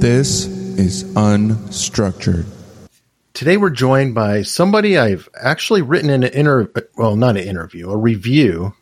This 0.00 0.46
is 0.46 1.04
unstructured. 1.14 2.46
Today 3.34 3.56
we're 3.56 3.70
joined 3.70 4.14
by 4.14 4.42
somebody 4.42 4.98
I've 4.98 5.28
actually 5.40 5.82
written 5.82 6.10
in 6.10 6.24
an 6.24 6.32
inter 6.32 6.68
well, 6.96 7.14
not 7.14 7.36
an 7.36 7.44
interview, 7.44 7.90
a 7.90 7.96
review 7.96 8.74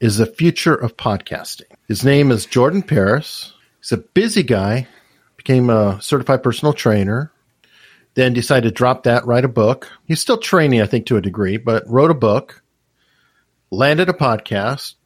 is 0.00 0.16
the 0.16 0.26
future 0.26 0.74
of 0.74 0.96
podcasting. 0.96 1.70
His 1.88 2.04
name 2.04 2.30
is 2.30 2.46
Jordan 2.46 2.82
Paris. 2.82 3.54
He's 3.80 3.92
a 3.92 3.98
busy 3.98 4.42
guy, 4.42 4.88
became 5.40 5.70
a 5.70 5.98
certified 6.02 6.42
personal 6.42 6.74
trainer, 6.74 7.32
then 8.12 8.34
decided 8.34 8.68
to 8.68 8.74
drop 8.74 9.04
that, 9.04 9.24
write 9.24 9.46
a 9.46 9.48
book. 9.48 9.90
He's 10.04 10.20
still 10.20 10.36
training, 10.36 10.82
I 10.82 10.86
think, 10.86 11.06
to 11.06 11.16
a 11.16 11.22
degree, 11.22 11.56
but 11.56 11.88
wrote 11.88 12.10
a 12.10 12.14
book, 12.14 12.62
landed 13.70 14.10
a 14.10 14.12
podcast, 14.12 14.96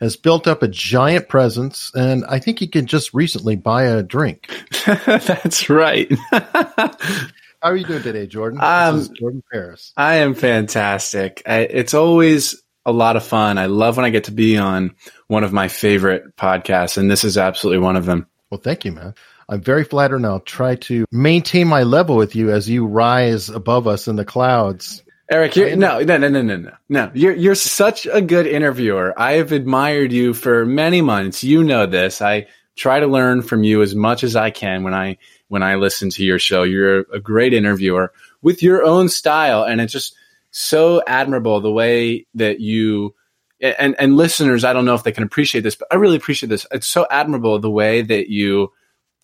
has 0.00 0.16
built 0.16 0.48
up 0.48 0.62
a 0.62 0.68
giant 0.68 1.28
presence, 1.28 1.92
and 1.94 2.24
I 2.24 2.38
think 2.38 2.58
he 2.58 2.68
can 2.68 2.86
just 2.86 3.12
recently 3.12 3.54
buy 3.54 3.82
a 3.82 4.02
drink. 4.02 4.48
That's 4.86 5.68
right. 5.68 6.10
How 6.32 7.68
are 7.68 7.76
you 7.76 7.84
doing 7.84 8.02
today, 8.02 8.26
Jordan? 8.26 8.60
Um, 8.62 8.96
this 8.96 9.10
is 9.10 9.10
Jordan 9.10 9.42
Paris. 9.52 9.92
I 9.94 10.16
am 10.16 10.32
fantastic. 10.32 11.42
I, 11.44 11.58
it's 11.58 11.92
always 11.92 12.62
a 12.86 12.92
lot 12.92 13.16
of 13.16 13.24
fun. 13.26 13.58
I 13.58 13.66
love 13.66 13.98
when 13.98 14.06
I 14.06 14.10
get 14.10 14.24
to 14.24 14.32
be 14.32 14.56
on 14.56 14.96
one 15.26 15.44
of 15.44 15.52
my 15.52 15.68
favorite 15.68 16.34
podcasts, 16.36 16.96
and 16.96 17.10
this 17.10 17.24
is 17.24 17.36
absolutely 17.36 17.80
one 17.80 17.96
of 17.96 18.06
them. 18.06 18.26
Well, 18.50 18.60
thank 18.60 18.86
you, 18.86 18.92
man. 18.92 19.14
I'm 19.48 19.60
very 19.60 19.84
flattered, 19.84 20.16
and 20.16 20.26
I'll 20.26 20.40
try 20.40 20.76
to 20.76 21.04
maintain 21.10 21.68
my 21.68 21.82
level 21.82 22.16
with 22.16 22.34
you 22.34 22.50
as 22.50 22.68
you 22.68 22.86
rise 22.86 23.48
above 23.48 23.86
us 23.86 24.08
in 24.08 24.16
the 24.16 24.24
clouds. 24.24 25.02
Eric, 25.30 25.56
you're, 25.56 25.76
no, 25.76 26.00
no, 26.00 26.18
no, 26.18 26.28
no, 26.28 26.42
no, 26.42 26.56
no, 26.56 26.72
no. 26.88 27.10
You're 27.14 27.34
you're 27.34 27.54
such 27.54 28.06
a 28.06 28.20
good 28.20 28.46
interviewer. 28.46 29.14
I 29.16 29.34
have 29.34 29.52
admired 29.52 30.12
you 30.12 30.34
for 30.34 30.66
many 30.66 31.00
months. 31.00 31.42
You 31.42 31.64
know 31.64 31.86
this. 31.86 32.20
I 32.20 32.48
try 32.76 33.00
to 33.00 33.06
learn 33.06 33.42
from 33.42 33.64
you 33.64 33.82
as 33.82 33.94
much 33.94 34.24
as 34.24 34.36
I 34.36 34.50
can 34.50 34.82
when 34.82 34.92
I 34.92 35.18
when 35.48 35.62
I 35.62 35.76
listen 35.76 36.10
to 36.10 36.24
your 36.24 36.38
show. 36.38 36.64
You're 36.64 37.00
a 37.12 37.20
great 37.20 37.54
interviewer 37.54 38.12
with 38.42 38.62
your 38.62 38.84
own 38.84 39.08
style, 39.08 39.62
and 39.62 39.80
it's 39.80 39.92
just 39.92 40.14
so 40.50 41.02
admirable 41.06 41.60
the 41.60 41.72
way 41.72 42.26
that 42.34 42.60
you 42.60 43.14
and 43.60 43.96
and 43.98 44.16
listeners. 44.16 44.64
I 44.64 44.72
don't 44.72 44.84
know 44.84 44.94
if 44.94 45.02
they 45.02 45.12
can 45.12 45.24
appreciate 45.24 45.62
this, 45.62 45.76
but 45.76 45.88
I 45.90 45.96
really 45.96 46.16
appreciate 46.16 46.50
this. 46.50 46.66
It's 46.70 46.88
so 46.88 47.06
admirable 47.10 47.58
the 47.58 47.70
way 47.70 48.02
that 48.02 48.28
you 48.28 48.72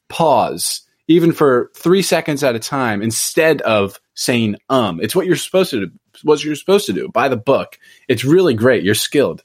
pause 0.09 0.83
even 1.09 1.33
for 1.33 1.71
three 1.75 2.03
seconds 2.03 2.45
at 2.45 2.55
a 2.55 2.59
time 2.59 3.03
instead 3.03 3.63
of 3.63 3.99
saying 4.15 4.57
um. 4.69 5.01
It's 5.01 5.17
what 5.17 5.27
you're 5.27 5.37
supposed 5.37 5.71
to 5.71 5.87
do. 5.87 5.93
What 6.23 6.43
you're 6.45 6.57
supposed 6.57 6.87
to 6.87 6.93
do 6.93 7.09
by 7.09 7.29
the 7.29 7.37
book. 7.37 7.79
It's 8.09 8.25
really 8.25 8.55
great. 8.55 8.83
You're 8.85 8.95
skilled. 8.95 9.43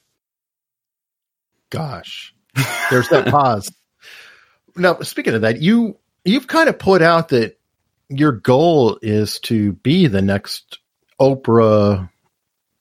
Gosh, 1.70 2.34
there's 2.90 3.08
that 3.08 3.28
pause. 3.28 3.72
Now, 4.76 4.98
speaking 5.02 5.34
of 5.34 5.42
that, 5.42 5.62
you 5.62 5.96
you've 6.24 6.48
kind 6.48 6.68
of 6.68 6.80
put 6.80 7.00
out 7.00 7.28
that 7.28 7.60
your 8.08 8.32
goal 8.32 8.98
is 9.02 9.38
to 9.40 9.72
be 9.74 10.08
the 10.08 10.20
next 10.20 10.80
Oprah, 11.20 12.10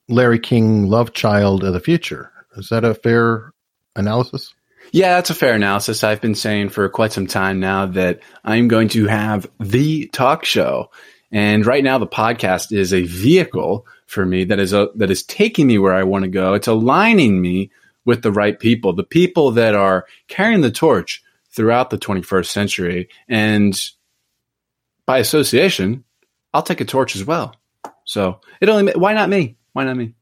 Larry 0.10 0.40
King 0.40 0.88
love 0.88 1.14
child 1.14 1.64
of 1.64 1.74
the 1.74 1.80
future. 1.80 2.32
Is 2.58 2.70
that 2.70 2.84
a 2.84 2.96
fair 2.96 3.54
analysis? 3.96 4.56
Yeah, 4.94 5.16
that's 5.16 5.32
a 5.32 5.36
fair 5.36 5.56
analysis. 5.56 6.04
I've 6.04 6.22
been 6.22 6.36
saying 6.36 6.70
for 6.70 6.88
quite 6.88 7.12
some 7.12 7.26
time 7.26 7.60
now 7.60 7.88
that 7.88 8.20
I'm 8.46 8.68
going 8.68 8.90
to 8.90 9.08
have 9.08 9.50
the 9.60 10.06
talk 10.06 10.46
show. 10.46 10.92
And 11.32 11.66
right 11.66 11.84
now 11.84 11.98
the 11.98 12.06
podcast 12.06 12.72
is 12.72 12.94
a 12.94 13.02
vehicle 13.02 13.88
for 14.06 14.24
me 14.24 14.44
that 14.44 14.60
is 14.60 14.72
a, 14.72 14.90
that 14.94 15.10
is 15.10 15.24
taking 15.24 15.66
me 15.66 15.80
where 15.80 15.96
I 15.96 16.04
want 16.04 16.26
to 16.26 16.30
go. 16.30 16.54
It's 16.54 16.68
aligning 16.68 17.42
me 17.42 17.72
with 18.06 18.22
the 18.22 18.32
right 18.32 18.60
people, 18.60 18.94
the 18.94 19.04
people 19.04 19.50
that 19.54 19.74
are 19.74 20.06
carrying 20.28 20.62
the 20.62 20.70
torch 20.70 21.24
throughout 21.50 21.90
the 21.90 21.98
21st 21.98 22.46
century. 22.46 23.10
And 23.28 23.76
by 25.08 25.18
association, 25.18 26.04
I'll 26.54 26.62
take 26.62 26.82
a 26.82 26.86
torch 26.86 27.16
as 27.16 27.26
well. 27.26 27.56
So 28.06 28.42
it 28.62 28.70
only, 28.70 28.94
why 28.94 29.16
not 29.16 29.28
me? 29.28 29.58
Why 29.72 29.86
not 29.86 29.98
me? 29.98 30.14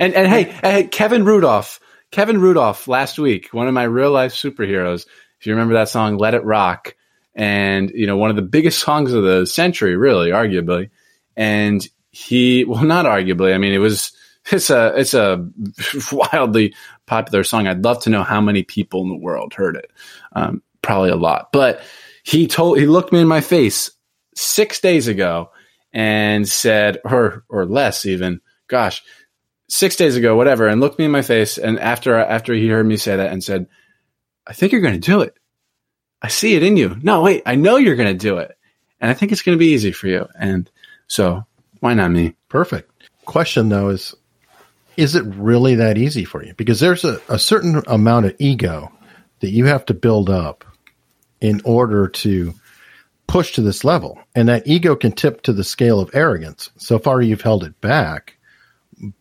And, 0.00 0.12
and 0.14 0.26
hey, 0.26 0.42
hey, 0.42 0.88
Kevin 0.88 1.24
Rudolf, 1.24 1.78
Kevin 2.10 2.40
Rudolf 2.40 2.88
last 2.88 3.18
week, 3.18 3.48
one 3.52 3.68
of 3.68 3.74
my 3.74 3.84
real 3.84 4.10
life 4.10 4.32
superheroes. 4.32 5.06
If 5.40 5.46
you 5.46 5.52
remember 5.52 5.74
that 5.74 5.88
song, 5.88 6.16
Let 6.16 6.34
It 6.34 6.44
Rock, 6.44 6.94
and, 7.34 7.90
you 7.90 8.06
know, 8.06 8.16
one 8.16 8.30
of 8.30 8.36
the 8.36 8.42
biggest 8.42 8.78
songs 8.84 9.12
of 9.12 9.22
the 9.22 9.46
century, 9.46 9.96
really, 9.96 10.30
arguably. 10.30 10.90
And 11.36 11.86
he, 12.10 12.64
well, 12.64 12.84
not 12.84 13.06
arguably. 13.06 13.54
I 13.54 13.58
mean, 13.58 13.72
it 13.72 13.78
was, 13.78 14.12
it's 14.50 14.70
a, 14.70 14.94
it's 14.96 15.14
a 15.14 15.46
wildly 16.12 16.74
popular 17.06 17.44
song. 17.44 17.66
I'd 17.66 17.84
love 17.84 18.02
to 18.02 18.10
know 18.10 18.22
how 18.22 18.40
many 18.40 18.62
people 18.62 19.02
in 19.02 19.08
the 19.08 19.16
world 19.16 19.54
heard 19.54 19.76
it. 19.76 19.90
Um, 20.32 20.62
probably 20.82 21.10
a 21.10 21.16
lot, 21.16 21.52
but 21.52 21.82
he 22.22 22.46
told, 22.46 22.78
he 22.78 22.86
looked 22.86 23.12
me 23.12 23.20
in 23.20 23.28
my 23.28 23.40
face 23.40 23.90
six 24.34 24.80
days 24.80 25.08
ago 25.08 25.50
and 25.92 26.48
said, 26.48 26.98
or, 27.04 27.44
or 27.48 27.66
less 27.66 28.06
even, 28.06 28.40
gosh, 28.68 29.02
six 29.68 29.96
days 29.96 30.16
ago, 30.16 30.36
whatever, 30.36 30.66
and 30.66 30.80
looked 30.80 30.98
me 30.98 31.04
in 31.04 31.10
my 31.10 31.22
face. 31.22 31.58
And 31.58 31.78
after 31.78 32.16
after 32.16 32.52
he 32.54 32.68
heard 32.68 32.86
me 32.86 32.96
say 32.96 33.16
that 33.16 33.32
and 33.32 33.44
said, 33.44 33.66
"I 34.46 34.52
think 34.52 34.72
you're 34.72 34.80
going 34.80 35.00
to 35.00 35.00
do 35.00 35.20
it. 35.20 35.36
I 36.20 36.28
see 36.28 36.54
it 36.54 36.62
in 36.62 36.76
you. 36.76 36.96
No, 37.02 37.22
wait, 37.22 37.42
I 37.46 37.54
know 37.54 37.76
you're 37.76 37.96
going 37.96 38.12
to 38.12 38.26
do 38.26 38.38
it, 38.38 38.56
and 39.00 39.10
I 39.10 39.14
think 39.14 39.30
it's 39.30 39.42
going 39.42 39.56
to 39.56 39.60
be 39.60 39.72
easy 39.72 39.92
for 39.92 40.08
you." 40.08 40.26
And 40.38 40.70
so, 41.06 41.44
why 41.80 41.94
not 41.94 42.10
me? 42.10 42.34
Perfect. 42.48 42.90
Question 43.24 43.68
though 43.68 43.90
is, 43.90 44.14
is 44.96 45.14
it 45.14 45.24
really 45.26 45.76
that 45.76 45.98
easy 45.98 46.24
for 46.24 46.42
you? 46.42 46.54
Because 46.54 46.80
there's 46.80 47.04
a, 47.04 47.20
a 47.28 47.38
certain 47.38 47.82
amount 47.86 48.26
of 48.26 48.34
ego 48.38 48.90
that 49.40 49.50
you 49.50 49.66
have 49.66 49.84
to 49.86 49.94
build 49.94 50.30
up 50.30 50.64
in 51.40 51.60
order 51.64 52.08
to 52.08 52.54
push 53.26 53.52
to 53.52 53.60
this 53.60 53.84
level, 53.84 54.18
and 54.34 54.48
that 54.48 54.66
ego 54.66 54.96
can 54.96 55.12
tip 55.12 55.42
to 55.42 55.52
the 55.52 55.62
scale 55.62 56.00
of 56.00 56.10
arrogance. 56.14 56.70
So 56.78 56.98
far, 56.98 57.20
you've 57.20 57.42
held 57.42 57.62
it 57.62 57.78
back 57.80 58.37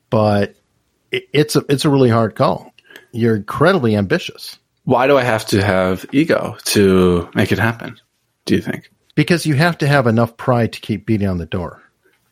but 0.09 0.55
it, 1.11 1.27
it's 1.33 1.55
a 1.55 1.63
it's 1.69 1.85
a 1.85 1.89
really 1.89 2.09
hard 2.09 2.35
call. 2.35 2.73
You're 3.11 3.35
incredibly 3.35 3.95
ambitious. 3.95 4.57
Why 4.83 5.07
do 5.07 5.17
I 5.17 5.23
have 5.23 5.45
to 5.47 5.63
have 5.63 6.05
ego 6.13 6.57
to 6.65 7.29
make 7.33 7.51
it 7.51 7.59
happen? 7.59 7.99
Do 8.45 8.55
you 8.55 8.61
think? 8.61 8.89
Because 9.15 9.45
you 9.45 9.55
have 9.55 9.77
to 9.79 9.87
have 9.87 10.07
enough 10.07 10.37
pride 10.37 10.73
to 10.73 10.79
keep 10.79 11.05
beating 11.05 11.27
on 11.27 11.37
the 11.37 11.45
door. 11.45 11.81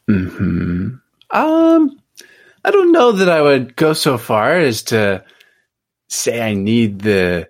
Hmm. 0.08 0.96
Um. 1.32 2.02
I 2.64 2.72
don't 2.72 2.92
know 2.92 3.12
that 3.12 3.30
I 3.30 3.42
would 3.44 3.76
go 3.76 3.94
so 3.94 4.18
far 4.18 4.58
as 4.58 4.84
to 4.84 5.24
say 6.10 6.42
I 6.42 6.56
need 6.56 7.00
the 7.00 7.50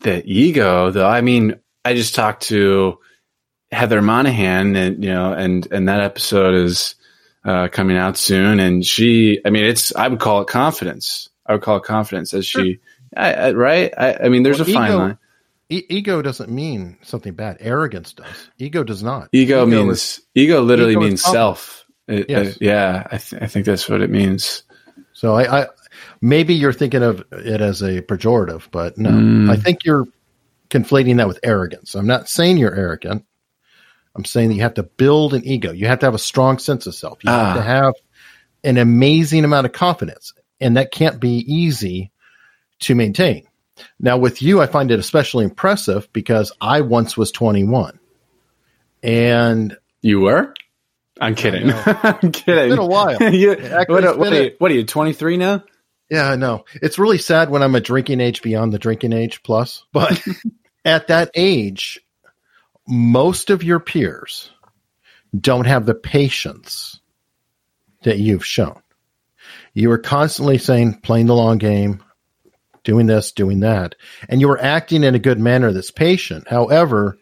the 0.00 0.22
ego, 0.24 0.90
though. 0.90 1.08
I 1.08 1.20
mean, 1.20 1.58
I 1.84 1.94
just 1.94 2.14
talked 2.14 2.44
to 2.44 2.98
Heather 3.72 4.02
Monahan, 4.02 4.76
and 4.76 5.02
you 5.02 5.10
know, 5.10 5.32
and 5.32 5.66
and 5.72 5.88
that 5.88 6.00
episode 6.00 6.54
is 6.54 6.94
uh, 7.44 7.68
coming 7.68 7.96
out 7.96 8.16
soon, 8.16 8.60
and 8.60 8.84
she, 8.84 9.40
I 9.44 9.50
mean, 9.50 9.64
it's 9.64 9.94
I 9.94 10.08
would 10.08 10.20
call 10.20 10.42
it 10.42 10.48
confidence. 10.48 11.28
I 11.46 11.52
would 11.54 11.62
call 11.62 11.76
it 11.76 11.84
confidence 11.84 12.34
as 12.34 12.46
she, 12.46 12.78
I, 13.16 13.32
I, 13.32 13.52
right? 13.52 13.92
I, 13.96 14.14
I, 14.24 14.28
mean, 14.28 14.42
there's 14.42 14.60
well, 14.60 14.70
a 14.70 14.72
fine 14.72 14.90
ego, 14.90 14.98
line. 14.98 15.18
E- 15.68 15.86
ego 15.88 16.22
doesn't 16.22 16.50
mean 16.50 16.98
something 17.02 17.34
bad. 17.34 17.56
Arrogance 17.60 18.12
does. 18.12 18.50
Ego 18.58 18.84
does 18.84 19.02
not. 19.02 19.28
Ego, 19.32 19.66
ego 19.66 19.66
means 19.66 19.98
is, 19.98 20.20
ego. 20.34 20.62
Literally 20.62 20.92
ego 20.92 21.00
means 21.00 21.22
self. 21.22 21.84
It, 22.08 22.28
yes. 22.28 22.54
Uh, 22.54 22.58
yeah, 22.60 23.06
I, 23.10 23.18
th- 23.18 23.42
I 23.42 23.46
think 23.46 23.66
that's 23.66 23.88
what 23.88 24.00
it 24.02 24.10
means. 24.10 24.62
So 25.12 25.34
I, 25.34 25.62
I, 25.62 25.66
maybe 26.20 26.54
you're 26.54 26.72
thinking 26.72 27.02
of 27.02 27.24
it 27.32 27.60
as 27.60 27.82
a 27.82 28.02
pejorative, 28.02 28.68
but 28.70 28.98
no, 28.98 29.10
mm. 29.10 29.50
I 29.50 29.56
think 29.56 29.84
you're 29.84 30.06
conflating 30.70 31.18
that 31.18 31.28
with 31.28 31.38
arrogance. 31.42 31.94
I'm 31.94 32.06
not 32.06 32.28
saying 32.28 32.58
you're 32.58 32.74
arrogant. 32.74 33.24
I'm 34.14 34.24
saying 34.24 34.50
that 34.50 34.54
you 34.56 34.62
have 34.62 34.74
to 34.74 34.82
build 34.82 35.34
an 35.34 35.44
ego. 35.44 35.72
You 35.72 35.86
have 35.86 36.00
to 36.00 36.06
have 36.06 36.14
a 36.14 36.18
strong 36.18 36.58
sense 36.58 36.86
of 36.86 36.94
self. 36.94 37.24
You 37.24 37.30
ah. 37.30 37.46
have 37.46 37.56
to 37.56 37.62
have 37.62 37.94
an 38.64 38.78
amazing 38.78 39.44
amount 39.44 39.66
of 39.66 39.72
confidence, 39.72 40.34
and 40.60 40.76
that 40.76 40.92
can't 40.92 41.20
be 41.20 41.44
easy 41.52 42.10
to 42.80 42.94
maintain. 42.94 43.46
Now, 43.98 44.18
with 44.18 44.42
you, 44.42 44.60
I 44.60 44.66
find 44.66 44.90
it 44.90 44.98
especially 44.98 45.44
impressive 45.44 46.12
because 46.12 46.52
I 46.60 46.82
once 46.82 47.16
was 47.16 47.32
21, 47.32 47.98
and 49.02 49.76
you 50.02 50.20
were. 50.20 50.54
I'm 51.20 51.34
kidding. 51.34 51.72
I'm 51.86 52.32
kidding. 52.32 52.64
It's 52.64 52.76
been 52.76 52.78
a 52.78 52.86
while. 52.86 53.22
you, 53.32 53.54
what, 53.86 54.18
what, 54.18 54.32
are 54.32 54.42
you, 54.42 54.54
what 54.58 54.70
are 54.70 54.74
you? 54.74 54.84
23 54.84 55.36
now? 55.36 55.64
Yeah, 56.10 56.28
I 56.28 56.36
know. 56.36 56.64
It's 56.74 56.98
really 56.98 57.18
sad 57.18 57.48
when 57.48 57.62
I'm 57.62 57.74
a 57.74 57.80
drinking 57.80 58.20
age 58.20 58.42
beyond 58.42 58.72
the 58.72 58.78
drinking 58.78 59.12
age 59.14 59.42
plus, 59.42 59.84
but 59.92 60.22
at 60.84 61.08
that 61.08 61.30
age, 61.34 62.00
most 62.86 63.50
of 63.50 63.62
your 63.62 63.80
peers 63.80 64.50
don't 65.38 65.66
have 65.66 65.86
the 65.86 65.94
patience 65.94 67.00
that 68.02 68.18
you've 68.18 68.44
shown. 68.44 68.80
You 69.74 69.90
are 69.92 69.98
constantly 69.98 70.58
saying, 70.58 71.00
playing 71.00 71.26
the 71.26 71.34
long 71.34 71.58
game, 71.58 72.02
doing 72.84 73.06
this, 73.06 73.32
doing 73.32 73.60
that, 73.60 73.94
and 74.28 74.40
you 74.40 74.50
are 74.50 74.60
acting 74.60 75.04
in 75.04 75.14
a 75.14 75.20
good 75.20 75.38
manner 75.38 75.72
that's 75.72 75.90
patient. 75.90 76.48
However, 76.48 77.16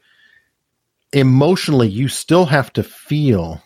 emotionally 1.13 1.89
you 1.89 2.09
still 2.09 2.47
have 2.47 2.73
to 2.73 2.83
feel 2.83 3.63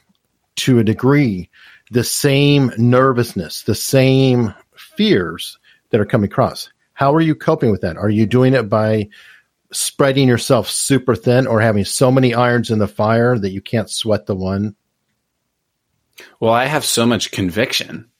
to 0.56 0.78
a 0.78 0.84
degree 0.84 1.50
the 1.90 2.04
same 2.04 2.72
nervousness, 2.76 3.62
the 3.62 3.74
same 3.74 4.54
fears 4.76 5.58
that 5.90 6.00
are 6.00 6.06
coming 6.06 6.30
across. 6.30 6.70
How 6.94 7.14
are 7.14 7.20
you 7.20 7.34
coping 7.34 7.70
with 7.70 7.82
that? 7.82 7.96
Are 7.96 8.10
you 8.10 8.26
doing 8.26 8.54
it 8.54 8.68
by 8.68 9.08
spreading 9.74 10.28
yourself 10.28 10.68
super 10.68 11.14
thin 11.14 11.46
or 11.46 11.60
having 11.60 11.84
so 11.84 12.10
many 12.10 12.34
irons 12.34 12.70
in 12.70 12.78
the 12.78 12.88
fire 12.88 13.38
that 13.38 13.50
you 13.50 13.60
can't 13.60 13.90
sweat 13.90 14.26
the 14.26 14.34
one? 14.34 14.76
Well, 16.40 16.52
I 16.52 16.66
have 16.66 16.84
so 16.84 17.06
much 17.06 17.32
conviction. 17.32 18.10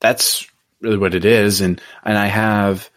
That's 0.00 0.48
really 0.80 0.98
what 0.98 1.14
it 1.14 1.24
is. 1.24 1.60
And, 1.60 1.80
and 2.04 2.16
I 2.16 2.26
have, 2.26 2.90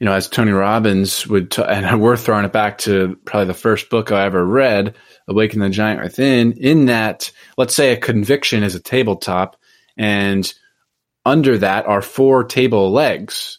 you 0.00 0.06
know, 0.06 0.12
as 0.12 0.28
Tony 0.28 0.52
Robbins 0.52 1.26
would, 1.26 1.50
t- 1.50 1.62
and 1.62 2.00
we're 2.02 2.16
throwing 2.16 2.44
it 2.44 2.52
back 2.52 2.78
to 2.78 3.18
probably 3.24 3.46
the 3.46 3.54
first 3.54 3.90
book 3.90 4.12
I 4.12 4.24
ever 4.24 4.44
read, 4.44 4.94
Awaken 5.28 5.60
the 5.60 5.70
Giant 5.70 6.02
Within, 6.02 6.52
in 6.52 6.86
that, 6.86 7.30
let's 7.56 7.74
say 7.74 7.92
a 7.92 7.96
conviction 7.96 8.62
is 8.62 8.74
a 8.74 8.80
tabletop 8.80 9.56
and 9.96 10.52
under 11.24 11.58
that 11.58 11.86
are 11.86 12.02
four 12.02 12.44
table 12.44 12.90
legs, 12.90 13.58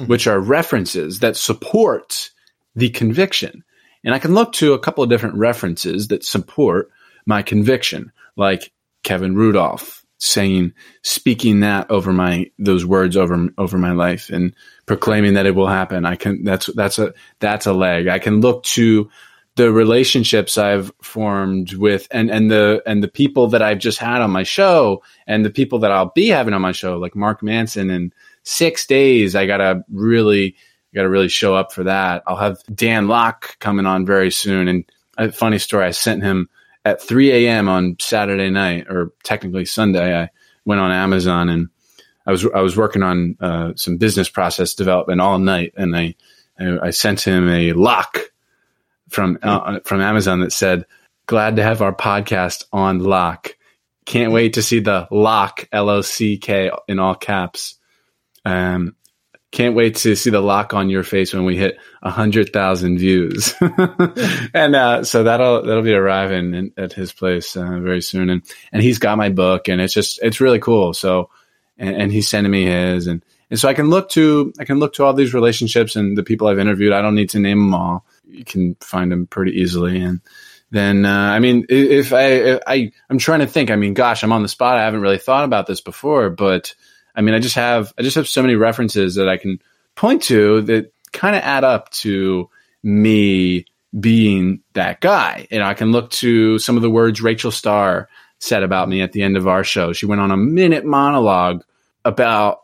mm-hmm. 0.00 0.08
which 0.08 0.26
are 0.26 0.40
references 0.40 1.20
that 1.20 1.36
support 1.36 2.30
the 2.74 2.90
conviction. 2.90 3.64
And 4.04 4.14
I 4.14 4.18
can 4.18 4.34
look 4.34 4.52
to 4.54 4.72
a 4.72 4.78
couple 4.78 5.04
of 5.04 5.10
different 5.10 5.36
references 5.36 6.08
that 6.08 6.24
support 6.24 6.90
my 7.26 7.42
conviction, 7.42 8.12
like 8.36 8.72
Kevin 9.04 9.36
Rudolf 9.36 10.04
saying, 10.18 10.72
speaking 11.02 11.60
that 11.60 11.90
over 11.90 12.12
my, 12.12 12.48
those 12.58 12.86
words 12.86 13.16
over, 13.16 13.48
over 13.58 13.76
my 13.76 13.90
life 13.90 14.30
and 14.30 14.54
proclaiming 14.86 15.34
that 15.34 15.46
it 15.46 15.54
will 15.54 15.66
happen. 15.66 16.04
I 16.04 16.14
can, 16.14 16.44
that's, 16.44 16.66
that's 16.66 16.98
a, 17.00 17.12
that's 17.40 17.66
a 17.66 17.72
leg. 17.72 18.06
I 18.06 18.20
can 18.20 18.40
look 18.40 18.62
to 18.64 19.10
the 19.56 19.72
relationships 19.72 20.56
I've 20.56 20.92
formed 21.02 21.74
with 21.74 22.06
and, 22.12 22.30
and 22.30 22.50
the, 22.50 22.82
and 22.86 23.02
the 23.02 23.08
people 23.08 23.48
that 23.48 23.62
I've 23.62 23.80
just 23.80 23.98
had 23.98 24.22
on 24.22 24.30
my 24.30 24.44
show 24.44 25.02
and 25.26 25.44
the 25.44 25.50
people 25.50 25.80
that 25.80 25.90
I'll 25.90 26.12
be 26.14 26.28
having 26.28 26.54
on 26.54 26.62
my 26.62 26.72
show, 26.72 26.98
like 26.98 27.16
Mark 27.16 27.42
Manson 27.42 27.90
in 27.90 28.12
six 28.44 28.86
days. 28.86 29.34
I 29.34 29.46
gotta 29.46 29.84
really, 29.90 30.56
got 30.94 31.02
to 31.02 31.08
really 31.08 31.28
show 31.28 31.54
up 31.54 31.72
for 31.72 31.84
that. 31.84 32.22
I'll 32.26 32.36
have 32.36 32.62
Dan 32.72 33.08
Lok 33.08 33.58
coming 33.58 33.86
on 33.86 34.06
very 34.06 34.30
soon. 34.30 34.68
And 34.68 34.84
a 35.18 35.32
funny 35.32 35.58
story, 35.58 35.86
I 35.86 35.90
sent 35.90 36.22
him 36.22 36.48
at 36.84 37.02
3 37.02 37.30
a.m. 37.32 37.68
on 37.68 37.96
Saturday 38.00 38.50
night, 38.50 38.86
or 38.88 39.12
technically 39.22 39.64
Sunday. 39.64 40.18
I 40.18 40.30
went 40.64 40.80
on 40.80 40.90
Amazon 40.90 41.48
and 41.48 41.68
I 42.26 42.30
was 42.30 42.46
I 42.54 42.60
was 42.60 42.76
working 42.76 43.02
on 43.02 43.36
uh, 43.40 43.72
some 43.76 43.96
business 43.96 44.28
process 44.28 44.74
development 44.74 45.20
all 45.20 45.38
night, 45.38 45.74
and 45.76 45.96
I 45.96 46.14
I 46.58 46.90
sent 46.90 47.22
him 47.22 47.48
a 47.48 47.72
lock 47.72 48.18
from 49.08 49.38
uh, 49.42 49.80
from 49.84 50.00
Amazon 50.00 50.40
that 50.40 50.52
said, 50.52 50.86
"Glad 51.26 51.56
to 51.56 51.62
have 51.62 51.82
our 51.82 51.94
podcast 51.94 52.64
on 52.72 53.00
lock. 53.00 53.56
Can't 54.04 54.32
wait 54.32 54.54
to 54.54 54.62
see 54.62 54.80
the 54.80 55.08
lock 55.10 55.68
L 55.72 55.88
O 55.88 56.00
C 56.02 56.38
K 56.38 56.70
in 56.86 56.98
all 56.98 57.14
caps." 57.14 57.78
Um, 58.44 58.96
can't 59.52 59.76
wait 59.76 59.96
to 59.96 60.16
see 60.16 60.30
the 60.30 60.40
lock 60.40 60.72
on 60.72 60.88
your 60.88 61.02
face 61.02 61.34
when 61.34 61.44
we 61.44 61.56
hit 61.56 61.78
a 62.02 62.10
hundred 62.10 62.52
thousand 62.52 62.98
views. 62.98 63.54
and, 64.54 64.74
uh, 64.74 65.04
so 65.04 65.22
that'll, 65.24 65.62
that'll 65.62 65.82
be 65.82 65.92
arriving 65.92 66.54
in, 66.54 66.72
at 66.78 66.94
his 66.94 67.12
place, 67.12 67.54
uh, 67.54 67.78
very 67.80 68.00
soon. 68.00 68.30
And, 68.30 68.42
and 68.72 68.82
he's 68.82 68.98
got 68.98 69.18
my 69.18 69.28
book 69.28 69.68
and 69.68 69.80
it's 69.80 69.92
just, 69.92 70.20
it's 70.22 70.40
really 70.40 70.58
cool. 70.58 70.94
So, 70.94 71.28
and, 71.76 71.94
and 71.94 72.12
he's 72.12 72.28
sending 72.28 72.50
me 72.50 72.64
his 72.64 73.06
and, 73.06 73.22
and 73.50 73.60
so 73.60 73.68
I 73.68 73.74
can 73.74 73.90
look 73.90 74.08
to, 74.10 74.54
I 74.58 74.64
can 74.64 74.78
look 74.78 74.94
to 74.94 75.04
all 75.04 75.12
these 75.12 75.34
relationships 75.34 75.96
and 75.96 76.16
the 76.16 76.22
people 76.22 76.48
I've 76.48 76.58
interviewed. 76.58 76.94
I 76.94 77.02
don't 77.02 77.14
need 77.14 77.30
to 77.30 77.38
name 77.38 77.58
them 77.58 77.74
all. 77.74 78.06
You 78.24 78.46
can 78.46 78.76
find 78.76 79.12
them 79.12 79.26
pretty 79.26 79.60
easily. 79.60 80.00
And, 80.00 80.22
then 80.70 81.04
uh, 81.04 81.10
I 81.10 81.38
mean, 81.38 81.66
if 81.68 82.14
I, 82.14 82.22
if 82.22 82.60
I 82.66 82.92
I'm 83.10 83.18
trying 83.18 83.40
to 83.40 83.46
think. 83.46 83.70
I 83.70 83.76
mean, 83.76 83.92
gosh, 83.92 84.24
I'm 84.24 84.32
on 84.32 84.40
the 84.40 84.48
spot. 84.48 84.78
I 84.78 84.84
haven't 84.84 85.02
really 85.02 85.18
thought 85.18 85.44
about 85.44 85.66
this 85.66 85.82
before, 85.82 86.30
but 86.30 86.74
I 87.14 87.20
mean, 87.20 87.34
I 87.34 87.38
just 87.38 87.56
have 87.56 87.92
I 87.98 88.02
just 88.02 88.16
have 88.16 88.28
so 88.28 88.42
many 88.42 88.54
references 88.54 89.14
that 89.16 89.28
I 89.28 89.36
can 89.36 89.60
point 89.94 90.22
to 90.24 90.62
that 90.62 90.92
kind 91.12 91.36
of 91.36 91.42
add 91.42 91.64
up 91.64 91.90
to 91.90 92.48
me 92.82 93.66
being 93.98 94.62
that 94.72 95.00
guy. 95.00 95.46
And 95.50 95.62
I 95.62 95.74
can 95.74 95.92
look 95.92 96.10
to 96.12 96.58
some 96.58 96.76
of 96.76 96.82
the 96.82 96.90
words 96.90 97.20
Rachel 97.20 97.50
Starr 97.50 98.08
said 98.38 98.62
about 98.62 98.88
me 98.88 99.02
at 99.02 99.12
the 99.12 99.22
end 99.22 99.36
of 99.36 99.46
our 99.46 99.62
show. 99.62 99.92
She 99.92 100.06
went 100.06 100.20
on 100.20 100.30
a 100.30 100.36
minute 100.36 100.84
monologue 100.84 101.62
about 102.04 102.62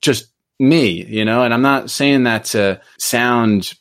just 0.00 0.28
me, 0.58 1.04
you 1.04 1.24
know, 1.24 1.42
and 1.42 1.52
I'm 1.52 1.62
not 1.62 1.90
saying 1.90 2.24
that 2.24 2.44
to 2.46 2.80
sound 2.98 3.72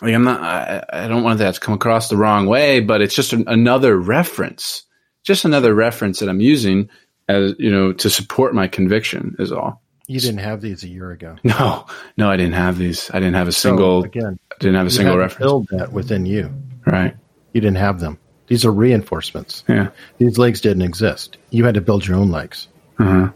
like 0.00 0.14
I'm 0.14 0.24
not, 0.24 0.40
I, 0.42 1.04
I 1.04 1.08
don't 1.08 1.22
want 1.22 1.38
that 1.38 1.54
to 1.54 1.60
come 1.60 1.74
across 1.74 2.08
the 2.08 2.16
wrong 2.16 2.46
way, 2.46 2.80
but 2.80 3.00
it's 3.00 3.14
just 3.14 3.32
an, 3.32 3.44
another 3.46 3.96
reference, 3.96 4.82
just 5.22 5.44
another 5.44 5.74
reference 5.74 6.18
that 6.18 6.28
I'm 6.28 6.40
using 6.40 6.90
as 7.32 7.54
you 7.58 7.70
know 7.70 7.92
to 7.92 8.10
support 8.10 8.54
my 8.54 8.68
conviction 8.68 9.36
is 9.38 9.52
all. 9.52 9.80
You 10.06 10.20
didn't 10.20 10.40
have 10.40 10.60
these 10.60 10.82
a 10.82 10.88
year 10.88 11.10
ago. 11.10 11.36
No, 11.44 11.86
no, 12.16 12.30
I 12.30 12.36
didn't 12.36 12.54
have 12.54 12.76
these. 12.76 13.10
I 13.10 13.18
didn't 13.20 13.34
have 13.34 13.48
a 13.48 13.52
single. 13.52 14.02
So 14.02 14.06
again, 14.06 14.38
I 14.50 14.54
didn't 14.60 14.76
have 14.76 14.86
a 14.86 14.90
single 14.90 15.16
reference. 15.16 15.38
Build 15.38 15.68
that 15.70 15.92
within 15.92 16.26
you, 16.26 16.52
right? 16.86 17.16
You 17.52 17.60
didn't 17.60 17.78
have 17.78 18.00
them. 18.00 18.18
These 18.48 18.64
are 18.64 18.72
reinforcements. 18.72 19.64
Yeah, 19.68 19.90
these 20.18 20.38
legs 20.38 20.60
didn't 20.60 20.82
exist. 20.82 21.38
You 21.50 21.64
had 21.64 21.74
to 21.74 21.80
build 21.80 22.06
your 22.06 22.16
own 22.16 22.30
legs. 22.30 22.68
Uh-huh. 22.98 23.30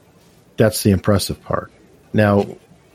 That's 0.56 0.82
the 0.82 0.90
impressive 0.90 1.43
part. 1.43 1.72
Now, 2.12 2.46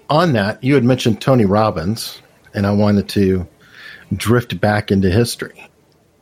on 0.10 0.34
that, 0.34 0.64
you 0.64 0.76
had 0.76 0.84
mentioned 0.84 1.22
Tony 1.22 1.46
Robbins, 1.46 2.22
and 2.54 2.68
I 2.68 2.72
wanted 2.72 3.10
to 3.10 3.48
drift 4.16 4.60
back 4.60 4.92
into 4.92 5.10
history. 5.10 5.70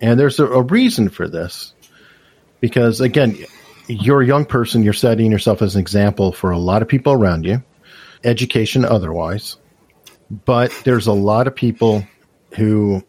And 0.01 0.19
there's 0.19 0.39
a, 0.39 0.45
a 0.45 0.61
reason 0.61 1.09
for 1.09 1.27
this, 1.27 1.73
because 2.61 3.01
again, 3.01 3.37
you're 3.89 4.21
a 4.21 4.25
young 4.25 4.45
person, 4.45 4.83
you're 4.83 4.93
setting 4.93 5.31
yourself 5.31 5.61
as 5.61 5.75
an 5.75 5.81
example 5.81 6.31
for 6.31 6.51
a 6.51 6.59
lot 6.59 6.81
of 6.81 6.87
people 6.87 7.11
around 7.11 7.43
you, 7.43 7.63
education 8.23 8.85
otherwise. 8.85 9.57
But 10.29 10.71
there's 10.85 11.07
a 11.07 11.13
lot 11.13 11.47
of 11.47 11.55
people 11.55 12.05
who, 12.55 13.03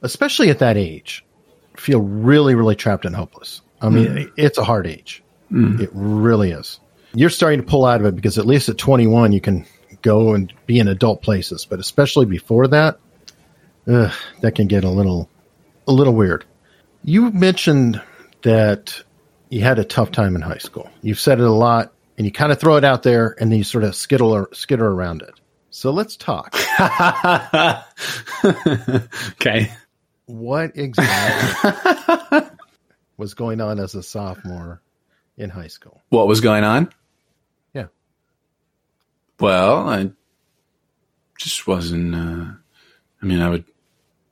especially 0.00 0.48
at 0.48 0.60
that 0.60 0.78
age, 0.78 1.24
feel 1.76 2.00
really, 2.00 2.54
really 2.54 2.74
trapped 2.74 3.04
and 3.04 3.14
hopeless. 3.14 3.60
I 3.82 3.90
mean, 3.90 4.06
mm. 4.06 4.32
it's 4.38 4.56
a 4.56 4.64
hard 4.64 4.86
age. 4.86 5.22
Mm. 5.52 5.78
It 5.78 5.90
really 5.92 6.52
is. 6.52 6.80
You're 7.12 7.30
starting 7.30 7.60
to 7.60 7.66
pull 7.66 7.84
out 7.84 8.00
of 8.00 8.06
it 8.06 8.16
because 8.16 8.38
at 8.38 8.46
least 8.46 8.70
at 8.70 8.78
21, 8.78 9.32
you 9.32 9.42
can 9.42 9.66
go 10.00 10.34
and 10.34 10.50
be 10.64 10.78
in 10.78 10.88
adult 10.88 11.20
places. 11.20 11.66
But 11.66 11.80
especially 11.80 12.24
before 12.24 12.66
that, 12.68 12.98
ugh, 13.86 14.12
that 14.40 14.54
can 14.54 14.68
get 14.68 14.84
a 14.84 14.90
little, 14.90 15.28
a 15.86 15.92
little 15.92 16.14
weird. 16.14 16.46
You 17.04 17.30
mentioned 17.30 18.00
that 18.42 19.02
you 19.48 19.62
had 19.62 19.78
a 19.78 19.84
tough 19.84 20.10
time 20.10 20.34
in 20.36 20.42
high 20.42 20.58
school. 20.58 20.90
You've 21.02 21.20
said 21.20 21.40
it 21.40 21.46
a 21.46 21.52
lot, 21.52 21.92
and 22.16 22.24
you 22.24 22.32
kind 22.32 22.52
of 22.52 22.60
throw 22.60 22.76
it 22.76 22.84
out 22.84 23.02
there, 23.02 23.36
and 23.40 23.50
then 23.50 23.58
you 23.58 23.64
sort 23.64 23.84
of 23.84 23.94
skittle 23.94 24.34
or 24.34 24.48
skitter 24.52 24.86
around 24.86 25.22
it. 25.22 25.34
So 25.70 25.90
let's 25.90 26.16
talk. 26.16 26.54
okay. 29.32 29.72
What 30.24 30.72
exactly 30.76 32.40
was 33.16 33.34
going 33.34 33.60
on 33.60 33.78
as 33.78 33.94
a 33.94 34.02
sophomore 34.02 34.80
in 35.36 35.50
high 35.50 35.68
school? 35.68 36.00
What 36.08 36.26
was 36.26 36.40
going 36.40 36.64
on? 36.64 36.90
Yeah. 37.74 37.86
Well, 39.38 39.88
I 39.88 40.10
just 41.38 41.66
wasn't. 41.66 42.14
Uh, 42.14 42.52
I 43.22 43.26
mean, 43.26 43.40
I 43.40 43.50
would. 43.50 43.64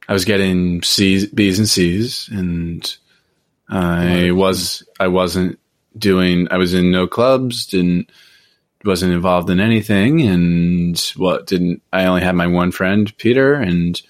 I 0.09 0.13
was 0.13 0.25
getting 0.25 0.83
C's, 0.83 1.27
B's, 1.27 1.59
and 1.59 1.69
C's, 1.69 2.29
and 2.33 2.97
I 3.69 4.31
was 4.33 4.83
I 5.01 5.09
wasn't 5.09 5.59
doing 5.97 6.49
I 6.51 6.59
was 6.59 6.75
in 6.75 6.91
no 6.91 7.07
clubs, 7.07 7.67
didn't 7.67 8.11
wasn't 8.85 9.15
involved 9.15 9.49
in 9.49 9.61
anything 9.61 10.21
and 10.21 10.99
what 11.17 11.47
didn't 11.47 11.83
I 11.93 12.05
only 12.05 12.23
had 12.23 12.35
my 12.35 12.47
one 12.47 12.71
friend, 12.71 13.17
Peter, 13.17 13.55
and 13.55 14.01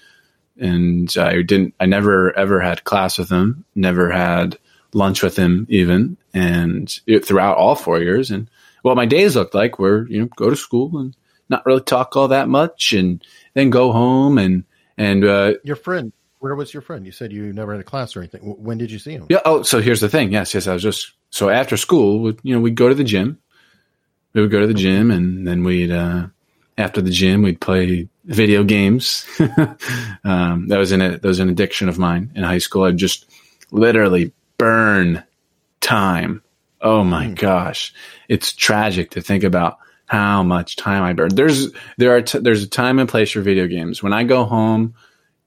and 0.59 1.13
I 1.17 1.41
didn't 1.41 1.75
I 1.79 1.85
never 1.85 2.37
ever 2.37 2.59
had 2.59 2.83
class 2.83 3.17
with 3.17 3.29
him, 3.29 3.65
never 3.75 4.11
had 4.11 4.57
lunch 4.93 5.21
with 5.23 5.35
him 5.35 5.67
even 5.69 6.17
and 6.33 6.99
it, 7.05 7.25
throughout 7.25 7.57
all 7.57 7.75
four 7.75 7.99
years 7.99 8.31
and 8.31 8.49
what 8.81 8.95
my 8.95 9.05
days 9.05 9.35
looked 9.35 9.55
like 9.55 9.79
were, 9.79 10.07
you 10.07 10.21
know, 10.21 10.29
go 10.35 10.49
to 10.49 10.55
school 10.55 10.97
and 10.99 11.15
not 11.49 11.65
really 11.65 11.81
talk 11.81 12.15
all 12.15 12.29
that 12.29 12.47
much 12.47 12.93
and 12.93 13.23
then 13.53 13.69
go 13.69 13.91
home 13.91 14.37
and 14.37 14.63
and 14.97 15.25
uh, 15.25 15.53
your 15.63 15.75
friend 15.75 16.13
where 16.45 16.53
was 16.53 16.75
your 16.75 16.81
friend? 16.81 17.07
You 17.07 17.11
said 17.11 17.33
you 17.33 17.51
never 17.51 17.71
had 17.71 17.81
a 17.81 17.83
class 17.83 18.15
or 18.15 18.19
anything. 18.19 18.41
When 18.41 18.77
did 18.77 18.91
you 18.91 18.99
see 18.99 19.13
him? 19.13 19.25
Yeah. 19.29 19.39
Oh, 19.45 19.63
so 19.63 19.81
here's 19.81 19.99
the 19.99 20.09
thing. 20.09 20.31
Yes, 20.31 20.53
yes. 20.53 20.67
I 20.67 20.73
was 20.73 20.83
just 20.83 21.13
so 21.31 21.49
after 21.49 21.75
school, 21.75 22.31
you 22.43 22.53
know, 22.53 22.61
we'd 22.61 22.75
go 22.75 22.87
to 22.87 22.93
the 22.93 23.03
gym. 23.03 23.39
We 24.33 24.41
would 24.41 24.51
go 24.51 24.59
to 24.59 24.67
the 24.67 24.75
gym, 24.75 25.09
and 25.09 25.47
then 25.47 25.63
we'd 25.63 25.89
uh, 25.89 26.27
after 26.77 27.01
the 27.01 27.09
gym 27.09 27.41
we'd 27.41 27.59
play 27.59 28.07
video 28.25 28.63
games. 28.63 29.25
um, 30.23 30.67
that 30.67 30.77
was 30.77 30.91
in 30.91 31.01
an 31.01 31.13
that 31.13 31.23
was 31.23 31.39
an 31.39 31.49
addiction 31.49 31.89
of 31.89 31.97
mine 31.97 32.31
in 32.35 32.43
high 32.43 32.59
school. 32.59 32.83
I'd 32.83 32.97
just 32.97 33.25
literally 33.71 34.31
burn 34.59 35.23
time. 35.81 36.43
Oh 36.79 37.03
my 37.03 37.25
mm. 37.25 37.35
gosh, 37.35 37.91
it's 38.29 38.53
tragic 38.53 39.09
to 39.11 39.21
think 39.21 39.43
about 39.43 39.79
how 40.05 40.43
much 40.43 40.75
time 40.75 41.01
I 41.01 41.13
burn. 41.13 41.33
There's 41.33 41.71
there 41.97 42.15
are 42.15 42.21
t- 42.21 42.37
there's 42.37 42.61
a 42.61 42.69
time 42.69 42.99
and 42.99 43.09
place 43.09 43.31
for 43.31 43.41
video 43.41 43.65
games. 43.65 44.03
When 44.03 44.13
I 44.13 44.25
go 44.25 44.43
home 44.43 44.93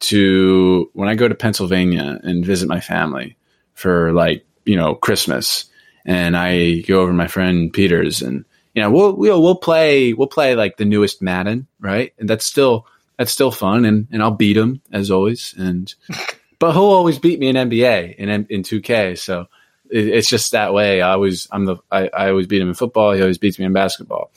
to 0.00 0.90
when 0.95 1.09
I 1.09 1.14
go 1.14 1.28
to 1.28 1.35
Pennsylvania 1.35 2.21
and 2.23 2.45
visit 2.45 2.69
my 2.69 2.81
family 2.81 3.37
for 3.75 4.12
like 4.12 4.45
you 4.64 4.76
know 4.76 4.95
Christmas, 4.95 5.67
and 6.05 6.37
I 6.37 6.81
go 6.81 7.00
over 7.00 7.11
to 7.11 7.17
my 7.17 7.28
friend 7.28 7.73
Peter's, 7.73 8.23
and 8.23 8.45
you 8.75 8.83
know 8.83 8.90
we'll 8.90 9.12
we'll, 9.14 9.43
we'll 9.43 9.57
play 9.57 10.12
we'll 10.12 10.28
play 10.28 10.55
like 10.55 10.76
the 10.76 10.85
newest 10.85 11.23
Madden, 11.23 11.67
right? 11.81 12.12
And 12.19 12.28
that's 12.28 12.45
still 12.45 12.87
that's 13.17 13.33
still 13.33 13.50
fun, 13.50 13.85
and 13.85 14.09
and 14.12 14.23
I'll 14.23 14.31
beat 14.31 14.57
him 14.57 14.83
as 14.93 15.11
always, 15.11 15.55
and 15.57 15.93
but 16.59 16.73
he'll 16.73 16.83
always 16.83 17.19
beat 17.19 17.40
me 17.40 17.49
in 17.49 17.57
NBA 17.57 18.47
in 18.49 18.62
two 18.62 18.81
K, 18.81 19.14
so 19.14 19.47
it, 19.90 20.09
it's 20.09 20.28
just 20.28 20.52
that 20.52 20.73
way. 20.73 21.02
I 21.02 21.12
always 21.12 21.49
I'm 21.50 21.64
the 21.64 21.76
I, 21.90 22.09
I 22.09 22.28
always 22.31 22.47
beat 22.47 22.62
him 22.62 22.69
in 22.69 22.75
football. 22.75 23.12
He 23.12 23.21
always 23.21 23.38
beats 23.38 23.59
me 23.59 23.64
in 23.64 23.73
basketball. 23.73 24.31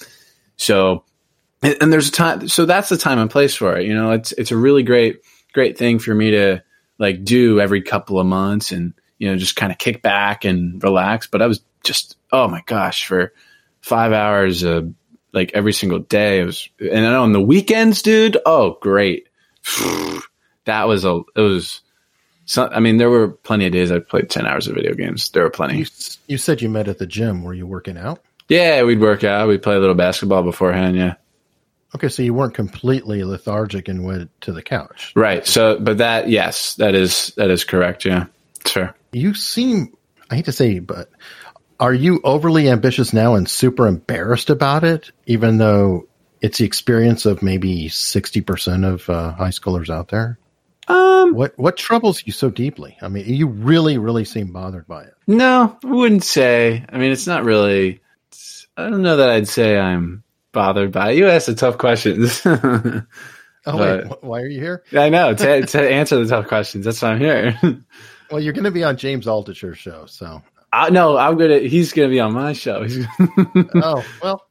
So 0.57 1.03
and, 1.61 1.77
and 1.81 1.93
there's 1.93 2.09
a 2.09 2.11
time. 2.11 2.47
So 2.47 2.65
that's 2.65 2.89
the 2.89 2.97
time 2.97 3.19
and 3.19 3.29
place 3.29 3.55
for 3.55 3.77
it. 3.77 3.85
You 3.85 3.93
know, 3.93 4.11
it's 4.11 4.31
it's 4.33 4.51
a 4.51 4.57
really 4.57 4.83
great 4.83 5.21
great 5.53 5.77
thing 5.77 5.99
for 5.99 6.13
me 6.13 6.31
to 6.31 6.63
like 6.97 7.23
do 7.23 7.59
every 7.59 7.81
couple 7.81 8.19
of 8.19 8.27
months 8.27 8.71
and 8.71 8.93
you 9.17 9.29
know 9.29 9.37
just 9.37 9.55
kind 9.55 9.71
of 9.71 9.77
kick 9.77 10.01
back 10.01 10.45
and 10.45 10.81
relax. 10.83 11.27
But 11.27 11.41
I 11.41 11.47
was 11.47 11.61
just 11.83 12.17
oh 12.31 12.47
my 12.47 12.61
gosh 12.65 13.05
for 13.05 13.33
five 13.81 14.13
hours 14.13 14.63
uh, 14.63 14.81
like 15.33 15.51
every 15.53 15.73
single 15.73 15.99
day. 15.99 16.41
It 16.41 16.45
was 16.45 16.69
and 16.79 16.89
then 16.89 17.13
on 17.13 17.31
the 17.33 17.41
weekends, 17.41 18.01
dude. 18.01 18.37
Oh 18.45 18.77
great, 18.81 19.27
that 20.65 20.87
was 20.87 21.05
a 21.05 21.21
it 21.35 21.41
was. 21.41 21.81
So, 22.45 22.67
I 22.67 22.81
mean, 22.81 22.97
there 22.97 23.09
were 23.09 23.29
plenty 23.29 23.65
of 23.67 23.71
days 23.71 23.91
I 23.91 23.99
played 23.99 24.29
ten 24.29 24.45
hours 24.45 24.67
of 24.67 24.75
video 24.75 24.93
games. 24.93 25.29
There 25.29 25.43
were 25.43 25.49
plenty. 25.49 25.79
You, 25.79 25.85
you 26.27 26.37
said 26.37 26.61
you 26.61 26.69
met 26.69 26.87
at 26.87 26.97
the 26.97 27.05
gym. 27.05 27.43
Were 27.43 27.53
you 27.53 27.65
working 27.65 27.97
out? 27.97 28.19
Yeah, 28.49 28.83
we'd 28.83 28.99
work 28.99 29.23
out. 29.23 29.47
We'd 29.47 29.63
play 29.63 29.75
a 29.75 29.79
little 29.79 29.95
basketball 29.95 30.43
beforehand. 30.43 30.97
Yeah. 30.97 31.15
Okay, 31.93 32.07
so 32.07 32.23
you 32.23 32.33
weren't 32.33 32.53
completely 32.53 33.23
lethargic 33.23 33.87
and 33.87 34.05
went 34.05 34.29
to 34.41 34.53
the 34.53 34.61
couch. 34.61 35.11
Right. 35.15 35.45
So, 35.45 35.77
but 35.79 35.97
that, 35.97 36.29
yes, 36.29 36.75
that 36.75 36.95
is 36.95 37.33
that 37.35 37.49
is 37.49 37.65
correct. 37.65 38.05
Yeah, 38.05 38.27
sure. 38.65 38.95
You 39.11 39.33
seem, 39.33 39.93
I 40.29 40.35
hate 40.37 40.45
to 40.45 40.53
say, 40.53 40.79
but 40.79 41.09
are 41.81 41.93
you 41.93 42.21
overly 42.23 42.69
ambitious 42.69 43.11
now 43.11 43.35
and 43.35 43.49
super 43.49 43.87
embarrassed 43.87 44.49
about 44.49 44.83
it, 44.83 45.11
even 45.25 45.57
though 45.57 46.07
it's 46.39 46.59
the 46.59 46.65
experience 46.65 47.25
of 47.25 47.43
maybe 47.43 47.89
sixty 47.89 48.39
percent 48.39 48.85
of 48.85 49.09
uh, 49.09 49.33
high 49.33 49.49
schoolers 49.49 49.89
out 49.89 50.07
there? 50.07 50.39
Um, 50.87 51.33
what 51.33 51.57
what 51.59 51.75
troubles 51.75 52.23
you 52.25 52.31
so 52.31 52.49
deeply? 52.49 52.97
I 53.01 53.09
mean, 53.09 53.25
you 53.27 53.47
really, 53.47 53.97
really 53.97 54.25
seem 54.25 54.53
bothered 54.53 54.87
by 54.87 55.03
it. 55.03 55.13
No, 55.27 55.77
I 55.83 55.87
wouldn't 55.87 56.23
say. 56.23 56.85
I 56.87 56.97
mean, 56.97 57.11
it's 57.11 57.27
not 57.27 57.43
really. 57.43 58.01
I 58.77 58.89
don't 58.89 59.01
know 59.01 59.17
that 59.17 59.29
I'd 59.29 59.47
say 59.47 59.77
I'm 59.77 60.23
bothered 60.51 60.91
by 60.91 61.11
it. 61.11 61.17
You 61.17 61.27
asked 61.27 61.47
the 61.47 61.55
tough 61.55 61.77
questions. 61.77 62.41
oh, 62.45 63.03
wait, 63.65 64.05
why 64.21 64.41
are 64.41 64.47
you 64.47 64.59
here? 64.59 64.83
I 64.93 65.09
know 65.09 65.33
to, 65.33 65.61
to 65.65 65.91
answer 65.91 66.23
the 66.23 66.29
tough 66.29 66.47
questions. 66.47 66.85
That's 66.85 67.01
why 67.01 67.11
I'm 67.11 67.19
here. 67.19 67.57
well, 68.31 68.41
you're 68.41 68.53
going 68.53 68.65
to 68.65 68.71
be 68.71 68.83
on 68.83 68.97
James 68.97 69.25
Altucher's 69.25 69.77
show, 69.77 70.05
so. 70.05 70.41
Uh, 70.73 70.89
no, 70.89 71.17
I'm 71.17 71.37
gonna. 71.37 71.59
He's 71.59 71.91
gonna 71.91 72.07
be 72.07 72.21
on 72.21 72.31
my 72.31 72.53
show. 72.53 72.87
oh 73.75 74.05
well, 74.23 74.47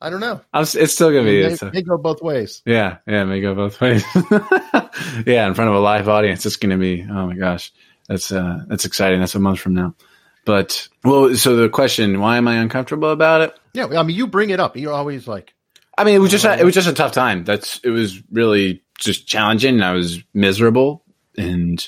I 0.00 0.10
don't 0.10 0.18
know. 0.18 0.40
I'm, 0.52 0.62
it's 0.62 0.92
still 0.92 1.10
gonna 1.10 1.22
be. 1.22 1.40
It 1.40 1.62
may, 1.62 1.70
may 1.70 1.82
go 1.82 1.96
both 1.96 2.20
ways. 2.20 2.62
Yeah, 2.66 2.96
yeah, 3.06 3.22
it 3.22 3.26
may 3.26 3.40
go 3.40 3.54
both 3.54 3.80
ways. 3.80 4.04
yeah, 5.24 5.46
in 5.46 5.54
front 5.54 5.70
of 5.70 5.76
a 5.76 5.78
live 5.78 6.08
audience, 6.08 6.44
it's 6.46 6.56
gonna 6.56 6.78
be. 6.78 7.06
Oh 7.08 7.28
my 7.28 7.36
gosh, 7.36 7.72
that's 8.08 8.32
uh, 8.32 8.64
that's 8.66 8.86
exciting. 8.86 9.20
That's 9.20 9.36
a 9.36 9.38
month 9.38 9.60
from 9.60 9.74
now. 9.74 9.94
But 10.46 10.88
well, 11.04 11.34
so 11.34 11.56
the 11.56 11.68
question: 11.68 12.20
Why 12.20 12.38
am 12.38 12.48
I 12.48 12.54
uncomfortable 12.54 13.10
about 13.10 13.42
it? 13.42 13.58
Yeah, 13.74 13.88
I 13.88 14.04
mean, 14.04 14.16
you 14.16 14.28
bring 14.28 14.50
it 14.50 14.60
up. 14.60 14.76
You're 14.76 14.92
always 14.92 15.28
like, 15.28 15.52
I 15.98 16.04
mean, 16.04 16.14
it 16.14 16.20
was 16.20 16.30
just 16.30 16.44
a, 16.44 16.58
it 16.58 16.64
was 16.64 16.72
just 16.72 16.88
a 16.88 16.94
tough 16.94 17.12
time. 17.12 17.44
That's 17.44 17.78
it 17.80 17.90
was 17.90 18.22
really 18.30 18.82
just 18.98 19.26
challenging. 19.26 19.74
And 19.74 19.84
I 19.84 19.92
was 19.92 20.22
miserable, 20.32 21.02
and 21.36 21.86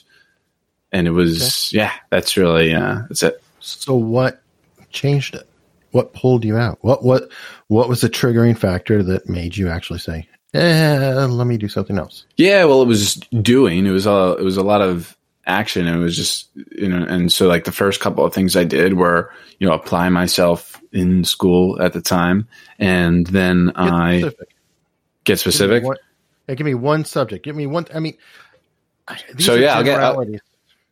and 0.93 1.07
it 1.07 1.13
was 1.13 1.71
okay. 1.73 1.79
yeah. 1.79 1.93
That's 2.11 2.37
really 2.37 2.75
uh, 2.75 3.03
that's 3.09 3.23
it. 3.23 3.43
So 3.61 3.95
what 3.95 4.43
changed 4.91 5.37
it? 5.37 5.49
What 5.93 6.13
pulled 6.13 6.45
you 6.45 6.57
out? 6.57 6.79
What 6.83 7.05
what 7.05 7.31
what 7.69 7.89
was 7.89 8.01
the 8.01 8.11
triggering 8.11 8.59
factor 8.59 9.03
that 9.05 9.29
made 9.29 9.57
you 9.57 9.69
actually 9.69 10.01
say, 10.01 10.29
"Eh, 10.53 11.27
let 11.27 11.47
me 11.47 11.59
do 11.59 11.69
something 11.69 11.97
else"? 11.97 12.27
Yeah, 12.37 12.65
well, 12.65 12.83
it 12.83 12.89
was 12.89 13.15
doing. 13.41 13.87
It 13.87 13.91
was 13.93 14.07
a 14.07 14.37
it 14.39 14.43
was 14.45 14.57
a 14.57 14.65
lot 14.65 14.83
of 14.83 15.17
action. 15.49 15.89
It 15.89 15.97
was 15.97 16.17
just, 16.17 16.49
you 16.73 16.89
know, 16.89 17.05
and 17.05 17.33
so 17.33 17.49
like 17.49 17.65
the 17.65 17.73
first 17.73 18.01
couple 18.01 18.25
of 18.25 18.35
things 18.35 18.57
I 18.57 18.65
did 18.65 18.95
were, 18.95 19.33
you 19.59 19.67
know, 19.67 19.75
apply 19.75 20.09
myself 20.11 20.81
in 20.93 21.25
school 21.25 21.81
at 21.83 21.93
the 21.93 22.01
time. 22.01 22.47
And 22.79 23.27
then 23.27 23.67
get 23.67 23.77
I 23.77 24.19
specific. 24.21 24.49
get 25.25 25.39
specific. 25.41 25.75
Give 25.75 25.83
me, 25.83 25.89
one, 25.89 25.97
yeah, 26.49 26.55
give 26.55 26.67
me 26.67 26.75
one 26.75 27.05
subject. 27.05 27.45
Give 27.45 27.57
me 27.57 27.67
one. 27.67 27.87
I 27.95 28.01
mean, 28.01 28.17
so 29.39 29.55
yeah, 29.55 29.75
I'll 29.75 29.85
get, 29.85 30.01
I'll, 30.01 30.25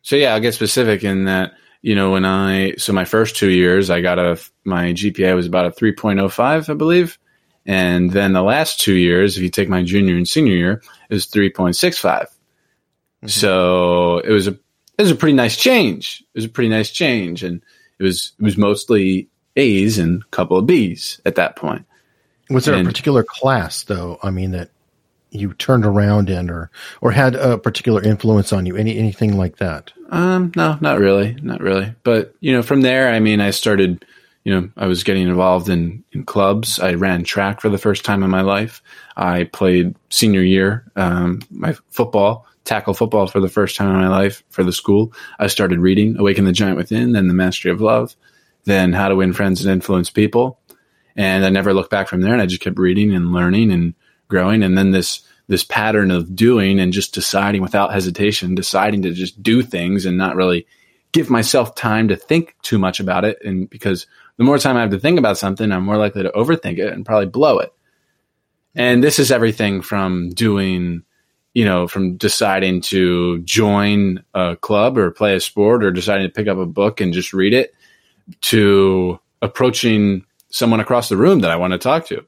so 0.03 0.17
yeah, 0.17 0.35
I'll 0.35 0.41
get 0.41 0.55
specific 0.55 1.05
in 1.05 1.25
that, 1.25 1.53
you 1.83 1.95
know, 1.95 2.11
when 2.13 2.25
I, 2.25 2.75
so 2.77 2.93
my 2.93 3.05
first 3.05 3.37
two 3.37 3.51
years, 3.51 3.91
I 3.91 4.01
got 4.01 4.19
a, 4.19 4.41
my 4.65 4.87
GPA 4.93 5.37
was 5.37 5.47
about 5.47 5.67
a 5.67 5.71
3.05, 5.71 6.69
I 6.69 6.75
believe. 6.75 7.19
And 7.67 8.11
then 8.11 8.33
the 8.33 8.43
last 8.43 8.81
two 8.81 8.95
years, 8.95 9.37
if 9.37 9.43
you 9.43 9.51
take 9.51 9.69
my 9.69 9.83
junior 9.83 10.17
and 10.17 10.27
senior 10.27 10.55
year, 10.55 10.83
is 11.11 11.27
3.65. 11.27 12.27
Mm-hmm. 13.23 13.29
So 13.29 14.19
it 14.19 14.31
was 14.31 14.49
a 14.49 14.53
it 14.99 15.03
was 15.03 15.11
a 15.11 15.17
pretty 15.17 15.37
nice 15.37 15.57
change. 15.57 16.23
It 16.35 16.39
was 16.39 16.45
a 16.45 16.51
pretty 16.51 16.71
nice 16.71 16.91
change, 16.91 17.43
and 17.43 17.63
it 17.99 18.03
was 18.03 18.33
it 18.39 18.45
was 18.45 18.57
mostly 18.57 19.29
A's 19.57 19.99
and 19.99 20.23
a 20.23 20.27
couple 20.27 20.57
of 20.57 20.67
B's 20.67 21.21
at 21.25 21.37
that 21.37 21.57
point. 21.57 21.85
Was 22.51 22.65
there 22.65 22.75
and, 22.75 22.87
a 22.87 22.91
particular 22.91 23.25
class 23.25 23.85
though? 23.85 24.19
I 24.23 24.31
mean 24.31 24.53
that 24.53 24.71
you 25.31 25.53
turned 25.55 25.85
around 25.85 26.31
in, 26.31 26.51
or 26.51 26.71
or 27.01 27.11
had 27.11 27.35
a 27.35 27.59
particular 27.59 28.03
influence 28.03 28.53
on 28.53 28.67
you? 28.67 28.77
Any 28.77 28.99
anything 28.99 29.37
like 29.37 29.57
that? 29.57 29.93
Um, 30.11 30.53
no, 30.57 30.79
not 30.81 30.99
really, 30.99 31.37
not 31.43 31.61
really. 31.61 31.95
But 32.03 32.35
you 32.41 32.53
know, 32.53 32.63
from 32.63 32.83
there, 32.83 33.13
I 33.13 33.21
mean, 33.21 33.41
I 33.41 33.51
started. 33.51 34.05
You 34.45 34.55
know, 34.55 34.71
I 34.77 34.87
was 34.87 35.03
getting 35.03 35.27
involved 35.27 35.69
in 35.69 36.05
in 36.13 36.25
clubs. 36.25 36.79
I 36.79 36.95
ran 36.95 37.25
track 37.25 37.61
for 37.61 37.69
the 37.69 37.79
first 37.79 38.05
time 38.05 38.23
in 38.23 38.31
my 38.31 38.43
life. 38.43 38.81
I 39.17 39.45
played 39.45 39.97
senior 40.11 40.43
year 40.43 40.85
um, 40.95 41.43
my 41.51 41.75
football 41.91 42.47
tackle 42.67 42.95
football 42.95 43.27
for 43.27 43.41
the 43.41 43.49
first 43.49 43.77
time 43.77 43.89
in 43.89 44.01
my 44.01 44.09
life 44.09 44.43
for 44.51 44.63
the 44.63 44.73
school. 44.73 45.13
I 45.39 45.47
started 45.47 45.81
reading 45.81 46.19
Awaken 46.19 46.45
the 46.45 46.53
Giant 46.53 46.77
Within, 46.77 47.13
then 47.13 47.29
The 47.29 47.35
Mastery 47.35 47.71
of 47.71 47.81
Love, 47.81 48.15
then 48.65 48.93
How 48.93 49.09
to 49.09 49.17
Win 49.17 49.33
Friends 49.33 49.65
and 49.65 49.73
Influence 49.73 50.11
People. 50.11 50.59
And 51.17 51.45
I 51.45 51.49
never 51.49 51.73
looked 51.73 51.91
back 51.91 52.09
from 52.09 52.21
there 52.21 52.33
and 52.33 52.43
I 52.43 52.47
just 52.47 52.61
kept 52.61 52.79
reading 52.79 53.15
and 53.15 53.33
learning 53.33 53.73
and 53.73 53.95
growing. 54.29 54.63
And 54.63 54.77
then 54.77 54.91
this, 54.91 55.23
this 55.47 55.65
pattern 55.65 56.11
of 56.11 56.37
doing 56.37 56.79
and 56.79 56.93
just 56.93 57.15
deciding 57.15 57.63
without 57.63 57.93
hesitation, 57.93 58.55
deciding 58.55 59.03
to 59.03 59.13
just 59.13 59.43
do 59.43 59.63
things 59.63 60.05
and 60.05 60.19
not 60.19 60.37
really 60.37 60.67
give 61.13 61.31
myself 61.31 61.75
time 61.75 62.09
to 62.09 62.17
think 62.17 62.55
too 62.63 62.79
much 62.79 63.01
about 63.01 63.25
it. 63.25 63.39
And 63.43 63.71
because 63.71 64.07
the 64.37 64.45
more 64.45 64.59
time 64.59 64.77
I 64.77 64.83
have 64.83 64.91
to 64.91 64.99
think 64.99 65.19
about 65.19 65.39
something, 65.39 65.73
I'm 65.73 65.85
more 65.85 65.97
likely 65.97 66.25
to 66.25 66.31
overthink 66.31 66.79
it 66.79 66.93
and 66.93 67.07
probably 67.07 67.27
blow 67.27 67.59
it. 67.61 67.73
And 68.75 69.03
this 69.03 69.19
is 69.19 69.33
everything 69.33 69.81
from 69.81 70.29
doing 70.31 71.03
you 71.57 71.65
know, 71.65 71.89
from 71.89 72.19
deciding 72.19 72.83
to 72.83 73.39
join 73.39 74.23
a 74.35 74.57
club 74.57 74.99
or 74.99 75.11
play 75.11 75.35
a 75.35 75.41
sport 75.41 75.83
or 75.83 75.91
deciding 75.91 76.29
to 76.29 76.33
pick 76.33 76.49
up 76.49 76.59
a 76.59 76.67
book 76.67 77.01
and 77.01 77.15
just 77.15 77.33
read 77.33 77.55
it 77.55 77.75
to 78.43 79.19
approaching 79.41 80.27
someone 80.51 80.81
across 80.81 81.09
the 81.09 81.17
room 81.17 81.41
that 81.41 81.51
I 81.51 81.57
want 81.57 81.73
to 81.73 81.79
talk 81.79 82.05
to. 82.09 82.27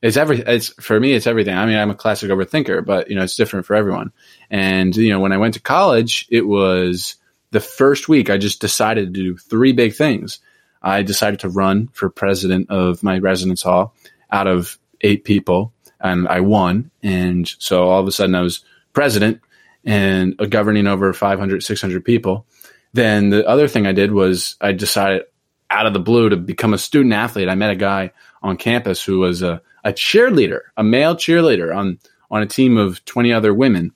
It's 0.00 0.16
every, 0.16 0.38
it's 0.38 0.68
for 0.80 1.00
me, 1.00 1.12
it's 1.12 1.26
everything. 1.26 1.56
I 1.56 1.66
mean, 1.66 1.76
I'm 1.76 1.90
a 1.90 1.96
classic 1.96 2.30
overthinker, 2.30 2.86
but 2.86 3.10
you 3.10 3.16
know, 3.16 3.24
it's 3.24 3.34
different 3.34 3.66
for 3.66 3.74
everyone. 3.74 4.12
And, 4.48 4.94
you 4.94 5.10
know, 5.10 5.18
when 5.18 5.32
I 5.32 5.38
went 5.38 5.54
to 5.54 5.60
college, 5.60 6.28
it 6.30 6.46
was 6.46 7.16
the 7.50 7.58
first 7.58 8.08
week 8.08 8.30
I 8.30 8.38
just 8.38 8.60
decided 8.60 9.12
to 9.12 9.20
do 9.20 9.36
three 9.36 9.72
big 9.72 9.96
things. 9.96 10.38
I 10.80 11.02
decided 11.02 11.40
to 11.40 11.48
run 11.48 11.88
for 11.88 12.10
president 12.10 12.70
of 12.70 13.02
my 13.02 13.18
residence 13.18 13.62
hall 13.62 13.96
out 14.30 14.46
of 14.46 14.78
eight 15.00 15.24
people 15.24 15.72
and 16.00 16.28
I 16.28 16.40
won. 16.40 16.90
And 17.02 17.48
so 17.58 17.88
all 17.88 18.00
of 18.00 18.06
a 18.06 18.12
sudden 18.12 18.34
I 18.34 18.40
was 18.40 18.64
president 18.92 19.40
and 19.84 20.36
governing 20.50 20.86
over 20.86 21.12
500, 21.12 21.62
600 21.62 22.04
people. 22.04 22.46
Then 22.92 23.30
the 23.30 23.46
other 23.46 23.68
thing 23.68 23.86
I 23.86 23.92
did 23.92 24.12
was 24.12 24.56
I 24.60 24.72
decided 24.72 25.22
out 25.70 25.86
of 25.86 25.92
the 25.92 26.00
blue 26.00 26.28
to 26.30 26.36
become 26.36 26.74
a 26.74 26.78
student 26.78 27.14
athlete. 27.14 27.48
I 27.48 27.54
met 27.54 27.70
a 27.70 27.76
guy 27.76 28.12
on 28.42 28.56
campus 28.56 29.04
who 29.04 29.18
was 29.18 29.42
a, 29.42 29.60
a 29.84 29.92
cheerleader, 29.92 30.60
a 30.76 30.82
male 30.82 31.14
cheerleader 31.14 31.74
on, 31.76 31.98
on 32.30 32.42
a 32.42 32.46
team 32.46 32.76
of 32.76 33.04
20 33.04 33.32
other 33.32 33.52
women. 33.52 33.92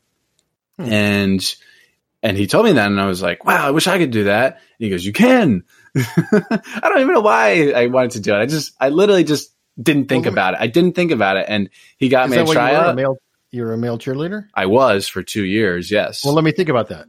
Hmm. 0.76 0.92
And, 0.92 1.54
and 2.22 2.36
he 2.36 2.46
told 2.46 2.66
me 2.66 2.72
that 2.72 2.86
and 2.86 3.00
I 3.00 3.06
was 3.06 3.22
like, 3.22 3.44
wow, 3.44 3.66
I 3.66 3.70
wish 3.70 3.86
I 3.86 3.98
could 3.98 4.10
do 4.10 4.24
that. 4.24 4.54
And 4.54 4.60
he 4.78 4.90
goes, 4.90 5.04
you 5.04 5.12
can. 5.12 5.64
I 5.96 6.80
don't 6.82 7.00
even 7.00 7.14
know 7.14 7.20
why 7.20 7.72
I 7.72 7.86
wanted 7.86 8.12
to 8.12 8.20
do 8.20 8.34
it. 8.34 8.38
I 8.38 8.46
just, 8.46 8.74
I 8.80 8.90
literally 8.90 9.24
just 9.24 9.52
didn't 9.80 10.08
think 10.08 10.24
well, 10.24 10.34
about 10.34 10.54
it. 10.54 10.60
I 10.60 10.66
didn't 10.66 10.94
think 10.94 11.10
about 11.10 11.36
it, 11.36 11.46
and 11.48 11.70
he 11.96 12.08
got 12.08 12.28
me 12.28 12.36
a 12.36 12.44
tryout. 12.44 12.98
You 12.98 13.16
you're 13.50 13.72
a 13.72 13.78
male 13.78 13.98
cheerleader. 13.98 14.48
I 14.54 14.66
was 14.66 15.08
for 15.08 15.22
two 15.22 15.44
years. 15.44 15.90
Yes. 15.90 16.24
Well, 16.24 16.34
let 16.34 16.42
me 16.42 16.52
think 16.52 16.70
about 16.70 16.88
that. 16.88 17.06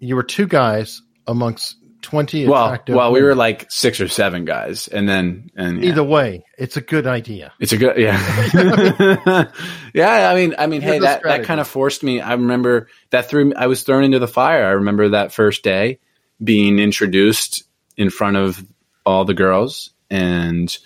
You 0.00 0.16
were 0.16 0.22
two 0.22 0.46
guys 0.46 1.00
amongst 1.26 1.76
20 2.02 2.46
well, 2.46 2.66
attractive 2.66 2.94
well, 2.94 3.10
we 3.10 3.14
women. 3.14 3.28
were 3.30 3.34
like 3.34 3.70
six 3.70 4.00
or 4.00 4.06
seven 4.06 4.44
guys, 4.44 4.86
and 4.88 5.08
then 5.08 5.50
and 5.56 5.82
yeah. 5.82 5.90
Either 5.90 6.04
way, 6.04 6.44
it's 6.56 6.76
a 6.76 6.80
good 6.80 7.06
idea. 7.06 7.52
It's 7.58 7.72
a 7.72 7.76
good, 7.76 7.96
yeah, 7.98 9.50
yeah. 9.94 10.30
I 10.30 10.34
mean, 10.34 10.54
I 10.58 10.66
mean, 10.66 10.80
Here's 10.80 10.94
hey, 10.94 11.00
that 11.00 11.22
that 11.24 11.44
kind 11.44 11.60
of 11.60 11.66
forced 11.66 12.02
me. 12.02 12.20
I 12.20 12.34
remember 12.34 12.88
that 13.10 13.28
threw. 13.28 13.52
I 13.54 13.66
was 13.66 13.82
thrown 13.82 14.04
into 14.04 14.18
the 14.18 14.28
fire. 14.28 14.64
I 14.64 14.72
remember 14.72 15.10
that 15.10 15.32
first 15.32 15.64
day 15.64 15.98
being 16.42 16.78
introduced 16.78 17.64
in 17.96 18.10
front 18.10 18.36
of 18.36 18.64
all 19.04 19.24
the 19.24 19.34
girls 19.34 19.90
and 20.08 20.78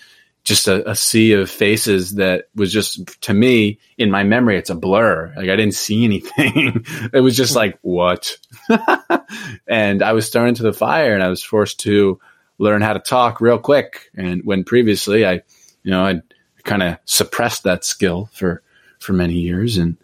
just 0.45 0.67
a, 0.67 0.91
a 0.91 0.97
sea 0.97 1.33
of 1.33 1.49
faces 1.49 2.17
that 2.17 2.47
was 2.55 2.73
just 2.73 3.21
to 3.23 3.35
me 3.35 3.79
in 3.97 4.11
my 4.11 4.25
memory. 4.25 4.59
It's 4.59 4.71
a 4.71 4.75
blur. 4.75 5.33
Like 5.37 5.49
I 5.49 5.57
didn't 5.57 5.75
see 5.75 6.05
anything. 6.05 6.85
it 7.13 7.21
was 7.21 7.37
just 7.37 7.55
like 7.55 7.79
what, 7.83 8.37
and 9.69 10.03
I 10.03 10.13
was 10.13 10.31
thrown 10.31 10.49
into 10.49 10.63
the 10.63 10.73
fire, 10.73 11.15
and 11.15 11.23
I 11.23 11.29
was 11.29 11.43
forced 11.43 11.81
to 11.81 12.21
learn 12.59 12.83
how 12.83 12.93
to 12.93 13.01
talk 13.01 13.41
real 13.41 13.59
quick. 13.59 14.11
And 14.17 14.45
when 14.45 14.65
previously 14.65 15.25
I, 15.25 15.43
you 15.83 15.91
know, 15.91 16.05
I 16.05 16.23
kind 16.65 16.83
of 16.83 16.99
suppressed 17.05 17.63
that 17.65 17.85
skill 17.85 18.29
for 18.33 18.63
for 18.99 19.13
many 19.13 19.35
years, 19.35 19.79
and 19.79 19.97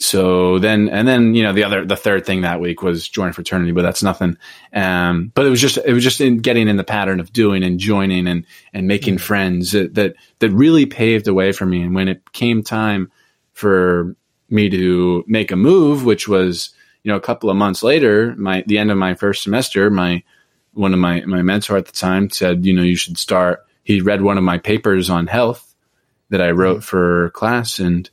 so 0.00 0.58
then 0.58 0.88
and 0.88 1.08
then 1.08 1.34
you 1.34 1.42
know 1.42 1.52
the 1.52 1.64
other 1.64 1.84
the 1.84 1.96
third 1.96 2.24
thing 2.24 2.42
that 2.42 2.60
week 2.60 2.82
was 2.82 3.08
join 3.08 3.30
a 3.30 3.32
fraternity, 3.32 3.72
but 3.72 3.82
that's 3.82 4.02
nothing. 4.02 4.36
Um, 4.72 5.32
but 5.34 5.44
it 5.46 5.50
was 5.50 5.60
just 5.60 5.78
it 5.78 5.92
was 5.92 6.04
just 6.04 6.20
in 6.20 6.38
getting 6.38 6.68
in 6.68 6.76
the 6.76 6.84
pattern 6.84 7.20
of 7.20 7.32
doing 7.32 7.62
and 7.62 7.78
joining 7.80 8.26
and 8.26 8.46
and 8.72 8.86
making 8.86 9.18
friends 9.18 9.72
that, 9.72 9.94
that 9.94 10.14
that 10.38 10.50
really 10.50 10.86
paved 10.86 11.24
the 11.24 11.34
way 11.34 11.52
for 11.52 11.66
me. 11.66 11.82
And 11.82 11.94
when 11.94 12.08
it 12.08 12.32
came 12.32 12.62
time 12.62 13.10
for 13.52 14.14
me 14.50 14.70
to 14.70 15.24
make 15.26 15.50
a 15.50 15.56
move, 15.56 16.04
which 16.04 16.28
was 16.28 16.70
you 17.02 17.10
know 17.10 17.16
a 17.16 17.20
couple 17.20 17.50
of 17.50 17.56
months 17.56 17.82
later, 17.82 18.34
my 18.36 18.62
the 18.66 18.78
end 18.78 18.90
of 18.90 18.98
my 18.98 19.14
first 19.14 19.42
semester, 19.42 19.90
my 19.90 20.22
one 20.74 20.92
of 20.92 21.00
my 21.00 21.24
my 21.24 21.42
mentor 21.42 21.76
at 21.76 21.86
the 21.86 21.92
time 21.92 22.30
said, 22.30 22.64
you 22.64 22.72
know, 22.72 22.82
you 22.82 22.96
should 22.96 23.18
start. 23.18 23.64
He 23.82 24.00
read 24.00 24.22
one 24.22 24.38
of 24.38 24.44
my 24.44 24.58
papers 24.58 25.10
on 25.10 25.26
health 25.26 25.74
that 26.30 26.42
I 26.42 26.50
wrote 26.50 26.84
for 26.84 27.30
class, 27.30 27.78
and 27.78 28.08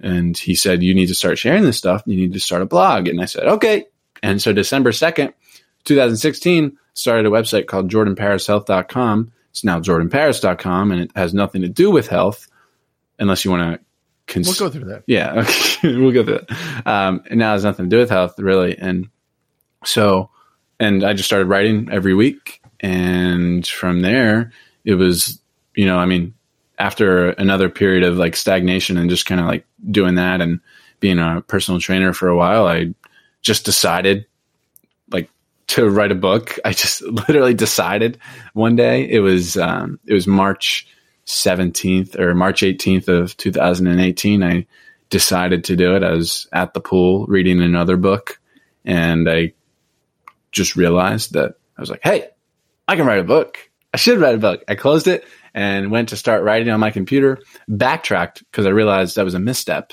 and 0.00 0.36
he 0.36 0.54
said, 0.54 0.82
you 0.82 0.94
need 0.94 1.06
to 1.08 1.14
start 1.14 1.38
sharing 1.38 1.64
this 1.64 1.78
stuff. 1.78 2.02
You 2.06 2.16
need 2.16 2.32
to 2.34 2.40
start 2.40 2.62
a 2.62 2.66
blog. 2.66 3.08
And 3.08 3.20
I 3.20 3.24
said, 3.24 3.44
okay. 3.46 3.86
And 4.22 4.40
so 4.40 4.52
December 4.52 4.92
second, 4.92 5.32
2016, 5.84 6.76
started 6.94 7.26
a 7.26 7.30
website 7.30 7.66
called 7.66 7.90
JordanParisHealth.com. 7.90 9.32
It's 9.50 9.64
now 9.64 9.80
JordanParis.com, 9.80 10.92
and 10.92 11.00
it 11.00 11.10
has 11.16 11.32
nothing 11.34 11.62
to 11.62 11.68
do 11.68 11.90
with 11.90 12.08
health, 12.08 12.48
unless 13.18 13.44
you 13.44 13.50
want 13.50 13.80
to. 13.80 14.32
Cons- 14.32 14.46
We'll 14.60 14.68
go 14.68 14.72
through 14.72 14.90
that. 14.90 15.04
yeah, 15.06 15.32
okay. 15.40 15.96
we'll 15.96 16.12
go 16.12 16.22
through 16.24 16.40
that. 16.48 16.86
Um, 16.86 17.22
and 17.30 17.38
now 17.38 17.50
it 17.50 17.54
has 17.54 17.64
nothing 17.64 17.86
to 17.86 17.96
do 17.96 17.98
with 17.98 18.10
health, 18.10 18.38
really. 18.38 18.76
And 18.76 19.08
so, 19.84 20.30
and 20.78 21.02
I 21.02 21.14
just 21.14 21.26
started 21.28 21.46
writing 21.46 21.88
every 21.90 22.14
week. 22.14 22.60
And 22.80 23.66
from 23.66 24.02
there, 24.02 24.52
it 24.84 24.94
was, 24.94 25.40
you 25.74 25.86
know, 25.86 25.96
I 25.98 26.04
mean, 26.06 26.34
after 26.78 27.30
another 27.30 27.68
period 27.70 28.04
of 28.04 28.18
like 28.18 28.36
stagnation 28.36 28.98
and 28.98 29.08
just 29.10 29.24
kind 29.26 29.40
of 29.40 29.46
like 29.46 29.64
doing 29.90 30.16
that 30.16 30.40
and 30.40 30.60
being 31.00 31.18
a 31.18 31.42
personal 31.46 31.80
trainer 31.80 32.12
for 32.12 32.28
a 32.28 32.36
while, 32.36 32.66
I 32.66 32.94
just 33.40 33.64
decided 33.64 34.26
like 35.10 35.30
to 35.68 35.88
write 35.88 36.12
a 36.12 36.16
book. 36.16 36.58
I 36.64 36.72
just 36.72 37.02
literally 37.02 37.54
decided 37.54 38.18
one 38.52 38.76
day 38.76 39.08
it 39.08 39.20
was, 39.20 39.56
um, 39.56 39.98
it 40.06 40.14
was 40.14 40.26
March 40.26 40.86
17th 41.26 42.18
or 42.18 42.34
March 42.34 42.62
18th 42.62 43.08
of 43.08 43.36
2018. 43.36 44.42
I 44.42 44.66
decided 45.10 45.64
to 45.64 45.76
do 45.76 45.94
it. 45.94 46.02
I 46.02 46.12
was 46.12 46.48
at 46.52 46.74
the 46.74 46.80
pool 46.80 47.26
reading 47.26 47.62
another 47.62 47.96
book 47.96 48.40
and 48.84 49.28
I 49.28 49.52
just 50.52 50.76
realized 50.76 51.34
that 51.34 51.56
I 51.76 51.80
was 51.80 51.90
like, 51.90 52.00
Hey, 52.02 52.28
I 52.86 52.96
can 52.96 53.06
write 53.06 53.20
a 53.20 53.24
book. 53.24 53.58
I 53.92 53.96
should 53.96 54.18
write 54.18 54.34
a 54.34 54.38
book. 54.38 54.64
I 54.68 54.74
closed 54.74 55.06
it 55.06 55.24
and 55.58 55.90
went 55.90 56.10
to 56.10 56.16
start 56.16 56.44
writing 56.44 56.70
on 56.70 56.78
my 56.78 56.92
computer, 56.92 57.40
backtracked 57.66 58.44
because 58.48 58.64
I 58.64 58.70
realized 58.70 59.16
that 59.16 59.24
was 59.24 59.34
a 59.34 59.40
misstep. 59.40 59.92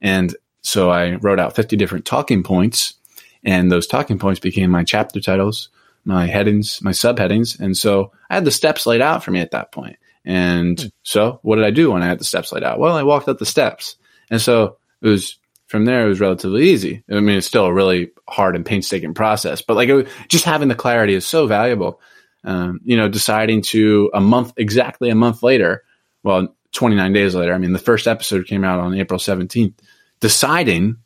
And 0.00 0.36
so 0.60 0.90
I 0.90 1.16
wrote 1.16 1.40
out 1.40 1.56
50 1.56 1.76
different 1.76 2.04
talking 2.04 2.44
points 2.44 2.94
and 3.42 3.70
those 3.70 3.88
talking 3.88 4.20
points 4.20 4.38
became 4.38 4.70
my 4.70 4.84
chapter 4.84 5.20
titles, 5.20 5.70
my 6.04 6.26
headings, 6.26 6.80
my 6.82 6.92
subheadings. 6.92 7.58
And 7.58 7.76
so 7.76 8.12
I 8.30 8.34
had 8.34 8.44
the 8.44 8.52
steps 8.52 8.86
laid 8.86 9.00
out 9.00 9.24
for 9.24 9.32
me 9.32 9.40
at 9.40 9.50
that 9.50 9.72
point. 9.72 9.96
And 10.24 10.80
hmm. 10.80 10.86
so 11.02 11.40
what 11.42 11.56
did 11.56 11.64
I 11.64 11.72
do 11.72 11.90
when 11.90 12.04
I 12.04 12.06
had 12.06 12.20
the 12.20 12.24
steps 12.24 12.52
laid 12.52 12.62
out? 12.62 12.78
Well, 12.78 12.96
I 12.96 13.02
walked 13.02 13.26
up 13.26 13.38
the 13.38 13.44
steps. 13.44 13.96
And 14.30 14.40
so 14.40 14.76
it 15.00 15.08
was 15.08 15.36
from 15.66 15.84
there, 15.84 16.06
it 16.06 16.10
was 16.10 16.20
relatively 16.20 16.68
easy. 16.68 17.02
I 17.10 17.18
mean, 17.18 17.38
it's 17.38 17.46
still 17.48 17.64
a 17.64 17.74
really 17.74 18.12
hard 18.28 18.54
and 18.54 18.64
painstaking 18.64 19.14
process, 19.14 19.62
but 19.62 19.74
like 19.74 19.88
it, 19.88 20.06
just 20.28 20.44
having 20.44 20.68
the 20.68 20.76
clarity 20.76 21.14
is 21.14 21.26
so 21.26 21.48
valuable. 21.48 22.00
Um, 22.44 22.80
you 22.84 22.96
know, 22.96 23.08
deciding 23.08 23.62
to 23.62 24.10
a 24.12 24.20
month, 24.20 24.52
exactly 24.56 25.10
a 25.10 25.14
month 25.14 25.42
later, 25.42 25.84
well, 26.22 26.54
29 26.72 27.12
days 27.12 27.34
later, 27.34 27.54
I 27.54 27.58
mean, 27.58 27.72
the 27.72 27.78
first 27.78 28.06
episode 28.06 28.46
came 28.46 28.64
out 28.64 28.80
on 28.80 28.94
April 28.94 29.20
17th, 29.20 29.74
deciding 30.20 30.96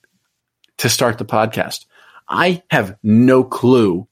to 0.78 0.88
start 0.88 1.18
the 1.18 1.24
podcast. 1.24 1.86
I 2.28 2.62
have 2.70 2.96
no 3.02 3.44
clue 3.44 4.08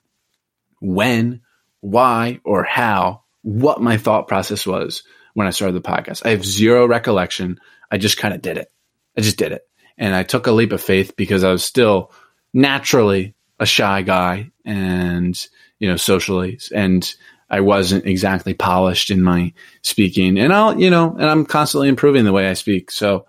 when, 0.81 1.43
why, 1.81 2.41
or 2.45 2.65
how, 2.65 3.23
what 3.43 3.81
my 3.81 3.97
thought 3.97 4.29
process 4.29 4.67
was 4.67 5.03
when 5.35 5.47
I 5.47 5.51
started 5.51 5.75
the 5.75 5.89
podcast. 5.89 6.23
I 6.25 6.31
have 6.31 6.45
zero 6.45 6.87
recollection. 6.87 7.59
I 7.91 7.99
just 7.99 8.19
kind 8.19 8.35
of 8.35 8.43
did 8.43 8.59
it. 8.59 8.71
I 9.17 9.21
just 9.21 9.37
did 9.39 9.53
it. 9.53 9.63
And 9.97 10.15
I 10.15 10.25
took 10.25 10.47
a 10.47 10.53
leap 10.53 10.73
of 10.73 10.83
faith 10.83 11.15
because 11.17 11.45
I 11.45 11.53
was 11.53 11.65
still 11.65 12.13
naturally 12.53 13.35
a 13.59 13.67
shy 13.67 14.03
guy 14.03 14.51
and, 14.65 15.47
you 15.85 15.91
know, 15.91 15.97
socially. 15.97 16.59
And 16.75 17.15
I 17.51 17.61
wasn't 17.61 18.07
exactly 18.07 18.55
polished 18.55 19.11
in 19.11 19.23
my 19.23 19.53
speaking. 19.83 20.39
And 20.39 20.51
I'll, 20.51 20.81
you 20.81 20.89
know, 20.89 21.11
and 21.13 21.27
I'm 21.27 21.45
constantly 21.45 21.89
improving 21.91 22.25
the 22.25 22.33
way 22.33 22.49
I 22.49 22.55
speak. 22.55 22.91
So, 22.91 23.27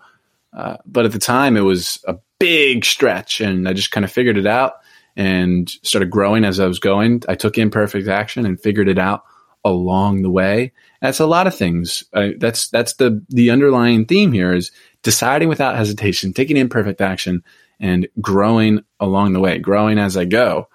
uh, 0.54 0.78
but 0.86 1.04
at 1.04 1.12
the 1.12 1.18
time 1.18 1.58
it 1.58 1.60
was 1.60 2.02
a 2.08 2.16
big 2.38 2.86
stretch 2.86 3.42
and 3.42 3.68
I 3.68 3.74
just 3.74 3.90
kind 3.90 4.04
of 4.06 4.10
figured 4.10 4.38
it 4.38 4.46
out 4.46 4.76
and 5.16 5.68
started 5.82 6.08
growing 6.08 6.46
as 6.46 6.58
I 6.58 6.66
was 6.66 6.78
going. 6.78 7.24
I 7.28 7.34
took 7.34 7.58
imperfect 7.58 8.08
action 8.08 8.46
and 8.46 8.58
figured 8.58 8.88
it 8.88 8.98
out 8.98 9.22
along 9.62 10.22
the 10.22 10.30
way. 10.30 10.72
That's 11.02 11.20
a 11.20 11.26
lot 11.26 11.46
of 11.46 11.54
things. 11.54 12.04
Uh, 12.14 12.30
that's 12.38 12.68
that's 12.68 12.94
the 12.94 13.22
the 13.28 13.50
underlying 13.50 14.06
theme 14.06 14.32
here 14.32 14.54
is 14.54 14.70
deciding 15.02 15.50
without 15.50 15.76
hesitation, 15.76 16.32
taking 16.32 16.56
imperfect 16.56 17.02
action, 17.02 17.44
and 17.78 18.08
growing 18.18 18.82
along 18.98 19.34
the 19.34 19.40
way, 19.40 19.58
growing 19.58 19.98
as 19.98 20.16
I 20.16 20.24
go. 20.24 20.68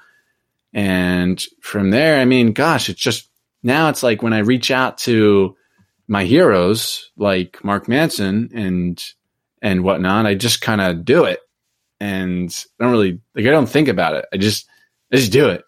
And 0.73 1.43
from 1.62 1.91
there, 1.91 2.19
I 2.19 2.25
mean, 2.25 2.53
gosh, 2.53 2.89
it's 2.89 3.01
just 3.01 3.29
now 3.63 3.89
it's 3.89 4.03
like 4.03 4.21
when 4.21 4.34
I 4.34 4.39
reach 4.39 4.71
out 4.71 4.97
to 4.99 5.55
my 6.07 6.25
heroes 6.25 7.12
like 7.15 7.63
Mark 7.63 7.88
Manson 7.88 8.49
and 8.53 9.03
and 9.62 9.84
whatnot, 9.84 10.25
I 10.25 10.36
just 10.36 10.62
kind 10.62 10.81
of 10.81 11.05
do 11.05 11.25
it, 11.25 11.39
and 11.99 12.53
I 12.79 12.84
don't 12.84 12.91
really 12.91 13.21
like 13.36 13.45
I 13.45 13.51
don't 13.51 13.69
think 13.69 13.88
about 13.88 14.15
it. 14.15 14.25
I 14.34 14.38
just 14.38 14.67
I 15.12 15.17
just 15.17 15.31
do 15.31 15.49
it, 15.49 15.63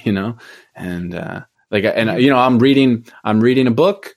you 0.04 0.12
know, 0.12 0.36
and 0.74 1.14
uh, 1.14 1.42
like 1.70 1.84
and 1.84 2.20
you 2.22 2.30
know 2.30 2.38
I'm 2.38 2.58
reading 2.58 3.06
I'm 3.22 3.40
reading 3.40 3.66
a 3.66 3.72
book, 3.72 4.14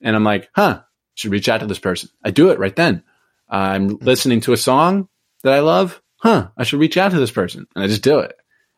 and 0.00 0.16
I'm 0.16 0.24
like, 0.24 0.48
huh, 0.54 0.82
should 1.14 1.32
reach 1.32 1.48
out 1.48 1.60
to 1.60 1.66
this 1.66 1.78
person. 1.78 2.08
I 2.24 2.30
do 2.30 2.50
it 2.50 2.58
right 2.58 2.74
then. 2.74 3.02
I'm 3.48 3.98
listening 3.98 4.40
to 4.42 4.52
a 4.52 4.56
song 4.56 5.08
that 5.42 5.52
I 5.52 5.60
love, 5.60 6.00
huh? 6.18 6.48
I 6.56 6.64
should 6.64 6.80
reach 6.80 6.96
out 6.96 7.12
to 7.12 7.18
this 7.18 7.30
person, 7.30 7.66
and 7.74 7.84
I 7.84 7.86
just 7.86 8.02
do 8.02 8.20
it. 8.20 8.34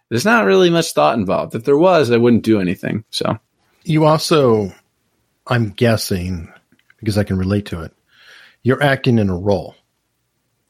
There's 0.08 0.24
not 0.24 0.46
really 0.46 0.70
much 0.70 0.92
thought 0.92 1.18
involved. 1.18 1.54
If 1.54 1.64
there 1.64 1.76
was, 1.76 2.10
I 2.10 2.16
wouldn't 2.16 2.44
do 2.44 2.60
anything. 2.60 3.04
So 3.10 3.38
You 3.84 4.06
also, 4.06 4.72
I'm 5.46 5.70
guessing, 5.70 6.52
because 6.98 7.18
I 7.18 7.24
can 7.24 7.38
relate 7.38 7.66
to 7.66 7.82
it, 7.82 7.92
you're 8.62 8.82
acting 8.82 9.18
in 9.18 9.28
a 9.28 9.36
role. 9.36 9.74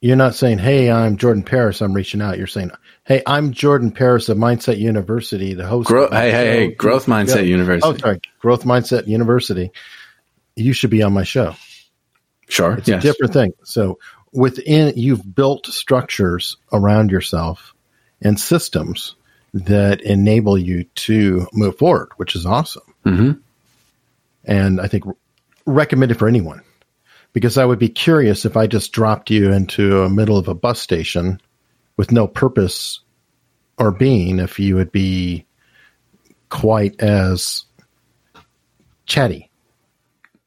You're 0.01 0.15
not 0.15 0.35
saying, 0.35 0.59
Hey, 0.59 0.91
I'm 0.91 1.17
Jordan 1.17 1.43
Paris, 1.43 1.81
I'm 1.81 1.93
reaching 1.93 2.21
out. 2.21 2.37
You're 2.37 2.47
saying, 2.47 2.71
Hey, 3.05 3.21
I'm 3.25 3.53
Jordan 3.53 3.91
Paris 3.91 4.29
of 4.29 4.37
Mindset 4.37 4.77
University, 4.77 5.53
the 5.53 5.65
host. 5.65 5.87
Grow, 5.87 6.05
of 6.05 6.11
hey, 6.11 6.31
hey, 6.31 6.45
hey. 6.45 6.71
Growth 6.71 7.05
Mindset. 7.05 7.47
University. 7.47 7.87
Oh, 7.87 7.97
sorry. 7.97 8.21
Growth 8.39 8.63
Mindset 8.63 9.07
University. 9.07 9.71
You 10.55 10.73
should 10.73 10.89
be 10.89 11.03
on 11.03 11.13
my 11.13 11.23
show. 11.23 11.55
Sure. 12.49 12.73
It's 12.73 12.87
yes. 12.87 13.03
a 13.03 13.07
different 13.07 13.33
thing. 13.33 13.53
So 13.63 13.99
within, 14.33 14.93
you've 14.95 15.35
built 15.35 15.67
structures 15.67 16.57
around 16.71 17.11
yourself 17.11 17.73
and 18.21 18.39
systems 18.39 19.15
that 19.53 20.01
enable 20.01 20.57
you 20.57 20.83
to 20.95 21.47
move 21.53 21.77
forward, 21.77 22.09
which 22.17 22.35
is 22.35 22.45
awesome. 22.45 22.83
hmm 23.03 23.31
And 24.45 24.79
I 24.79 24.87
think 24.87 25.05
recommended 25.65 26.17
for 26.17 26.27
anyone 26.27 26.61
because 27.33 27.57
I 27.57 27.65
would 27.65 27.79
be 27.79 27.89
curious 27.89 28.45
if 28.45 28.57
I 28.57 28.67
just 28.67 28.91
dropped 28.91 29.29
you 29.29 29.51
into 29.51 30.01
a 30.01 30.09
middle 30.09 30.37
of 30.37 30.47
a 30.47 30.55
bus 30.55 30.79
station 30.79 31.39
with 31.97 32.11
no 32.11 32.27
purpose 32.27 33.01
or 33.77 33.91
being, 33.91 34.39
if 34.39 34.59
you 34.59 34.75
would 34.75 34.91
be 34.91 35.45
quite 36.49 36.99
as 37.01 37.65
chatty. 39.05 39.49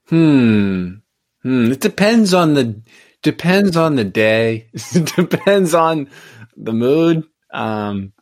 Hmm. 0.08 0.94
Hmm. 1.42 1.72
It 1.72 1.80
depends 1.80 2.34
on 2.34 2.54
the 2.54 2.80
depends 3.22 3.76
on 3.76 3.96
the 3.96 4.04
day. 4.04 4.66
it 4.74 5.14
depends 5.16 5.74
on 5.74 6.10
the 6.56 6.72
mood. 6.72 7.24
Um, 7.52 8.12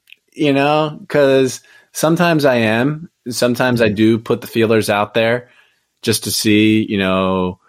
you 0.40 0.55
know, 0.55 0.96
because 0.98 1.61
sometimes 1.92 2.46
I 2.46 2.57
am. 2.57 3.11
Sometimes 3.29 3.83
I 3.83 3.90
do 3.90 4.18
put 4.18 4.40
the 4.40 4.46
feelers 4.46 4.88
out 4.88 5.12
there 5.12 5.50
just 6.00 6.24
to 6.24 6.31
see, 6.31 6.83
you 6.88 6.96
know, 6.96 7.61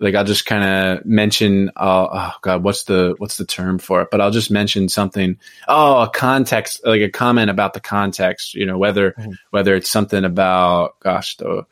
like 0.00 0.14
I'll 0.14 0.24
just 0.24 0.46
kind 0.46 0.64
of 0.64 1.04
mention, 1.04 1.68
uh, 1.76 2.08
oh 2.10 2.32
God, 2.40 2.62
what's 2.62 2.84
the, 2.84 3.14
what's 3.18 3.36
the 3.36 3.44
term 3.44 3.78
for 3.78 4.00
it? 4.00 4.08
But 4.10 4.22
I'll 4.22 4.30
just 4.30 4.50
mention 4.50 4.88
something. 4.88 5.36
Oh, 5.66 6.00
a 6.00 6.08
context, 6.08 6.80
like 6.86 7.02
a 7.02 7.10
comment 7.10 7.50
about 7.50 7.74
the 7.74 7.80
context, 7.80 8.54
you 8.54 8.64
know, 8.64 8.78
whether, 8.78 9.12
Mhm. 9.12 9.34
whether 9.50 9.74
it's 9.74 9.90
something 9.90 10.24
about, 10.24 10.98
gosh, 11.00 11.36
the, 11.36 11.66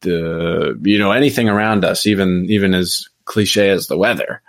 the, 0.00 0.80
you 0.82 0.98
know, 0.98 1.12
anything 1.12 1.48
around 1.48 1.84
us, 1.84 2.06
even, 2.06 2.46
even 2.48 2.74
as 2.74 3.08
cliche 3.24 3.70
as 3.70 3.86
the 3.86 3.96
weather. 3.96 4.42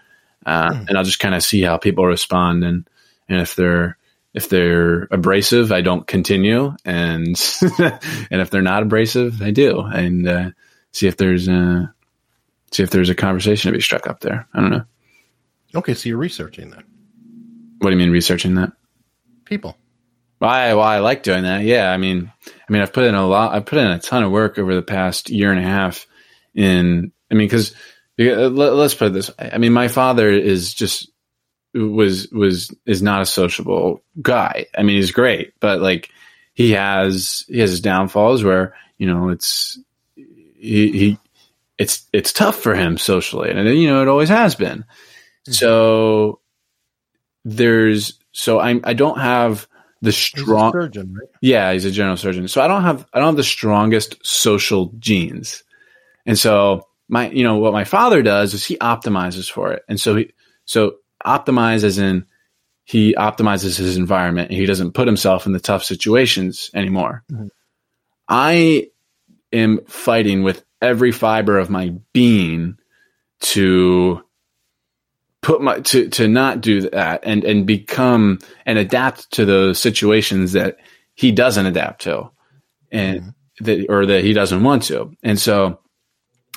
Uh, 0.47 0.71
Mhm. 0.71 0.89
and 0.89 0.97
I'll 0.97 1.03
just 1.03 1.19
kind 1.19 1.35
of 1.35 1.43
see 1.43 1.61
how 1.61 1.77
people 1.77 2.05
respond. 2.05 2.63
And, 2.63 2.89
and 3.29 3.41
if 3.41 3.55
they're, 3.55 3.97
if 4.33 4.49
they're 4.49 5.07
abrasive, 5.11 5.71
I 5.71 5.81
don't 5.81 6.05
continue. 6.05 6.75
And, 6.85 7.27
and 7.79 8.41
if 8.41 8.49
they're 8.49 8.61
not 8.61 8.83
abrasive, 8.83 9.41
I 9.41 9.51
do. 9.51 9.79
And, 9.79 10.27
uh, 10.27 10.49
see 10.91 11.07
if 11.07 11.17
there's 11.17 11.47
a, 11.47 11.93
see 12.71 12.83
if 12.83 12.89
there's 12.89 13.09
a 13.09 13.15
conversation 13.15 13.71
to 13.71 13.77
be 13.77 13.81
struck 13.81 14.07
up 14.07 14.19
there. 14.19 14.47
I 14.53 14.61
don't 14.61 14.71
know. 14.71 14.85
Okay, 15.75 15.93
so 15.93 16.09
you're 16.09 16.17
researching 16.17 16.71
that. 16.71 16.83
What 17.79 17.89
do 17.89 17.95
you 17.95 17.97
mean 17.97 18.11
researching 18.11 18.55
that? 18.55 18.71
People. 19.45 19.77
Why? 20.39 20.73
Why 20.73 20.95
I 20.95 20.99
like 20.99 21.23
doing 21.23 21.43
that? 21.43 21.63
Yeah, 21.63 21.91
I 21.91 21.97
mean, 21.97 22.31
I 22.47 22.71
mean, 22.71 22.81
I've 22.81 22.93
put 22.93 23.05
in 23.05 23.15
a 23.15 23.27
lot. 23.27 23.53
I've 23.53 23.65
put 23.65 23.79
in 23.79 23.87
a 23.87 23.99
ton 23.99 24.23
of 24.23 24.31
work 24.31 24.59
over 24.59 24.75
the 24.75 24.81
past 24.81 25.29
year 25.29 25.51
and 25.51 25.59
a 25.59 25.63
half. 25.63 26.05
In, 26.53 27.11
I 27.31 27.35
mean, 27.35 27.47
because 27.47 27.75
let's 28.17 28.93
put 28.93 29.07
it 29.07 29.13
this. 29.13 29.31
I 29.37 29.57
mean, 29.57 29.73
my 29.73 29.87
father 29.87 30.29
is 30.29 30.73
just 30.73 31.11
was 31.77 32.29
was 32.29 32.73
is 32.85 33.01
not 33.01 33.21
a 33.21 33.25
sociable 33.25 34.03
guy. 34.21 34.65
I 34.77 34.83
mean, 34.83 34.97
he's 34.97 35.11
great, 35.11 35.53
but 35.59 35.81
like 35.81 36.09
he 36.53 36.71
has 36.71 37.45
he 37.47 37.59
has 37.59 37.69
his 37.71 37.81
downfalls 37.81 38.43
where 38.43 38.75
you 38.97 39.07
know 39.07 39.29
it's 39.29 39.79
he, 40.15 40.91
he 40.91 41.17
it's 41.77 42.07
it's 42.13 42.33
tough 42.33 42.55
for 42.55 42.75
him 42.75 42.97
socially, 42.97 43.51
and 43.51 43.67
you 43.77 43.87
know 43.87 44.01
it 44.01 44.07
always 44.07 44.29
has 44.29 44.55
been. 44.55 44.79
Mm-hmm. 44.79 45.51
So 45.53 46.39
there's 47.45 48.13
so 48.31 48.59
I 48.59 48.79
I 48.83 48.93
don't 48.93 49.19
have 49.19 49.67
the 50.01 50.11
strong 50.11 50.71
surgeon, 50.71 51.13
right? 51.13 51.29
yeah, 51.41 51.73
he's 51.73 51.85
a 51.85 51.91
general 51.91 52.17
surgeon. 52.17 52.47
So 52.47 52.61
I 52.61 52.67
don't 52.67 52.83
have 52.83 53.05
I 53.13 53.19
don't 53.19 53.29
have 53.29 53.35
the 53.35 53.43
strongest 53.43 54.25
social 54.25 54.91
genes. 54.99 55.63
And 56.25 56.37
so 56.37 56.87
my 57.07 57.29
you 57.29 57.43
know 57.43 57.57
what 57.57 57.73
my 57.73 57.83
father 57.83 58.21
does 58.21 58.53
is 58.53 58.65
he 58.65 58.77
optimizes 58.77 59.51
for 59.51 59.71
it. 59.71 59.83
And 59.87 59.99
so 59.99 60.15
he 60.15 60.33
so 60.65 60.95
optimize 61.25 61.83
as 61.83 61.97
in 61.97 62.25
he 62.83 63.13
optimizes 63.15 63.77
his 63.77 63.97
environment 63.97 64.49
and 64.49 64.57
he 64.57 64.65
doesn't 64.65 64.93
put 64.93 65.07
himself 65.07 65.45
in 65.45 65.51
the 65.51 65.59
tough 65.59 65.83
situations 65.83 66.71
anymore. 66.73 67.23
Mhm. 67.31 67.49
I 68.29 68.87
am 69.51 69.79
fighting 69.87 70.43
with 70.43 70.63
every 70.81 71.11
fiber 71.11 71.57
of 71.57 71.69
my 71.69 71.93
being 72.13 72.77
to 73.39 74.23
put 75.41 75.61
my 75.61 75.79
to 75.79 76.09
to 76.09 76.27
not 76.27 76.61
do 76.61 76.81
that 76.89 77.21
and 77.23 77.43
and 77.43 77.65
become 77.65 78.39
and 78.65 78.77
adapt 78.77 79.31
to 79.31 79.45
those 79.45 79.79
situations 79.79 80.53
that 80.53 80.77
he 81.13 81.31
doesn't 81.31 81.65
adapt 81.65 82.01
to 82.01 82.29
and 82.91 83.33
that 83.61 83.85
or 83.89 84.05
that 84.05 84.23
he 84.23 84.33
doesn't 84.33 84.63
want 84.63 84.83
to 84.83 85.11
and 85.23 85.39
so 85.39 85.79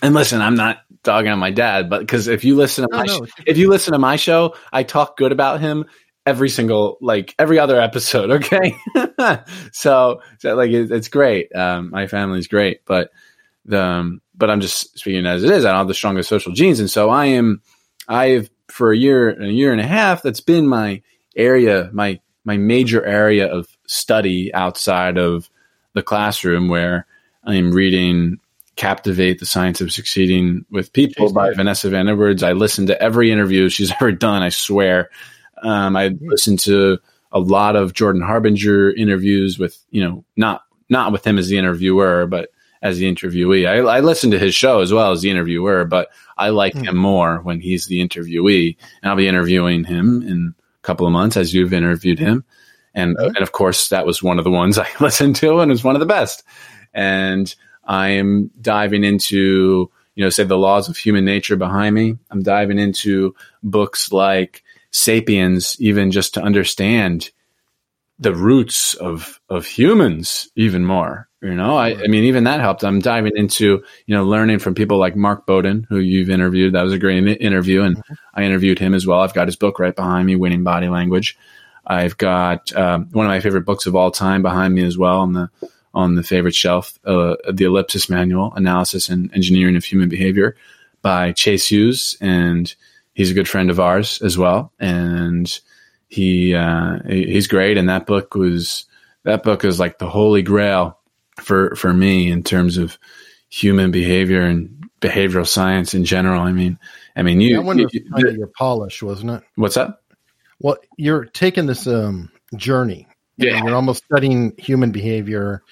and 0.03 0.15
listen 0.15 0.41
i'm 0.41 0.55
not 0.55 0.79
dogging 1.03 1.33
on 1.33 1.39
my 1.39 1.51
dad 1.51 1.89
but 1.89 2.01
because 2.01 2.29
if 2.29 2.45
you 2.45 2.55
listen 2.55 2.87
to 2.87 2.91
No, 2.93 2.99
my 2.99 3.07
no, 3.07 3.27
if 3.47 3.57
you 3.57 3.69
listen 3.71 3.93
to 3.93 3.99
my 3.99 4.17
show 4.17 4.55
i 4.73 4.83
talk 4.83 5.17
good 5.17 5.33
about 5.33 5.61
him 5.61 5.85
every 6.27 6.49
single 6.49 6.99
like 7.01 7.35
every 7.39 7.59
other 7.59 7.81
episode 7.81 8.31
okay? 8.45 8.75
So, 9.73 10.21
so 10.39 10.55
like 10.55 10.71
it, 10.71 10.91
it's 10.91 11.09
great. 11.09 11.55
Um 11.57 11.91
my 11.91 12.07
family's 12.07 12.49
great 12.49 12.85
but 12.85 13.11
the 13.65 13.83
um, 13.83 14.23
but 14.35 14.51
i'm 14.51 14.61
just 14.61 14.99
speaking 14.99 15.27
as 15.27 15.45
it 15.45 15.51
is. 15.51 15.65
I 15.65 15.71
don't 15.71 15.79
have 15.79 15.89
the 15.89 15.95
strongest 15.95 16.29
social 16.29 16.53
genes 16.53 16.81
and 16.81 16.91
so 16.91 17.11
i 17.11 17.27
am 17.27 17.61
i've 18.09 18.51
for 18.69 18.93
a 18.93 18.97
year 18.97 19.31
a 19.41 19.49
year 19.49 19.73
and 19.73 19.81
a 19.81 19.87
half 19.87 20.23
that's 20.23 20.41
been 20.41 20.67
my 20.67 21.03
area 21.37 21.91
my 21.93 22.21
my 22.45 22.57
major 22.57 23.05
area 23.05 23.53
of 23.53 23.69
study 23.87 24.53
outside 24.55 25.19
of 25.19 25.51
the 25.93 26.03
classroom 26.03 26.69
where 26.69 27.07
i'm 27.45 27.71
reading 27.73 28.39
captivate 28.81 29.39
the 29.41 29.45
science 29.47 29.83
of 29.83 29.93
succeeding 29.93 30.65
with 30.71 30.91
people 30.95 31.31
by 31.35 31.53
vanessa 31.53 31.91
van 31.91 32.09
edwards. 32.09 32.43
I 32.43 32.53
listened 32.53 32.89
to 32.89 33.01
every 33.03 33.31
interview 33.31 33.69
she's 33.69 33.93
ever 34.01 34.11
done 34.11 34.43
i 34.43 34.49
swear. 34.49 35.11
Um, 35.63 35.97
i 35.97 36.17
listened 36.23 36.61
to 36.61 36.99
a 37.31 37.39
lot 37.39 37.77
of 37.77 37.93
jordan 37.93 38.23
harbinger 38.23 38.91
interviews 38.91 39.59
with 39.59 39.77
you 39.91 40.03
know 40.03 40.25
not 40.37 40.63
not 40.89 41.13
with 41.13 41.27
him 41.27 41.37
as 41.39 41.49
the 41.49 41.59
interviewer 41.59 42.27
but 42.27 42.49
as 42.83 42.97
the 42.97 43.05
interviewee. 43.15 43.69
I, 43.69 43.81
I 43.99 44.01
listened 44.01 44.33
to 44.33 44.39
his 44.39 44.55
show 44.55 44.81
as 44.81 44.91
well 44.91 45.13
as 45.13 45.21
the 45.21 45.31
interviewer 45.31 45.85
but 45.85 46.09
i 46.39 46.49
like 46.49 46.73
Hmm. 46.73 46.85
him 46.85 46.97
more 46.97 47.41
when 47.43 47.61
he's 47.61 47.85
the 47.85 48.01
interviewee. 48.01 48.77
And 49.03 49.11
i'll 49.11 49.17
be 49.25 49.29
interviewing 49.29 49.85
him 49.85 50.23
in 50.23 50.55
a 50.83 50.87
couple 50.87 51.07
of 51.07 51.13
months 51.13 51.37
as 51.37 51.53
you've 51.53 51.75
interviewed 51.75 52.19
him. 52.19 52.45
And 52.95 53.17
Mhm. 53.19 53.27
and 53.37 53.39
of 53.47 53.53
course 53.53 53.91
that 53.91 54.07
was 54.07 54.23
one 54.23 54.39
of 54.39 54.45
the 54.45 54.51
ones 54.63 54.79
i 54.87 54.89
listened 55.01 55.37
to 55.37 55.59
and 55.61 55.71
was 55.71 55.85
one 55.85 55.97
of 55.97 56.01
the 56.01 56.15
best. 56.19 56.43
And 56.95 57.55
i 57.85 58.09
am 58.09 58.51
diving 58.61 59.05
into 59.05 59.91
you 60.15 60.25
know 60.25 60.31
say 60.31 60.45
the 60.45 60.59
laws 60.59 60.89
of 60.89 60.97
human 60.97 61.25
nature 61.25 61.57
behind 61.57 61.95
me. 61.95 62.19
I'm 62.31 62.43
diving 62.43 62.79
into 62.79 63.35
books 63.63 64.13
like 64.13 64.63
sapiens 64.91 65.77
even 65.81 66.11
just 66.11 66.35
to 66.35 66.43
understand 66.43 67.31
the 68.19 68.35
roots 68.35 68.95
of 68.95 69.41
of 69.49 69.67
humans 69.67 70.51
even 70.57 70.85
more 70.85 71.29
you 71.43 71.55
know? 71.55 71.77
I, 71.77 71.95
I 71.95 72.07
mean 72.07 72.25
even 72.25 72.45
that 72.45 72.61
helped. 72.61 72.85
I'm 72.85 73.01
diving 73.01 73.33
into 73.35 73.83
you 74.07 74.15
know 74.15 74.25
learning 74.25 74.59
from 74.59 74.75
people 74.75 74.99
like 74.99 75.17
mark 75.17 75.47
bowden 75.47 75.87
who 75.89 75.99
you've 75.99 76.29
interviewed. 76.29 76.75
That 76.75 76.83
was 76.83 76.93
a 76.93 76.99
great 76.99 77.27
interview 77.41 77.83
and 77.83 78.03
i 78.35 78.43
interviewed 78.43 78.79
him 78.79 78.93
as 78.93 79.07
well. 79.07 79.21
I've 79.21 79.33
got 79.33 79.49
his 79.49 79.57
book 79.57 79.79
right 79.79 79.97
behind 79.97 80.27
me 80.27 80.37
winning 80.37 80.65
body 80.65 80.89
language. 80.89 81.39
I've 81.87 82.19
got 82.19 82.77
um, 82.77 83.09
one 83.13 83.25
of 83.25 83.31
my 83.31 83.41
favorite 83.41 83.65
books 83.65 83.87
of 83.87 83.97
all 83.97 84.11
time 84.11 84.43
behind 84.43 84.75
me 84.75 84.85
as 84.85 84.99
well 84.99 85.21
on 85.21 85.33
the 85.33 85.51
on 85.95 86.15
the 86.15 86.23
favorite 86.23 86.55
shelf 86.55 86.99
uh, 87.05 87.37
the 87.53 87.65
ellipsis 87.65 88.09
manual 88.09 88.53
analysis 88.55 89.09
and 89.09 89.33
engineering 89.35 89.77
of 89.77 89.85
human 89.85 90.09
behavior 90.09 90.57
by 91.03 91.33
chase 91.33 91.69
hughes 91.69 92.17
and 92.21 92.75
he's 93.15 93.31
a 93.31 93.35
good 93.35 93.49
friend 93.49 93.71
of 93.71 93.81
ours 93.81 94.21
as 94.23 94.39
well 94.39 94.73
and 94.79 95.61
he 96.09 96.55
uh, 96.55 96.99
he's 97.09 97.47
great 97.47 97.77
and 97.77 97.89
that 97.89 98.07
book 98.07 98.35
was 98.35 98.87
that 99.25 99.43
book 99.43 99.65
is 99.65 99.79
like 99.81 99.99
the 99.99 100.09
holy 100.09 100.43
grail 100.43 100.99
for 101.41 101.75
for 101.77 101.93
me 101.93 102.31
in 102.31 102.43
terms 102.43 102.77
of 102.77 102.99
human 103.49 103.91
behavior 103.91 104.43
and 104.43 104.89
behavioral 105.01 105.47
science 105.47 105.95
in 105.95 106.05
general 106.05 106.43
i 106.43 106.53
mean 106.53 106.79
i 107.17 107.23
mean 107.23 107.41
you, 107.41 107.57
that 107.57 107.63
one 107.63 107.83
was 107.83 107.93
you- 107.95 108.05
of 108.15 108.37
your 108.37 108.47
polish, 108.47 109.03
wasn't 109.03 109.31
it? 109.31 109.43
what's 109.57 109.77
up 109.77 110.03
Well, 110.61 110.77
you're 110.99 111.25
taking 111.25 111.65
this 111.67 111.87
um, 111.87 112.31
journey. 112.55 113.07
Yeah. 113.41 113.57
And 113.57 113.67
you're 113.67 113.77
almost 113.77 114.05
studying 114.05 114.55
human 114.59 114.93
behavior 114.93 115.63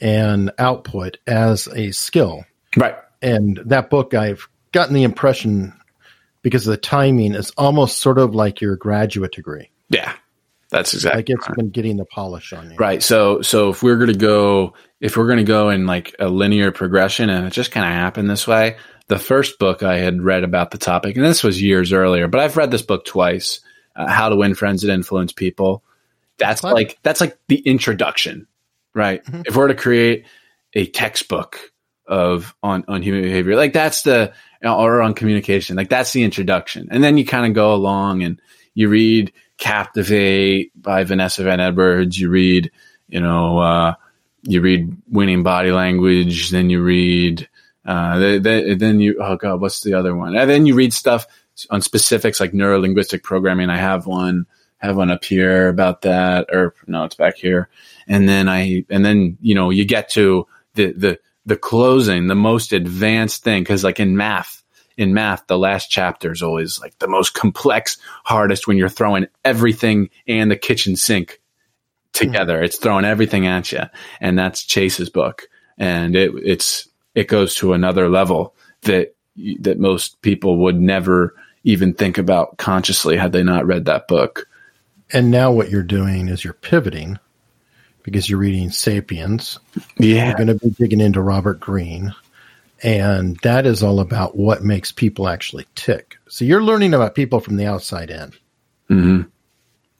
and 0.00 0.50
output 0.58 1.18
as 1.26 1.68
a 1.68 1.92
skill. 1.92 2.44
right 2.76 2.96
And 3.22 3.60
that 3.66 3.90
book, 3.90 4.14
I've 4.14 4.48
gotten 4.72 4.94
the 4.94 5.02
impression 5.02 5.74
because 6.42 6.66
of 6.66 6.70
the 6.70 6.78
timing, 6.78 7.34
is 7.34 7.52
almost 7.58 7.98
sort 7.98 8.18
of 8.18 8.34
like 8.34 8.60
your 8.60 8.76
graduate 8.76 9.32
degree. 9.32 9.70
yeah 9.90 10.14
that's 10.70 10.94
exactly 10.94 11.18
Like 11.18 11.30
it's 11.30 11.56
been 11.56 11.70
getting 11.70 11.96
the 11.96 12.04
polish 12.04 12.52
on 12.52 12.70
you. 12.70 12.76
Right. 12.76 13.02
So 13.02 13.42
so 13.42 13.70
if 13.70 13.82
we're 13.82 13.96
gonna 13.96 14.14
go 14.14 14.74
if 15.00 15.16
we're 15.16 15.28
gonna 15.28 15.44
go 15.44 15.68
in 15.70 15.86
like 15.86 16.14
a 16.18 16.28
linear 16.28 16.70
progression 16.70 17.28
and 17.28 17.46
it 17.46 17.52
just 17.52 17.72
kind 17.72 17.84
of 17.84 17.92
happened 17.92 18.30
this 18.30 18.46
way, 18.46 18.76
the 19.08 19.18
first 19.18 19.58
book 19.58 19.82
I 19.82 19.98
had 19.98 20.22
read 20.22 20.44
about 20.44 20.70
the 20.70 20.78
topic, 20.78 21.16
and 21.16 21.24
this 21.24 21.42
was 21.42 21.60
years 21.60 21.92
earlier, 21.92 22.28
but 22.28 22.40
I've 22.40 22.56
read 22.56 22.70
this 22.70 22.82
book 22.82 23.04
twice, 23.04 23.60
uh, 23.96 24.08
How 24.08 24.28
to 24.28 24.36
Win 24.36 24.54
Friends 24.54 24.84
and 24.84 24.92
Influence 24.92 25.32
People. 25.32 25.82
That's 26.40 26.62
Clever. 26.62 26.74
like 26.74 26.98
that's 27.02 27.20
like 27.20 27.38
the 27.48 27.58
introduction, 27.58 28.46
right? 28.94 29.24
Mhm. 29.24 29.44
If 29.46 29.54
we're 29.54 29.68
to 29.68 29.74
create 29.74 30.24
a 30.74 30.86
textbook 30.86 31.58
of 32.06 32.54
on 32.62 32.84
on 32.88 33.02
human 33.02 33.22
behavior, 33.22 33.54
like 33.54 33.72
that's 33.72 34.02
the 34.02 34.32
or 34.64 35.00
on 35.00 35.14
communication, 35.14 35.76
like 35.76 35.88
that's 35.88 36.12
the 36.12 36.24
introduction, 36.24 36.88
and 36.90 37.04
then 37.04 37.16
you 37.18 37.24
kind 37.24 37.46
of 37.46 37.54
go 37.54 37.72
along 37.74 38.22
and 38.22 38.40
you 38.74 38.88
read 38.88 39.32
Captivate 39.58 40.72
by 40.80 41.04
Vanessa 41.04 41.42
Van 41.44 41.60
Edwards. 41.60 42.18
You 42.18 42.30
read, 42.30 42.70
you 43.08 43.20
know, 43.20 43.58
uh, 43.58 43.94
you 44.42 44.60
read 44.62 44.96
Winning 45.08 45.42
Body 45.42 45.70
Language. 45.70 46.50
Then 46.50 46.70
you 46.70 46.82
read, 46.82 47.46
uh, 47.84 48.18
the, 48.18 48.38
the, 48.38 48.74
then 48.74 49.00
you, 49.00 49.16
oh 49.20 49.36
God, 49.36 49.60
what's 49.60 49.82
the 49.82 49.94
other 49.94 50.14
one? 50.16 50.34
And 50.36 50.48
then 50.48 50.64
you 50.66 50.74
read 50.74 50.94
stuff 50.94 51.26
on 51.68 51.82
specifics 51.82 52.40
like 52.40 52.54
neuro 52.54 52.78
linguistic 52.78 53.22
programming. 53.22 53.68
I 53.68 53.76
have 53.76 54.06
one, 54.06 54.46
have 54.80 54.96
one 54.96 55.10
up 55.10 55.24
here 55.24 55.68
about 55.68 56.02
that, 56.02 56.48
or 56.52 56.74
no, 56.86 57.04
it's 57.04 57.14
back 57.14 57.36
here. 57.36 57.68
And 58.06 58.28
then 58.28 58.48
I, 58.48 58.84
and 58.90 59.04
then, 59.04 59.38
you 59.40 59.54
know, 59.54 59.70
you 59.70 59.84
get 59.84 60.10
to 60.10 60.46
the, 60.74 60.92
the, 60.92 61.20
the 61.46 61.56
closing, 61.56 62.26
the 62.26 62.34
most 62.34 62.72
advanced 62.72 63.42
thing. 63.44 63.64
Cause 63.64 63.84
like 63.84 64.00
in 64.00 64.16
math, 64.16 64.62
in 64.96 65.14
math, 65.14 65.46
the 65.46 65.58
last 65.58 65.90
chapter 65.90 66.32
is 66.32 66.42
always 66.42 66.80
like 66.80 66.98
the 66.98 67.08
most 67.08 67.34
complex, 67.34 67.98
hardest 68.24 68.66
when 68.66 68.76
you're 68.76 68.88
throwing 68.88 69.26
everything 69.44 70.10
and 70.26 70.50
the 70.50 70.56
kitchen 70.56 70.96
sink 70.96 71.40
together. 72.12 72.58
Hmm. 72.58 72.64
It's 72.64 72.78
throwing 72.78 73.04
everything 73.04 73.46
at 73.46 73.72
you, 73.72 73.82
and 74.20 74.38
that's 74.38 74.64
Chase's 74.64 75.10
book, 75.10 75.48
and 75.78 76.16
it 76.16 76.32
it's 76.42 76.88
it 77.14 77.28
goes 77.28 77.54
to 77.56 77.72
another 77.72 78.08
level 78.08 78.54
that 78.82 79.14
that 79.60 79.78
most 79.78 80.20
people 80.22 80.58
would 80.58 80.80
never 80.80 81.34
even 81.64 81.94
think 81.94 82.18
about 82.18 82.58
consciously 82.58 83.16
had 83.16 83.32
they 83.32 83.42
not 83.42 83.66
read 83.66 83.86
that 83.86 84.08
book. 84.08 84.46
And 85.12 85.30
now 85.30 85.52
what 85.52 85.70
you're 85.70 85.82
doing 85.82 86.28
is 86.28 86.44
you're 86.44 86.52
pivoting 86.52 87.18
because 88.02 88.28
you're 88.28 88.38
reading 88.38 88.70
Sapiens. 88.70 89.58
Yeah, 89.98 90.28
You're 90.28 90.36
going 90.36 90.46
to 90.48 90.54
be 90.54 90.70
digging 90.70 91.00
into 91.00 91.20
Robert 91.20 91.60
Greene. 91.60 92.14
And 92.82 93.36
that 93.42 93.66
is 93.66 93.82
all 93.82 94.00
about 94.00 94.36
what 94.36 94.62
makes 94.62 94.90
people 94.90 95.28
actually 95.28 95.66
tick. 95.74 96.16
So 96.28 96.44
you're 96.44 96.62
learning 96.62 96.94
about 96.94 97.14
people 97.14 97.40
from 97.40 97.56
the 97.56 97.66
outside 97.66 98.10
in. 98.10 98.32
hmm 98.88 99.22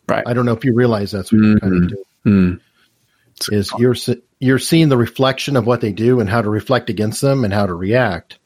right. 0.09 0.25
I 0.27 0.33
don't 0.33 0.47
know 0.47 0.53
if 0.55 0.65
you 0.65 0.75
realize 0.75 1.13
that's 1.13 1.33
what 1.33 1.43
you're 1.43 1.61
kind 1.61 1.75
of 1.85 1.89
doing. 1.89 2.05
Mm. 2.27 2.61
Is 3.51 3.73
you're 3.79 3.95
you're 4.39 4.59
seeing 4.59 4.89
the 4.89 4.97
reflection 4.97 5.57
of 5.57 5.67
what 5.67 5.81
they 5.81 5.93
do 5.93 6.21
and 6.21 6.29
how 6.29 6.43
to 6.43 6.51
reflect 6.51 6.91
against 6.91 7.23
them 7.23 7.45
and 7.45 7.55
how 7.55 7.67
to 7.67 7.75
react. 7.75 8.39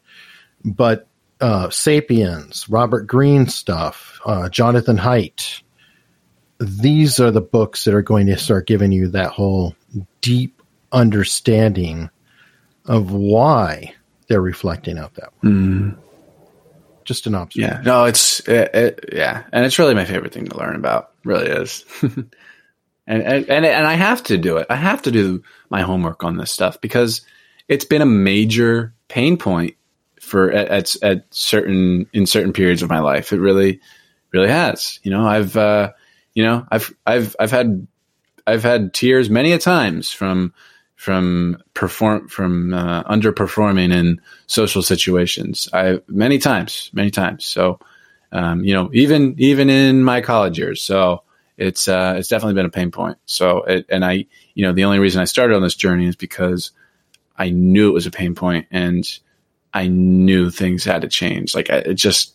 But 0.64 1.08
uh, 1.40 1.70
Sapiens, 1.70 2.68
Robert 2.68 3.06
Greene 3.06 3.48
stuff, 3.48 4.20
uh, 4.24 4.48
Jonathan 4.48 4.96
Haidt, 4.96 5.62
these 6.58 7.20
are 7.20 7.30
the 7.30 7.40
books 7.40 7.84
that 7.84 7.94
are 7.94 8.02
going 8.02 8.26
to 8.26 8.38
start 8.38 8.66
giving 8.66 8.92
you 8.92 9.08
that 9.08 9.30
whole 9.30 9.74
deep 10.20 10.62
understanding 10.92 12.10
of 12.86 13.12
why 13.12 13.94
they're 14.28 14.40
reflecting 14.40 14.98
out 14.98 15.14
that 15.14 15.32
way. 15.42 15.50
Mm. 15.50 15.98
Just 17.04 17.26
an 17.26 17.34
observation. 17.34 17.76
Yeah, 17.76 17.82
no, 17.82 18.04
it's 18.04 18.40
it, 18.48 18.74
it, 18.74 19.04
yeah, 19.12 19.44
and 19.52 19.66
it's 19.66 19.78
really 19.78 19.94
my 19.94 20.06
favorite 20.06 20.32
thing 20.32 20.46
to 20.46 20.56
learn 20.56 20.74
about. 20.74 21.10
Really 21.22 21.48
is, 21.48 21.84
and, 22.02 22.32
and 23.06 23.48
and 23.50 23.66
and 23.66 23.86
I 23.86 23.92
have 23.92 24.22
to 24.24 24.38
do 24.38 24.56
it. 24.56 24.66
I 24.70 24.76
have 24.76 25.02
to 25.02 25.10
do 25.10 25.42
my 25.68 25.82
homework 25.82 26.24
on 26.24 26.38
this 26.38 26.50
stuff 26.50 26.80
because 26.80 27.20
it's 27.68 27.84
been 27.84 28.00
a 28.00 28.06
major 28.06 28.94
pain 29.08 29.36
point 29.36 29.76
for 30.18 30.50
at, 30.50 30.68
at, 30.68 31.02
at 31.02 31.34
certain 31.34 32.06
in 32.14 32.24
certain 32.24 32.54
periods 32.54 32.82
of 32.82 32.88
my 32.88 33.00
life. 33.00 33.34
It 33.34 33.40
really, 33.40 33.80
really 34.32 34.48
has. 34.48 34.98
You 35.02 35.10
know, 35.10 35.26
I've 35.26 35.58
uh, 35.58 35.92
you 36.34 36.42
know, 36.42 36.66
I've 36.70 36.92
I've 37.06 37.36
I've 37.38 37.50
had 37.50 37.86
I've 38.46 38.62
had 38.62 38.92
tears 38.92 39.30
many 39.30 39.52
a 39.52 39.58
times 39.58 40.10
from 40.10 40.52
from 40.96 41.62
perform 41.74 42.28
from 42.28 42.74
uh, 42.74 43.04
underperforming 43.04 43.92
in 43.92 44.20
social 44.46 44.82
situations. 44.82 45.68
I 45.72 46.00
many 46.08 46.38
times, 46.38 46.90
many 46.92 47.10
times. 47.10 47.44
So, 47.44 47.78
um, 48.32 48.64
you 48.64 48.74
know, 48.74 48.90
even 48.92 49.34
even 49.38 49.70
in 49.70 50.02
my 50.02 50.20
college 50.20 50.58
years. 50.58 50.82
So 50.82 51.22
it's 51.56 51.88
uh, 51.88 52.14
it's 52.18 52.28
definitely 52.28 52.54
been 52.54 52.66
a 52.66 52.70
pain 52.70 52.90
point. 52.90 53.18
So, 53.26 53.62
it, 53.62 53.86
and 53.88 54.04
I, 54.04 54.26
you 54.54 54.66
know, 54.66 54.72
the 54.72 54.84
only 54.84 54.98
reason 54.98 55.20
I 55.22 55.24
started 55.24 55.54
on 55.54 55.62
this 55.62 55.76
journey 55.76 56.06
is 56.06 56.16
because 56.16 56.72
I 57.36 57.50
knew 57.50 57.90
it 57.90 57.94
was 57.94 58.06
a 58.06 58.10
pain 58.10 58.34
point, 58.34 58.66
and 58.70 59.06
I 59.72 59.88
knew 59.88 60.50
things 60.50 60.84
had 60.84 61.02
to 61.02 61.08
change. 61.08 61.54
Like 61.54 61.70
I, 61.70 61.76
it 61.76 61.94
just, 61.94 62.34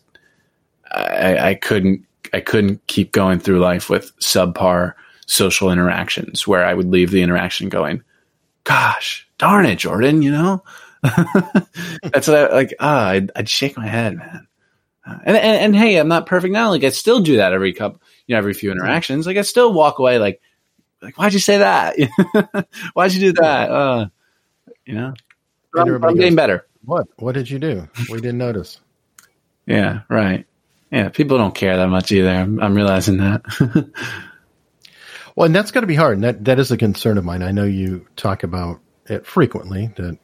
I, 0.90 1.38
I 1.50 1.54
couldn't 1.56 2.06
I 2.34 2.40
couldn't 2.42 2.86
keep 2.88 3.12
going 3.12 3.40
through 3.40 3.60
life 3.60 3.90
with 3.90 4.16
subpar 4.20 4.94
social 5.26 5.72
interactions 5.72 6.48
where 6.48 6.66
I 6.66 6.74
would 6.74 6.90
leave 6.90 7.12
the 7.12 7.22
interaction 7.22 7.70
going, 7.70 8.04
gosh, 8.64 9.28
darn 9.38 9.66
it, 9.66 9.78
Jordan, 9.78 10.22
you 10.22 10.32
know? 10.32 10.64
That's 11.04 12.28
what 12.28 12.38
I, 12.38 12.54
like, 12.54 12.74
ah, 12.80 13.08
I'd, 13.10 13.32
I'd, 13.36 13.48
shake 13.48 13.78
my 13.78 13.88
head, 13.88 14.18
man. 14.18 14.48
Uh, 15.08 15.18
and, 15.24 15.38
and, 15.38 15.58
and, 15.58 15.76
hey, 15.76 15.98
I'm 15.98 16.08
not 16.08 16.26
perfect 16.26 16.52
now. 16.52 16.70
Like 16.70 16.84
I 16.84 16.90
still 16.90 17.22
do 17.22 17.38
that 17.38 17.54
every 17.54 17.74
couple, 17.74 18.02
you 18.28 18.34
know, 18.34 18.40
every 18.40 18.54
few 18.54 18.72
interactions. 18.72 19.26
Like 19.26 19.38
I 19.38 19.44
still 19.44 19.72
walk 19.72 20.00
away 20.00 20.20
like, 20.20 20.42
like, 21.02 21.18
why'd 21.18 21.34
you 21.34 21.40
say 21.40 21.60
that? 21.60 21.96
why'd 22.94 23.14
you 23.14 23.32
do 23.32 23.42
that? 23.42 23.72
Uh, 23.72 24.08
you 24.86 24.96
know, 24.96 25.14
I'm, 25.78 26.04
I'm 26.04 26.16
getting 26.16 26.36
better. 26.36 26.68
What, 26.84 27.08
what 27.18 27.34
did 27.34 27.50
you 27.50 27.60
do? 27.60 27.88
We 28.10 28.18
didn't 28.18 28.38
notice. 28.38 28.80
Yeah. 29.66 30.00
Right. 30.10 30.48
Yeah. 30.92 31.10
People 31.10 31.38
don't 31.38 31.56
care 31.56 31.78
that 31.78 31.88
much 31.88 32.12
either. 32.12 32.30
I'm, 32.30 32.60
I'm 32.60 32.74
realizing 32.74 33.18
that. 33.18 33.90
Well, 35.40 35.46
and 35.46 35.56
that's 35.56 35.72
got 35.72 35.82
to 35.82 35.88
be 35.88 35.96
hard. 35.96 36.16
And 36.16 36.24
that, 36.26 36.44
that 36.44 36.60
is 36.60 36.70
a 36.70 36.76
concern 36.76 37.18
of 37.18 37.24
mine. 37.24 37.44
I 37.44 37.52
know 37.52 37.64
you 37.64 38.06
talk 38.18 38.44
about 38.44 38.82
it 39.06 39.26
frequently 39.26 39.90
that 39.96 40.18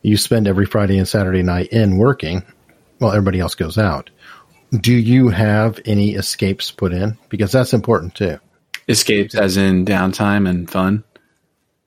you 0.00 0.16
spend 0.16 0.48
every 0.48 0.64
Friday 0.64 0.96
and 0.96 1.06
Saturday 1.06 1.42
night 1.42 1.68
in 1.68 1.98
working 1.98 2.42
while 2.98 3.10
everybody 3.10 3.40
else 3.40 3.54
goes 3.54 3.76
out. 3.76 4.08
Do 4.70 4.94
you 4.94 5.28
have 5.28 5.80
any 5.84 6.14
escapes 6.14 6.70
put 6.70 6.94
in? 6.94 7.18
Because 7.28 7.52
that's 7.52 7.74
important 7.74 8.14
too. 8.14 8.38
Escapes 8.88 9.34
as 9.34 9.58
in 9.58 9.84
downtime 9.84 10.48
and 10.48 10.70
fun? 10.70 11.04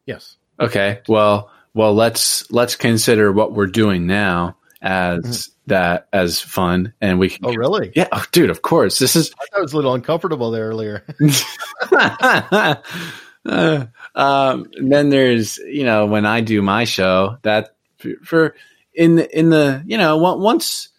Yes. 0.05 0.37
Okay. 0.59 1.01
Well, 1.07 1.49
well, 1.73 1.95
let's 1.95 2.51
let's 2.51 2.75
consider 2.75 3.31
what 3.31 3.53
we're 3.53 3.65
doing 3.65 4.05
now 4.05 4.55
as 4.83 5.19
mm-hmm. 5.19 5.56
That 5.67 6.07
as 6.11 6.39
fun 6.39 6.93
and 6.99 7.19
we 7.19 7.29
can 7.29 7.45
Oh 7.45 7.53
really? 7.53 7.91
Yeah, 7.95 8.07
oh, 8.11 8.25
dude, 8.31 8.49
of 8.49 8.61
course. 8.61 8.99
This 8.99 9.15
is 9.15 9.33
I 9.55 9.59
was 9.59 9.73
a 9.73 9.75
little 9.75 9.93
uncomfortable 9.93 10.51
there 10.51 10.67
earlier. 10.67 11.03
uh, 11.91 13.85
um, 14.15 14.71
then 14.81 15.09
there's, 15.09 15.57
you 15.57 15.83
know, 15.83 16.05
when 16.05 16.25
I 16.25 16.41
do 16.41 16.61
my 16.61 16.85
show 16.85 17.37
that 17.43 17.75
for 18.23 18.55
in 18.93 19.15
the, 19.15 19.37
in 19.37 19.49
the, 19.49 19.83
you 19.85 19.97
know, 19.97 20.17
once 20.17 20.89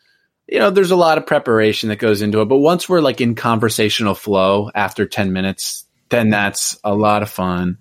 you 0.49 0.59
know, 0.59 0.71
there's 0.71 0.91
a 0.91 0.97
lot 0.97 1.19
of 1.19 1.27
preparation 1.27 1.91
that 1.91 1.97
goes 1.97 2.23
into 2.23 2.41
it, 2.41 2.47
but 2.47 2.57
once 2.57 2.89
we're 2.89 3.03
like 3.03 3.21
in 3.21 3.35
conversational 3.35 4.15
flow 4.15 4.71
after 4.75 5.05
10 5.05 5.33
minutes, 5.33 5.85
then 6.09 6.31
that's 6.31 6.79
a 6.83 6.95
lot 6.95 7.23
of 7.23 7.29
fun. 7.29 7.77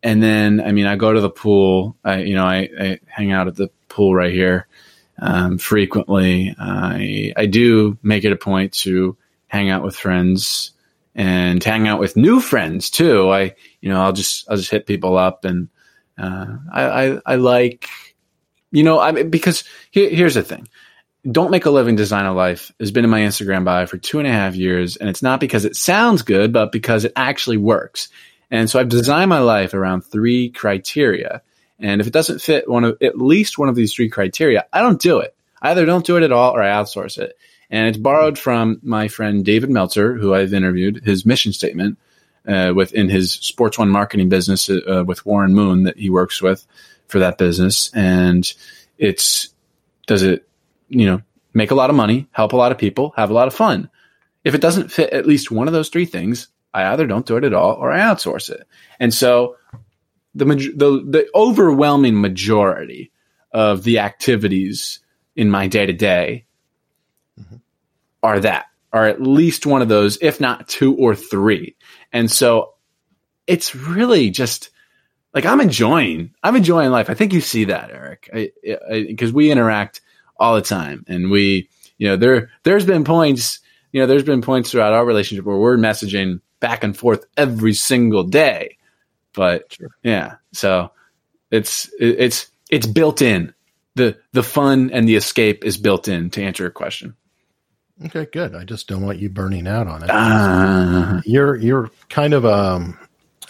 And 0.00 0.22
then, 0.22 0.60
I 0.60 0.70
mean, 0.70 0.86
I 0.86 0.94
go 0.94 1.12
to 1.12 1.20
the 1.20 1.30
pool, 1.30 1.96
I, 2.04 2.18
you 2.18 2.36
know, 2.36 2.44
I, 2.44 2.68
I 2.78 3.00
hang 3.08 3.32
out 3.32 3.48
at 3.48 3.56
the 3.56 3.68
pool 3.88 4.14
right 4.14 4.32
here 4.32 4.68
um, 5.18 5.58
frequently. 5.58 6.54
I 6.58 7.32
I 7.36 7.46
do 7.46 7.98
make 8.02 8.24
it 8.24 8.32
a 8.32 8.36
point 8.36 8.72
to 8.74 9.16
hang 9.46 9.70
out 9.70 9.82
with 9.82 9.96
friends 9.96 10.72
and 11.14 11.62
hang 11.62 11.86
out 11.86 12.00
with 12.00 12.16
new 12.16 12.40
friends 12.40 12.90
too. 12.90 13.30
I 13.30 13.54
you 13.80 13.88
know 13.88 14.02
I'll 14.02 14.12
just 14.12 14.48
I'll 14.50 14.56
just 14.56 14.70
hit 14.70 14.86
people 14.86 15.16
up 15.16 15.44
and 15.44 15.68
uh, 16.18 16.56
I, 16.72 16.82
I, 16.84 17.18
I 17.26 17.36
like 17.36 17.88
you 18.70 18.82
know 18.82 18.98
I 18.98 19.22
because 19.22 19.64
here, 19.90 20.10
here's 20.10 20.34
the 20.34 20.42
thing. 20.42 20.68
Don't 21.30 21.52
make 21.52 21.66
a 21.66 21.70
living 21.70 21.94
design 21.94 22.24
a 22.24 22.34
life 22.34 22.72
has 22.80 22.90
been 22.90 23.04
in 23.04 23.10
my 23.10 23.20
Instagram 23.20 23.64
bio 23.64 23.86
for 23.86 23.96
two 23.96 24.18
and 24.18 24.26
a 24.26 24.32
half 24.32 24.56
years, 24.56 24.96
and 24.96 25.08
it's 25.08 25.22
not 25.22 25.38
because 25.38 25.64
it 25.64 25.76
sounds 25.76 26.22
good, 26.22 26.52
but 26.52 26.72
because 26.72 27.04
it 27.04 27.12
actually 27.14 27.58
works. 27.58 28.08
And 28.50 28.68
so 28.68 28.80
I've 28.80 28.88
designed 28.88 29.30
my 29.30 29.38
life 29.38 29.72
around 29.72 30.02
three 30.02 30.50
criteria. 30.50 31.42
And 31.82 32.00
if 32.00 32.06
it 32.06 32.12
doesn't 32.12 32.40
fit 32.40 32.68
one 32.68 32.84
of 32.84 32.96
at 33.02 33.18
least 33.18 33.58
one 33.58 33.68
of 33.68 33.74
these 33.74 33.92
three 33.92 34.08
criteria, 34.08 34.66
I 34.72 34.80
don't 34.80 35.00
do 35.00 35.18
it. 35.18 35.34
I 35.60 35.72
either 35.72 35.84
don't 35.84 36.06
do 36.06 36.16
it 36.16 36.22
at 36.22 36.32
all 36.32 36.52
or 36.52 36.62
I 36.62 36.68
outsource 36.68 37.18
it. 37.18 37.36
And 37.70 37.88
it's 37.88 37.98
borrowed 37.98 38.38
from 38.38 38.78
my 38.82 39.08
friend 39.08 39.44
David 39.44 39.70
Meltzer, 39.70 40.14
who 40.14 40.34
I've 40.34 40.54
interviewed, 40.54 41.02
his 41.04 41.26
mission 41.26 41.52
statement 41.52 41.98
uh, 42.46 42.72
within 42.74 43.08
his 43.08 43.32
Sports 43.32 43.78
One 43.78 43.88
marketing 43.88 44.28
business 44.28 44.70
uh, 44.70 45.04
with 45.06 45.26
Warren 45.26 45.54
Moon 45.54 45.84
that 45.84 45.98
he 45.98 46.10
works 46.10 46.40
with 46.40 46.66
for 47.08 47.18
that 47.18 47.38
business. 47.38 47.90
And 47.94 48.50
it's 48.98 49.48
does 50.06 50.22
it, 50.22 50.46
you 50.88 51.06
know, 51.06 51.22
make 51.54 51.70
a 51.70 51.74
lot 51.74 51.90
of 51.90 51.96
money, 51.96 52.28
help 52.32 52.52
a 52.52 52.56
lot 52.56 52.72
of 52.72 52.78
people, 52.78 53.12
have 53.16 53.30
a 53.30 53.34
lot 53.34 53.48
of 53.48 53.54
fun. 53.54 53.90
If 54.44 54.54
it 54.54 54.60
doesn't 54.60 54.92
fit 54.92 55.12
at 55.12 55.26
least 55.26 55.50
one 55.50 55.68
of 55.68 55.72
those 55.72 55.88
three 55.88 56.06
things, 56.06 56.48
I 56.74 56.84
either 56.86 57.06
don't 57.06 57.26
do 57.26 57.36
it 57.36 57.44
at 57.44 57.54
all 57.54 57.74
or 57.74 57.92
I 57.92 58.00
outsource 58.00 58.50
it. 58.50 58.66
And 58.98 59.12
so 59.12 59.56
the, 60.34 60.44
the, 60.44 61.04
the 61.08 61.28
overwhelming 61.34 62.20
majority 62.20 63.12
of 63.52 63.82
the 63.84 63.98
activities 63.98 65.00
in 65.36 65.50
my 65.50 65.66
day 65.66 65.86
to 65.86 65.92
day 65.92 66.46
are 68.22 68.40
that, 68.40 68.66
are 68.92 69.06
at 69.06 69.22
least 69.22 69.66
one 69.66 69.82
of 69.82 69.88
those, 69.88 70.18
if 70.20 70.40
not 70.40 70.68
two 70.68 70.96
or 70.96 71.14
three. 71.14 71.76
And 72.12 72.30
so 72.30 72.74
it's 73.46 73.74
really 73.74 74.30
just 74.30 74.70
like 75.34 75.46
I'm 75.46 75.60
enjoying, 75.60 76.34
I'm 76.42 76.56
enjoying 76.56 76.90
life. 76.90 77.10
I 77.10 77.14
think 77.14 77.32
you 77.32 77.40
see 77.40 77.64
that, 77.64 77.90
Eric, 77.90 78.30
because 78.62 79.32
we 79.32 79.50
interact 79.50 80.00
all 80.38 80.54
the 80.54 80.62
time 80.62 81.04
and 81.08 81.30
we, 81.30 81.68
you 81.98 82.08
know, 82.08 82.16
there, 82.16 82.50
there's 82.64 82.86
been 82.86 83.04
points, 83.04 83.60
you 83.92 84.00
know, 84.00 84.06
there's 84.06 84.24
been 84.24 84.42
points 84.42 84.70
throughout 84.70 84.92
our 84.92 85.04
relationship 85.04 85.44
where 85.44 85.56
we're 85.56 85.76
messaging 85.76 86.40
back 86.60 86.84
and 86.84 86.96
forth 86.96 87.24
every 87.36 87.74
single 87.74 88.24
day 88.24 88.76
but 89.34 89.72
sure. 89.72 89.88
yeah, 90.02 90.36
so 90.52 90.90
it's 91.50 91.90
it's 91.98 92.50
it's 92.70 92.86
built 92.86 93.22
in. 93.22 93.54
the 93.94 94.16
The 94.32 94.42
fun 94.42 94.90
and 94.90 95.08
the 95.08 95.16
escape 95.16 95.64
is 95.64 95.76
built 95.76 96.08
in. 96.08 96.30
To 96.30 96.42
answer 96.42 96.64
your 96.64 96.70
question. 96.70 97.16
Okay, 98.06 98.26
good. 98.32 98.54
I 98.54 98.64
just 98.64 98.88
don't 98.88 99.02
want 99.02 99.18
you 99.18 99.28
burning 99.28 99.68
out 99.68 99.86
on 99.86 100.02
it. 100.02 100.10
Uh, 100.10 101.20
you're 101.24 101.56
you're 101.56 101.90
kind 102.08 102.34
of 102.34 102.44
a 102.44 102.52
um, 102.52 102.98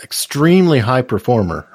extremely 0.02 0.78
high 0.78 1.02
performer, 1.02 1.66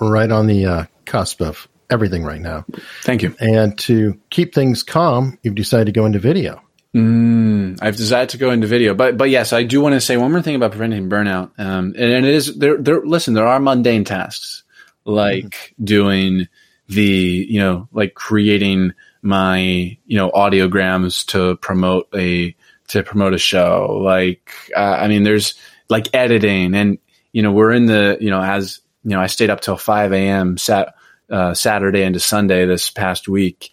right 0.00 0.30
on 0.30 0.46
the 0.46 0.66
uh, 0.66 0.84
cusp 1.06 1.40
of 1.40 1.68
everything 1.90 2.24
right 2.24 2.40
now. 2.40 2.64
Thank 3.02 3.22
you. 3.22 3.34
And 3.38 3.78
to 3.80 4.18
keep 4.30 4.54
things 4.54 4.82
calm, 4.82 5.38
you've 5.42 5.54
decided 5.54 5.86
to 5.86 5.92
go 5.92 6.06
into 6.06 6.18
video. 6.18 6.62
Mm, 6.94 7.78
I've 7.80 7.96
decided 7.96 8.28
to 8.30 8.38
go 8.38 8.50
into 8.50 8.66
video, 8.66 8.94
but 8.94 9.16
but 9.16 9.30
yes, 9.30 9.52
I 9.52 9.62
do 9.62 9.80
want 9.80 9.94
to 9.94 10.00
say 10.00 10.18
one 10.18 10.30
more 10.30 10.42
thing 10.42 10.56
about 10.56 10.72
preventing 10.72 11.08
burnout. 11.08 11.58
Um, 11.58 11.94
and, 11.96 12.12
and 12.12 12.26
it 12.26 12.34
is 12.34 12.58
there. 12.58 12.76
There, 12.76 13.00
listen, 13.00 13.32
there 13.32 13.46
are 13.46 13.58
mundane 13.58 14.04
tasks 14.04 14.62
like 15.04 15.44
mm-hmm. 15.44 15.84
doing 15.84 16.48
the 16.88 17.46
you 17.48 17.60
know 17.60 17.88
like 17.92 18.14
creating 18.14 18.92
my 19.22 19.58
you 20.04 20.16
know 20.16 20.30
audiograms 20.32 21.24
to 21.28 21.56
promote 21.56 22.08
a 22.14 22.54
to 22.88 23.02
promote 23.02 23.32
a 23.32 23.38
show. 23.38 24.00
Like 24.02 24.52
uh, 24.76 24.80
I 25.00 25.08
mean, 25.08 25.22
there's 25.22 25.54
like 25.88 26.14
editing, 26.14 26.74
and 26.74 26.98
you 27.32 27.40
know 27.42 27.52
we're 27.52 27.72
in 27.72 27.86
the 27.86 28.18
you 28.20 28.28
know 28.28 28.42
as 28.42 28.80
you 29.02 29.10
know 29.10 29.20
I 29.20 29.28
stayed 29.28 29.48
up 29.48 29.62
till 29.62 29.78
five 29.78 30.12
a.m. 30.12 30.58
Sat, 30.58 30.94
uh, 31.30 31.54
Saturday 31.54 32.02
into 32.02 32.20
Sunday 32.20 32.66
this 32.66 32.90
past 32.90 33.28
week. 33.28 33.70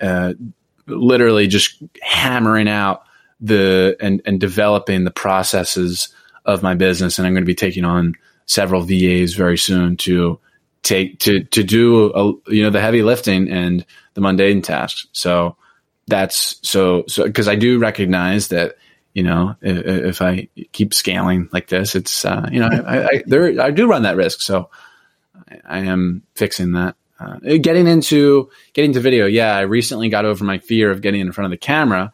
Uh, 0.00 0.32
literally 0.86 1.46
just 1.46 1.82
hammering 2.00 2.68
out 2.68 3.04
the 3.40 3.96
and 4.00 4.22
and 4.24 4.40
developing 4.40 5.04
the 5.04 5.10
processes 5.10 6.14
of 6.44 6.62
my 6.62 6.74
business 6.74 7.18
and 7.18 7.26
I'm 7.26 7.34
going 7.34 7.42
to 7.44 7.46
be 7.46 7.54
taking 7.54 7.84
on 7.84 8.14
several 8.46 8.82
VAs 8.82 9.34
very 9.34 9.58
soon 9.58 9.96
to 9.98 10.38
take 10.82 11.18
to 11.20 11.44
to 11.44 11.62
do 11.62 12.12
a, 12.12 12.52
you 12.52 12.62
know 12.62 12.70
the 12.70 12.80
heavy 12.80 13.02
lifting 13.02 13.48
and 13.48 13.84
the 14.14 14.20
mundane 14.20 14.62
tasks. 14.62 15.06
So 15.12 15.56
that's 16.06 16.58
so 16.62 17.04
so 17.08 17.24
because 17.24 17.48
I 17.48 17.54
do 17.54 17.78
recognize 17.78 18.48
that 18.48 18.76
you 19.14 19.22
know 19.22 19.56
if, 19.62 19.86
if, 19.86 20.22
I 20.22 20.48
keep 20.72 20.92
scaling 20.92 21.48
like 21.52 21.68
this, 21.68 21.94
it's 21.94 22.24
uh, 22.24 22.48
you 22.50 22.60
know 22.60 22.68
I, 22.68 23.04
I 23.04 23.22
there 23.26 23.60
I 23.60 23.70
do 23.70 23.88
run 23.88 24.02
that 24.02 24.16
risk. 24.16 24.40
So 24.40 24.70
I, 25.48 25.60
I 25.64 25.78
am 25.80 26.22
fixing 26.34 26.72
that. 26.72 26.96
Uh, 27.22 27.56
getting 27.60 27.86
into 27.86 28.50
getting 28.72 28.92
to 28.94 29.00
video, 29.00 29.26
yeah, 29.26 29.56
I 29.56 29.62
recently 29.62 30.08
got 30.08 30.24
over 30.24 30.44
my 30.44 30.58
fear 30.58 30.90
of 30.90 31.02
getting 31.02 31.20
in 31.20 31.32
front 31.32 31.46
of 31.46 31.50
the 31.50 31.64
camera, 31.64 32.12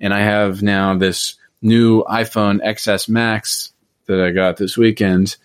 and 0.00 0.12
I 0.12 0.20
have 0.20 0.62
now 0.62 0.96
this 0.96 1.36
new 1.62 2.02
iPhone 2.04 2.64
XS 2.64 3.08
Max 3.08 3.72
that 4.06 4.20
I 4.20 4.30
got 4.30 4.56
this 4.56 4.76
weekend, 4.76 5.36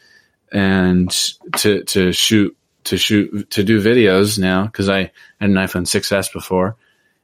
and 0.51 1.09
to 1.57 1.83
to 1.83 2.11
shoot 2.11 2.55
to 2.85 2.97
shoot 2.97 3.49
to 3.51 3.63
do 3.63 3.81
videos 3.81 4.37
now 4.39 4.65
because 4.65 4.89
I 4.89 5.11
had 5.39 5.49
an 5.49 5.53
iPhone 5.53 5.85
6s 5.85 6.33
before, 6.33 6.75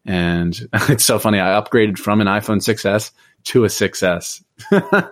and 0.06 0.70
it's 0.74 1.06
so 1.06 1.20
funny. 1.20 1.40
I 1.40 1.60
upgraded 1.60 1.98
from 1.98 2.22
an 2.22 2.28
iPhone 2.28 2.58
6s 2.58 3.12
to 3.46 3.64
a 3.64 3.68
6s 3.68 4.44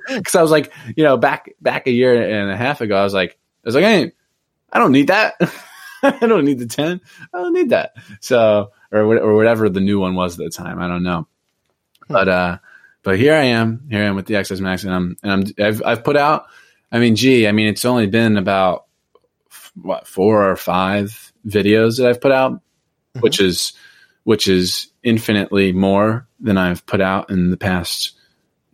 because 0.09 0.35
I 0.35 0.41
was 0.41 0.51
like, 0.51 0.73
you 0.95 1.03
know, 1.03 1.17
back 1.17 1.53
back 1.61 1.87
a 1.87 1.91
year 1.91 2.39
and 2.41 2.51
a 2.51 2.57
half 2.57 2.81
ago, 2.81 2.95
I 2.97 3.03
was 3.03 3.13
like, 3.13 3.31
I 3.31 3.67
was 3.67 3.75
like, 3.75 3.83
hey, 3.83 4.11
I 4.71 4.79
don't 4.79 4.91
need 4.91 5.07
that. 5.07 5.35
I 6.03 6.27
don't 6.27 6.45
need 6.45 6.59
the 6.59 6.67
10. 6.67 7.01
I 7.33 7.37
don't 7.37 7.53
need 7.53 7.69
that. 7.69 7.95
So, 8.19 8.71
or, 8.91 9.01
or 9.01 9.35
whatever 9.35 9.69
the 9.69 9.81
new 9.81 9.99
one 9.99 10.15
was 10.15 10.39
at 10.39 10.43
the 10.43 10.49
time. 10.49 10.79
I 10.79 10.87
don't 10.87 11.03
know. 11.03 11.27
Hmm. 12.07 12.13
But, 12.13 12.29
uh, 12.29 12.57
but 13.03 13.17
here 13.17 13.33
I 13.33 13.43
am, 13.43 13.87
here 13.89 14.03
I 14.03 14.05
am 14.05 14.15
with 14.15 14.25
the 14.25 14.35
XS 14.35 14.59
Max 14.59 14.83
and 14.83 14.93
I'm, 14.93 15.17
and 15.23 15.31
I'm, 15.31 15.65
I've, 15.65 15.81
I've 15.85 16.03
put 16.03 16.17
out, 16.17 16.45
I 16.91 16.99
mean, 16.99 17.15
gee, 17.15 17.47
I 17.47 17.51
mean, 17.51 17.67
it's 17.67 17.85
only 17.85 18.07
been 18.07 18.37
about 18.37 18.85
what, 19.81 20.07
four 20.07 20.49
or 20.49 20.55
five 20.55 21.31
videos 21.45 21.97
that 21.97 22.07
I've 22.07 22.21
put 22.21 22.31
out, 22.31 22.53
mm-hmm. 22.53 23.19
which 23.21 23.39
is, 23.39 23.73
which 24.23 24.47
is 24.47 24.91
infinitely 25.03 25.71
more 25.71 26.27
than 26.39 26.57
I've 26.57 26.85
put 26.85 27.01
out 27.01 27.29
in 27.29 27.49
the 27.49 27.57
past, 27.57 28.13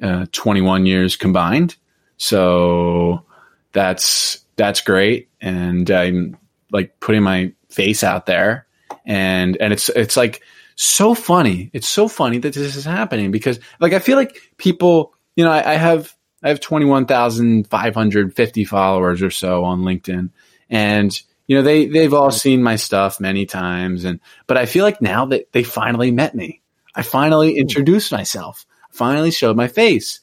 uh, 0.02 0.26
21 0.32 0.86
years 0.86 1.16
combined. 1.16 1.76
So 2.18 3.26
that's, 3.72 4.44
that's 4.56 4.82
great. 4.82 5.30
And 5.42 5.90
I'm, 5.90 6.38
like 6.74 7.00
putting 7.00 7.24
my 7.24 7.54
face 7.70 8.04
out 8.04 8.26
there. 8.26 8.68
And 9.06 9.56
and 9.62 9.72
it's 9.72 9.90
it's 9.90 10.18
like 10.18 10.42
so 10.76 11.14
funny. 11.14 11.70
It's 11.74 11.88
so 11.88 12.08
funny 12.08 12.40
that 12.40 12.54
this 12.54 12.76
is 12.76 12.86
happening 12.86 13.32
because 13.32 13.60
like 13.80 13.94
i 13.94 14.00
feel 14.00 14.18
like 14.18 14.38
people 14.58 15.14
you 15.36 15.46
know 15.46 15.52
i, 15.52 15.74
I 15.74 15.76
have 15.76 16.14
i 16.42 16.50
have 16.50 16.60
21550 16.60 18.66
followers 18.66 19.22
or 19.22 19.30
so 19.30 19.64
on 19.64 19.82
linkedin. 19.82 20.32
And 20.70 21.22
you 21.48 21.58
know 21.58 21.62
they 21.62 21.86
they've 21.86 22.14
all 22.14 22.32
seen 22.32 22.64
my 22.64 22.78
stuff 22.78 23.20
many 23.20 23.46
times. 23.46 24.06
And 24.06 24.20
but 24.48 24.58
i 24.58 24.66
feel 24.66 24.84
like 24.84 25.02
now 25.02 25.26
that 25.28 25.52
they 25.52 25.64
finally 25.64 26.12
met 26.12 26.36
me 26.36 26.62
i 26.96 27.02
finally 27.02 27.54
hmm. 27.54 27.60
introduced 27.60 28.12
myself 28.12 28.66
finally 28.92 29.32
showed 29.32 29.58
my 29.58 29.68
face 29.68 30.20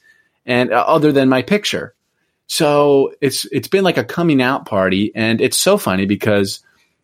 and 0.47 0.73
uh, 0.73 0.85
other 0.87 1.13
than 1.13 1.29
my 1.29 1.43
picture 1.43 1.95
so 2.51 3.15
it's 3.21 3.45
it's 3.53 3.69
been 3.69 3.85
like 3.85 3.97
a 3.97 4.03
coming 4.03 4.43
out 4.43 4.67
party, 4.67 5.13
and 5.15 5.41
it's 5.41 5.57
so 5.57 5.79
funny 5.79 6.05
because 6.05 6.59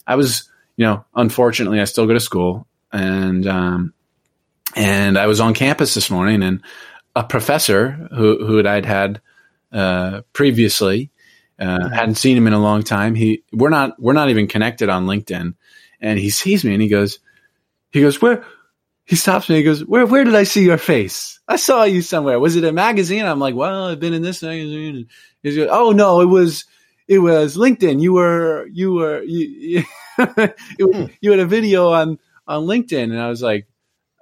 I 0.05 0.17
was, 0.17 0.51
you 0.77 0.85
know, 0.85 1.05
unfortunately, 1.15 1.81
I 1.81 1.85
still 1.85 2.09
go 2.09 2.15
to 2.15 2.21
school, 2.21 2.67
and 2.93 3.47
um, 3.47 3.95
and 4.75 5.17
I 5.17 5.29
was 5.29 5.39
on 5.39 5.55
campus 5.55 5.95
this 5.95 6.11
morning, 6.11 6.43
and 6.43 6.63
a 7.15 7.23
professor 7.23 7.93
who 8.13 8.45
who 8.45 8.67
I'd 8.67 8.87
had 8.87 9.21
uh, 9.71 10.23
previously 10.33 11.13
uh, 11.61 11.91
hadn't 11.91 12.17
seen 12.17 12.37
him 12.37 12.49
in 12.49 12.53
a 12.53 12.59
long 12.59 12.83
time. 12.83 13.15
He 13.15 13.45
we're 13.53 13.71
not 13.71 14.03
we're 14.03 14.15
not 14.15 14.31
even 14.31 14.49
connected 14.49 14.89
on 14.89 15.07
LinkedIn, 15.07 15.55
and 16.01 16.19
he 16.19 16.31
sees 16.31 16.65
me 16.65 16.73
and 16.73 16.83
he 16.83 16.89
goes, 16.89 17.21
he 17.93 18.01
goes 18.01 18.21
where 18.21 18.45
he 19.07 19.14
stops 19.14 19.49
me. 19.49 19.57
He 19.57 19.62
goes, 19.62 19.85
"Where 19.85 20.05
where 20.05 20.25
did 20.25 20.35
I 20.35 20.42
see 20.42 20.64
your 20.64 20.79
face? 20.79 21.38
I 21.49 21.57
saw 21.57 21.85
you 21.85 22.03
somewhere. 22.03 22.40
Was 22.40 22.57
it 22.57 22.64
a 22.64 22.73
magazine?" 22.73 23.25
I'm 23.25 23.38
like, 23.38 23.55
"Well, 23.55 23.87
I've 23.87 24.01
been 24.01 24.14
in 24.14 24.23
this 24.23 24.42
magazine." 24.42 25.07
He's 25.42 25.57
like, 25.57 25.69
"Oh 25.71 25.92
no, 25.92 26.21
it 26.21 26.27
was 26.27 26.64
it 27.07 27.21
was 27.21 27.57
LinkedIn. 27.57 28.03
You 28.03 28.12
were 28.14 28.66
you 28.73 28.92
were 28.95 29.23
you 29.23 29.85
you, 30.19 30.92
hmm. 30.92 31.05
you 31.21 31.31
had 31.31 31.40
a 31.40 31.47
video 31.47 31.92
on 31.92 32.19
on 32.49 32.64
LinkedIn." 32.64 33.05
And 33.05 33.21
I 33.21 33.29
was 33.29 33.42
like, 33.42 33.69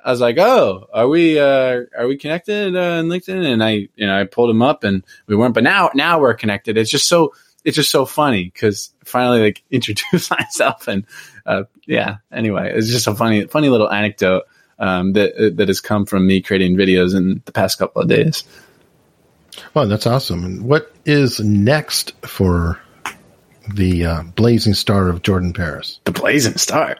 I 0.05 0.11
was 0.11 0.21
like, 0.21 0.37
"Oh, 0.37 0.87
are 0.93 1.09
we 1.09 1.39
uh, 1.39 1.85
are 1.99 2.07
we 2.07 2.19
connected 2.19 2.77
uh, 2.77 2.99
on 2.99 3.07
LinkedIn?" 3.07 3.43
And 3.43 3.65
I 3.65 3.89
you 3.97 4.07
know 4.07 4.21
I 4.21 4.25
pulled 4.25 4.51
him 4.51 4.61
up 4.61 4.85
and 4.85 5.03
we 5.27 5.35
weren't, 5.35 5.55
but 5.55 5.65
now 5.65 5.91
now 5.95 6.21
we're 6.21 6.35
connected. 6.35 6.77
It's 6.77 6.91
just 6.91 7.09
so 7.09 7.33
it's 7.65 7.77
just 7.77 7.91
so 7.91 8.05
funny 8.05 8.45
because 8.45 8.93
finally 9.03 9.41
like 9.41 9.63
introduce 9.71 10.31
myself 10.31 10.89
and 10.89 11.07
uh, 11.47 11.63
yeah. 11.87 12.19
Anyway, 12.31 12.71
it's 12.75 12.91
just 12.91 13.07
a 13.07 13.15
funny 13.15 13.47
funny 13.47 13.71
little 13.71 13.91
anecdote 13.91 14.43
um, 14.79 15.13
that 15.13 15.55
that 15.57 15.69
has 15.69 15.81
come 15.81 16.07
from 16.07 16.27
me 16.27 16.41
creating 16.41 16.77
videos 16.77 17.17
in 17.17 17.43
the 17.45 17.53
past 17.53 17.79
couple 17.79 18.03
of 18.03 18.09
days. 18.09 18.45
Well, 19.75 19.87
that's 19.87 20.07
awesome. 20.07 20.45
And 20.45 20.63
what 20.63 20.93
is 21.05 21.41
next 21.41 22.13
for 22.27 22.81
the 23.73 24.05
uh, 24.05 24.23
blazing 24.35 24.75
star 24.75 25.09
of 25.09 25.23
Jordan 25.23 25.53
Paris? 25.53 26.01
The 26.05 26.13
blazing 26.13 26.57
star. 26.57 26.99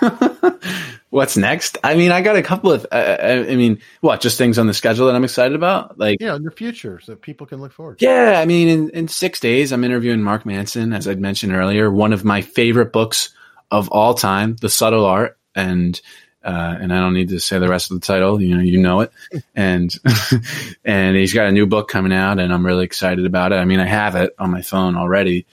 What's 1.10 1.36
next? 1.36 1.78
I 1.82 1.94
mean, 1.94 2.10
I 2.10 2.20
got 2.20 2.36
a 2.36 2.42
couple 2.42 2.72
of. 2.72 2.86
Uh, 2.90 3.16
I 3.48 3.56
mean, 3.56 3.80
what? 4.00 4.20
Just 4.20 4.36
things 4.36 4.58
on 4.58 4.66
the 4.66 4.74
schedule 4.74 5.06
that 5.06 5.14
I'm 5.14 5.24
excited 5.24 5.54
about, 5.54 5.98
like 5.98 6.18
yeah, 6.20 6.36
in 6.36 6.42
the 6.42 6.50
future, 6.50 7.00
so 7.00 7.16
people 7.16 7.46
can 7.46 7.60
look 7.60 7.72
forward. 7.72 8.02
Yeah, 8.02 8.38
I 8.38 8.44
mean, 8.44 8.68
in, 8.68 8.90
in 8.90 9.08
six 9.08 9.40
days, 9.40 9.72
I'm 9.72 9.84
interviewing 9.84 10.22
Mark 10.22 10.44
Manson, 10.44 10.92
as 10.92 11.08
I'd 11.08 11.20
mentioned 11.20 11.54
earlier, 11.54 11.90
one 11.90 12.12
of 12.12 12.24
my 12.24 12.42
favorite 12.42 12.92
books 12.92 13.30
of 13.70 13.88
all 13.88 14.14
time, 14.14 14.56
The 14.56 14.68
Subtle 14.68 15.06
Art, 15.06 15.38
and 15.54 15.98
uh, 16.46 16.76
and 16.80 16.94
I 16.94 17.00
don't 17.00 17.12
need 17.12 17.30
to 17.30 17.40
say 17.40 17.58
the 17.58 17.68
rest 17.68 17.90
of 17.90 18.00
the 18.00 18.06
title. 18.06 18.40
You 18.40 18.56
know, 18.56 18.62
you 18.62 18.78
know 18.78 19.00
it. 19.00 19.12
And 19.56 19.92
and 20.84 21.16
he's 21.16 21.32
got 21.32 21.46
a 21.46 21.52
new 21.52 21.66
book 21.66 21.88
coming 21.88 22.12
out, 22.12 22.38
and 22.38 22.52
I'm 22.52 22.64
really 22.64 22.84
excited 22.84 23.24
about 23.26 23.52
it. 23.52 23.56
I 23.56 23.64
mean, 23.64 23.80
I 23.80 23.86
have 23.86 24.14
it 24.14 24.34
on 24.38 24.50
my 24.50 24.62
phone 24.62 24.96
already. 24.96 25.46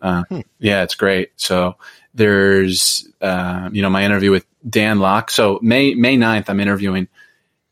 Uh, 0.00 0.24
hmm. 0.24 0.40
Yeah, 0.58 0.82
it's 0.82 0.94
great. 0.94 1.32
So 1.36 1.76
there's 2.14 3.06
uh, 3.20 3.68
you 3.70 3.82
know 3.82 3.90
my 3.90 4.04
interview 4.04 4.30
with 4.30 4.46
Dan 4.68 4.98
Lok. 4.98 5.30
So 5.30 5.60
May 5.62 5.94
May 5.94 6.16
9th, 6.16 6.48
I'm 6.48 6.58
interviewing 6.58 7.08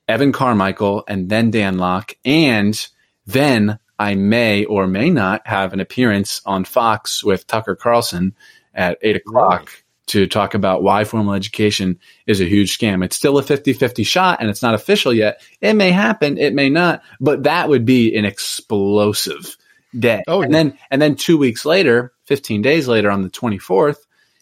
Evan 0.07 0.31
Carmichael 0.31 1.05
and 1.09 1.29
then 1.29 1.51
Dan 1.51 1.79
Lok, 1.79 2.15
and 2.25 2.87
then 3.27 3.79
I 3.99 4.15
may 4.15 4.67
or 4.67 4.87
may 4.87 5.11
not 5.11 5.47
have 5.47 5.73
an 5.73 5.81
appearance 5.81 6.43
on 6.45 6.65
Fox 6.65 7.25
with 7.25 7.47
Tucker 7.47 7.75
Carlson 7.75 8.35
at 8.75 8.99
eight 9.03 9.17
o'clock. 9.17 9.61
Right 9.61 9.83
to 10.09 10.27
talk 10.27 10.55
about 10.55 10.83
why 10.83 11.05
formal 11.05 11.35
education 11.35 11.99
is 12.27 12.41
a 12.41 12.45
huge 12.45 12.77
scam. 12.77 13.05
It's 13.05 13.17
still 13.17 13.39
a 13.39 13.43
50-50 13.43 14.07
shot 14.07 14.41
and 14.41 14.51
it's 14.51 14.63
not 14.63 14.75
official 14.75 15.13
yet. 15.13 15.41
It 15.61 15.75
may 15.75 15.91
happen, 15.91 16.39
it 16.39 16.55
may 16.55 16.69
not, 16.71 17.03
but 17.21 17.45
that 17.45 17.69
would 17.69 17.85
be 17.85 18.17
an 18.17 18.25
explosive 18.25 19.57
day. 19.99 20.23
Oh, 20.27 20.41
yeah. 20.41 20.47
And 20.47 20.55
then 20.55 20.79
and 20.91 21.01
then 21.03 21.17
2 21.17 21.39
weeks 21.39 21.65
later, 21.65 22.13
15 22.25 22.63
days 22.63 22.89
later 22.89 23.11
on 23.11 23.23
the 23.23 23.31
24th, 23.31 23.99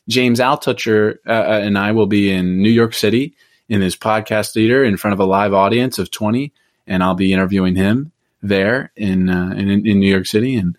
James 0.09 0.41
Altucher 0.41 1.17
uh, 1.27 1.31
uh, 1.31 1.61
and 1.63 1.79
I 1.79 1.93
will 1.93 2.07
be 2.07 2.31
in 2.31 2.63
New 2.63 2.71
York 2.71 2.95
City 2.95 3.35
in 3.69 3.81
his 3.81 3.97
podcast 3.97 4.53
theater 4.53 4.85
in 4.85 4.97
front 4.97 5.13
of 5.13 5.21
a 5.21 5.25
live 5.25 5.53
audience 5.53 5.99
of 5.99 6.11
20 6.11 6.53
and 6.87 7.03
I'll 7.03 7.15
be 7.15 7.33
interviewing 7.33 7.75
him 7.75 8.13
there 8.43 8.93
in 8.97 9.29
uh, 9.29 9.53
in, 9.57 9.69
in 9.69 10.01
New 10.01 10.11
York 10.11 10.27
City 10.27 10.57
and 10.57 10.77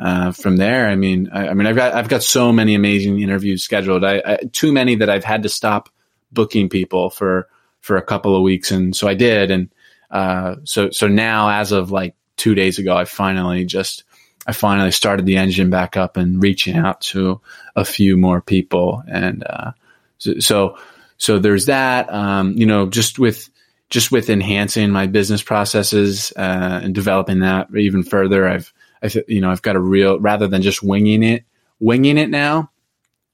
uh, 0.00 0.32
from 0.32 0.56
there, 0.56 0.88
I 0.88 0.96
mean, 0.96 1.28
I, 1.32 1.48
I, 1.48 1.54
mean, 1.54 1.66
I've 1.66 1.76
got 1.76 1.94
I've 1.94 2.08
got 2.08 2.22
so 2.22 2.52
many 2.52 2.74
amazing 2.74 3.20
interviews 3.20 3.62
scheduled. 3.62 4.02
I, 4.02 4.22
I, 4.24 4.36
too 4.52 4.72
many 4.72 4.94
that 4.96 5.10
I've 5.10 5.24
had 5.24 5.42
to 5.42 5.48
stop 5.48 5.90
booking 6.32 6.68
people 6.68 7.10
for 7.10 7.48
for 7.80 7.96
a 7.96 8.02
couple 8.02 8.34
of 8.34 8.42
weeks, 8.42 8.70
and 8.70 8.96
so 8.96 9.06
I 9.08 9.14
did. 9.14 9.50
And 9.50 9.68
uh, 10.10 10.56
so 10.64 10.90
so 10.90 11.06
now, 11.06 11.50
as 11.50 11.72
of 11.72 11.90
like 11.90 12.14
two 12.36 12.54
days 12.54 12.78
ago, 12.78 12.96
I 12.96 13.04
finally 13.04 13.66
just 13.66 14.04
I 14.46 14.52
finally 14.52 14.90
started 14.90 15.26
the 15.26 15.36
engine 15.36 15.68
back 15.68 15.96
up 15.96 16.16
and 16.16 16.42
reaching 16.42 16.76
out 16.76 17.02
to 17.02 17.40
a 17.76 17.84
few 17.84 18.16
more 18.16 18.40
people. 18.40 19.02
And 19.06 19.44
uh, 19.44 19.72
so, 20.16 20.38
so 20.38 20.78
so 21.18 21.38
there's 21.38 21.66
that. 21.66 22.10
Um, 22.12 22.52
you 22.52 22.64
know, 22.64 22.88
just 22.88 23.18
with 23.18 23.50
just 23.90 24.10
with 24.10 24.30
enhancing 24.30 24.90
my 24.90 25.06
business 25.06 25.42
processes 25.42 26.32
uh, 26.36 26.80
and 26.82 26.94
developing 26.94 27.40
that 27.40 27.68
even 27.76 28.02
further, 28.02 28.48
I've, 28.48 28.72
I 29.02 29.10
you 29.28 29.40
know, 29.40 29.50
I've 29.50 29.62
got 29.62 29.76
a 29.76 29.80
real 29.80 30.20
rather 30.20 30.46
than 30.46 30.62
just 30.62 30.82
winging 30.82 31.22
it, 31.22 31.44
winging 31.78 32.18
it 32.18 32.30
now, 32.30 32.70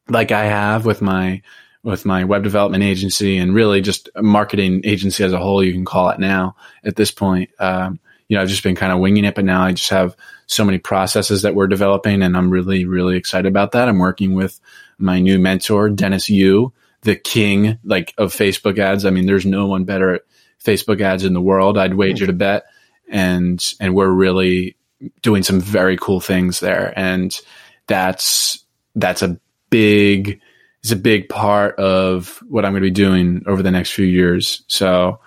like 0.09 0.33
I 0.33 0.45
have 0.47 0.87
with 0.87 1.03
my 1.03 1.43
with 1.83 2.05
my 2.05 2.25
web 2.25 2.43
development 2.43 2.83
agency 2.83 3.39
and 3.39 3.55
really 3.55 3.81
just 3.81 4.09
a 4.17 4.23
marketing 4.23 4.81
agency 4.85 5.23
as 5.23 5.33
a 5.33 5.39
whole, 5.39 5.63
you 5.63 5.73
can 5.73 5.85
call 5.85 6.09
it 6.09 6.19
now 6.19 6.57
at 6.85 6.97
this 6.97 7.13
point. 7.13 7.51
Um, 7.61 8.01
you 8.27 8.37
know, 8.37 8.43
I've 8.43 8.49
just 8.49 8.65
been 8.65 8.75
kind 8.75 8.93
of 8.93 8.99
winging 8.99 9.25
it, 9.25 9.37
but 9.37 9.45
now 9.45 9.63
I 9.63 9.71
just 9.71 9.91
have 9.91 10.17
so 10.47 10.65
many 10.65 10.79
processes 10.79 11.43
that 11.43 11.55
we're 11.55 11.69
developing 11.69 12.23
and 12.23 12.37
I'm 12.37 12.51
really, 12.51 12.87
really 12.87 13.17
excited 13.17 13.47
about 13.47 13.71
that. 13.73 13.89
I'm 13.89 14.01
working 14.01 14.35
with 14.35 14.61
my 14.99 15.21
new 15.21 15.39
mentor, 15.39 15.89
Dennis 15.89 16.29
Yu, 16.29 16.73
the 17.03 17.15
king 17.15 17.79
like 17.85 18.13
of 18.19 18.33
Facebook 18.33 18.79
ads. 18.79 19.05
I 19.05 19.11
mean, 19.11 19.27
there's 19.27 19.47
no 19.47 19.67
one 19.69 19.85
better 19.85 20.15
at 20.15 20.23
Facebook 20.65 21.01
ads 21.01 21.25
in 21.25 21.35
the 21.35 21.41
world. 21.41 21.79
I'd 21.79 21.95
wager 21.95 22.27
to 22.27 22.33
bet. 22.33 22.65
And, 23.09 23.65
and 23.79 23.95
we're 23.95 24.11
really 24.11 24.77
doing 25.23 25.43
some 25.43 25.61
very 25.61 25.97
cool 25.97 26.21
things 26.21 26.61
there. 26.61 26.93
And 26.97 27.39
that's, 27.87 28.65
that's 28.95 29.23
a 29.23 29.39
big, 29.71 30.41
is 30.83 30.93
a 30.93 30.97
big 30.97 31.29
part 31.29 31.79
of 31.79 32.43
what 32.49 32.65
I'm 32.65 32.73
going 32.73 32.83
to 32.83 32.89
be 32.89 32.91
doing 32.91 33.43
over 33.47 33.63
the 33.63 33.71
next 33.71 33.93
few 33.93 34.07
years. 34.07 34.63
So, 34.69 35.21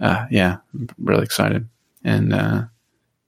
uh, 0.00 0.26
yeah, 0.30 0.58
I'm 0.74 0.88
really 0.98 1.24
excited. 1.24 1.68
And, 2.04 2.34
uh, 2.34 2.64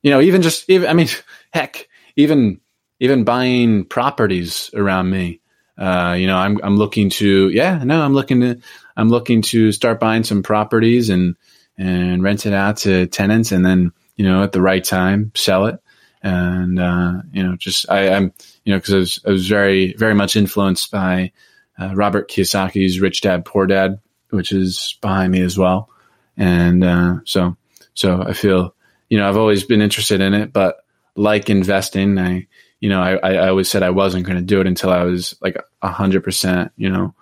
you 0.02 0.10
know, 0.10 0.20
even 0.20 0.42
just, 0.42 0.68
even, 0.68 0.88
I 0.88 0.92
mean, 0.92 1.08
heck, 1.52 1.88
even, 2.16 2.60
even 3.00 3.24
buying 3.24 3.84
properties 3.84 4.70
around 4.74 5.10
me. 5.10 5.40
Uh, 5.76 6.16
you 6.18 6.26
know, 6.26 6.36
I'm, 6.36 6.58
I'm 6.64 6.76
looking 6.76 7.08
to, 7.10 7.48
yeah, 7.50 7.82
no, 7.84 8.02
I'm 8.02 8.12
looking 8.12 8.40
to, 8.40 8.60
I'm 8.96 9.10
looking 9.10 9.42
to 9.42 9.70
start 9.70 10.00
buying 10.00 10.24
some 10.24 10.42
properties 10.42 11.08
and, 11.08 11.36
and 11.76 12.20
rent 12.20 12.46
it 12.46 12.52
out 12.52 12.78
to 12.78 13.06
tenants 13.06 13.52
and 13.52 13.64
then, 13.64 13.92
you 14.18 14.26
know, 14.26 14.42
at 14.42 14.52
the 14.52 14.60
right 14.60 14.84
time, 14.84 15.32
sell 15.34 15.64
it. 15.64 15.80
And, 16.22 16.78
uh, 16.78 17.22
you 17.32 17.42
know, 17.42 17.56
just, 17.56 17.88
I, 17.88 18.10
I'm, 18.10 18.34
you 18.64 18.74
know, 18.74 18.80
cause 18.80 18.92
I 18.92 18.98
was, 18.98 19.20
I 19.26 19.30
was 19.30 19.48
very, 19.48 19.94
very 19.94 20.14
much 20.14 20.36
influenced 20.36 20.90
by, 20.90 21.32
uh, 21.78 21.94
Robert 21.94 22.28
Kiyosaki's 22.28 23.00
Rich 23.00 23.22
Dad 23.22 23.44
Poor 23.44 23.66
Dad, 23.66 24.00
which 24.30 24.52
is 24.52 24.98
behind 25.00 25.32
me 25.32 25.40
as 25.40 25.56
well. 25.56 25.88
And 26.36 26.84
uh, 26.84 27.14
so, 27.24 27.56
so 27.94 28.22
I 28.22 28.32
feel, 28.32 28.74
you 29.08 29.16
know, 29.16 29.28
I've 29.28 29.36
always 29.36 29.64
been 29.64 29.80
interested 29.80 30.20
in 30.20 30.34
it, 30.34 30.52
but 30.52 30.84
like 31.14 31.48
investing, 31.48 32.18
I, 32.18 32.48
you 32.80 32.88
know, 32.88 33.00
I, 33.00 33.14
I 33.16 33.48
always 33.48 33.68
said 33.68 33.82
I 33.82 33.90
wasn't 33.90 34.26
going 34.26 34.38
to 34.38 34.44
do 34.44 34.60
it 34.60 34.66
until 34.66 34.90
I 34.90 35.04
was 35.04 35.36
like 35.40 35.56
a 35.82 35.88
hundred 35.88 36.24
percent, 36.24 36.72
you 36.76 36.90
know, 36.90 37.14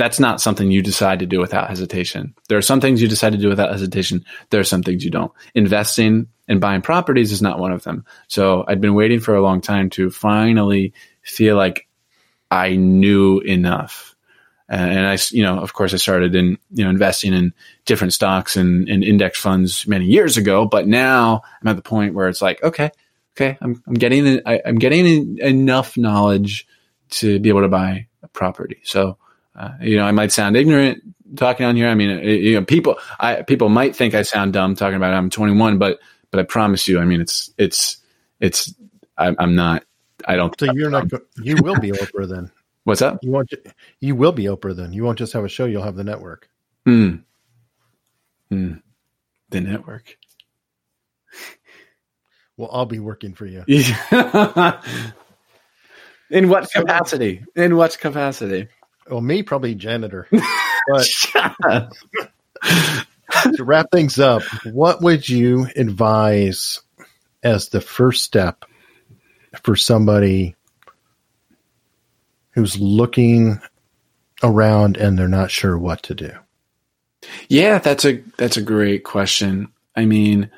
that's 0.00 0.18
not 0.18 0.40
something 0.40 0.70
you 0.70 0.80
decide 0.80 1.18
to 1.18 1.26
do 1.26 1.40
without 1.40 1.68
hesitation. 1.68 2.34
There 2.48 2.56
are 2.56 2.62
some 2.62 2.80
things 2.80 3.02
you 3.02 3.06
decide 3.06 3.32
to 3.32 3.38
do 3.38 3.50
without 3.50 3.70
hesitation. 3.70 4.24
There 4.48 4.58
are 4.58 4.64
some 4.64 4.82
things 4.82 5.04
you 5.04 5.10
don't. 5.10 5.30
Investing 5.54 6.28
and 6.48 6.58
buying 6.58 6.80
properties 6.80 7.32
is 7.32 7.42
not 7.42 7.58
one 7.58 7.70
of 7.70 7.82
them. 7.82 8.06
So 8.26 8.64
I'd 8.66 8.80
been 8.80 8.94
waiting 8.94 9.20
for 9.20 9.34
a 9.34 9.42
long 9.42 9.60
time 9.60 9.90
to 9.90 10.10
finally 10.10 10.94
feel 11.20 11.54
like 11.54 11.86
I 12.50 12.76
knew 12.76 13.40
enough. 13.40 14.16
And 14.70 15.06
I, 15.06 15.18
you 15.32 15.42
know, 15.42 15.58
of 15.58 15.74
course, 15.74 15.92
I 15.92 15.98
started 15.98 16.34
in, 16.34 16.56
you 16.70 16.84
know, 16.84 16.88
investing 16.90 17.34
in 17.34 17.52
different 17.84 18.14
stocks 18.14 18.56
and, 18.56 18.88
and 18.88 19.04
index 19.04 19.38
funds 19.38 19.86
many 19.86 20.06
years 20.06 20.38
ago. 20.38 20.64
But 20.64 20.86
now 20.86 21.42
I'm 21.60 21.68
at 21.68 21.76
the 21.76 21.82
point 21.82 22.14
where 22.14 22.28
it's 22.28 22.40
like, 22.40 22.62
okay, 22.62 22.90
okay, 23.36 23.58
I'm, 23.60 23.82
I'm 23.86 23.94
getting, 23.94 24.40
I, 24.46 24.62
am 24.64 24.76
getting 24.76 25.36
enough 25.40 25.98
knowledge 25.98 26.66
to 27.10 27.38
be 27.38 27.50
able 27.50 27.62
to 27.62 27.68
buy 27.68 28.06
a 28.22 28.28
property. 28.28 28.80
So, 28.84 29.18
uh, 29.56 29.72
you 29.80 29.96
know, 29.96 30.04
I 30.04 30.12
might 30.12 30.32
sound 30.32 30.56
ignorant 30.56 31.02
talking 31.36 31.66
on 31.66 31.76
here. 31.76 31.88
I 31.88 31.94
mean, 31.94 32.10
it, 32.10 32.40
you 32.40 32.54
know, 32.54 32.64
people, 32.64 32.98
I, 33.18 33.42
people 33.42 33.68
might 33.68 33.94
think 33.94 34.14
I 34.14 34.22
sound 34.22 34.52
dumb 34.52 34.74
talking 34.74 34.96
about 34.96 35.12
it. 35.12 35.16
I'm 35.16 35.30
21, 35.30 35.78
but, 35.78 35.98
but 36.30 36.40
I 36.40 36.42
promise 36.44 36.86
you, 36.88 36.98
I 37.00 37.04
mean, 37.04 37.20
it's, 37.20 37.52
it's, 37.58 37.98
it's, 38.40 38.74
I'm, 39.16 39.36
I'm 39.38 39.54
not, 39.54 39.84
I 40.26 40.36
don't. 40.36 40.58
So 40.58 40.72
you're 40.72 40.90
not. 40.90 41.06
You 41.42 41.56
will 41.62 41.78
be 41.78 41.90
Oprah 41.90 42.28
then. 42.28 42.50
What's 42.84 43.02
up? 43.02 43.18
You 43.22 43.30
won't. 43.30 43.52
You 44.00 44.14
will 44.14 44.32
be 44.32 44.44
Oprah 44.44 44.76
then. 44.76 44.92
You 44.92 45.04
won't 45.04 45.18
just 45.18 45.32
have 45.32 45.44
a 45.44 45.48
show. 45.48 45.64
You'll 45.64 45.82
have 45.82 45.96
the 45.96 46.04
network. 46.04 46.48
Hmm. 46.84 47.16
Hmm. 48.50 48.74
The 49.50 49.60
network. 49.60 50.16
Well, 52.56 52.70
I'll 52.72 52.86
be 52.86 52.98
working 52.98 53.34
for 53.34 53.46
you. 53.46 53.64
In 56.30 56.48
what 56.48 56.70
capacity? 56.70 57.42
In 57.56 57.76
what 57.76 57.98
capacity? 57.98 58.68
Well, 59.10 59.20
me 59.20 59.42
probably 59.42 59.74
janitor. 59.74 60.28
But 60.88 61.06
to 63.54 63.64
wrap 63.64 63.86
things 63.92 64.18
up, 64.18 64.42
what 64.64 65.02
would 65.02 65.28
you 65.28 65.66
advise 65.76 66.80
as 67.42 67.68
the 67.68 67.80
first 67.80 68.22
step 68.22 68.64
for 69.62 69.76
somebody 69.76 70.56
who's 72.52 72.78
looking 72.78 73.60
around 74.42 74.96
and 74.96 75.18
they're 75.18 75.28
not 75.28 75.50
sure 75.50 75.78
what 75.78 76.02
to 76.04 76.14
do? 76.14 76.32
Yeah, 77.48 77.78
that's 77.78 78.04
a 78.04 78.22
that's 78.36 78.56
a 78.56 78.62
great 78.62 79.04
question. 79.04 79.68
I 79.94 80.06
mean, 80.06 80.50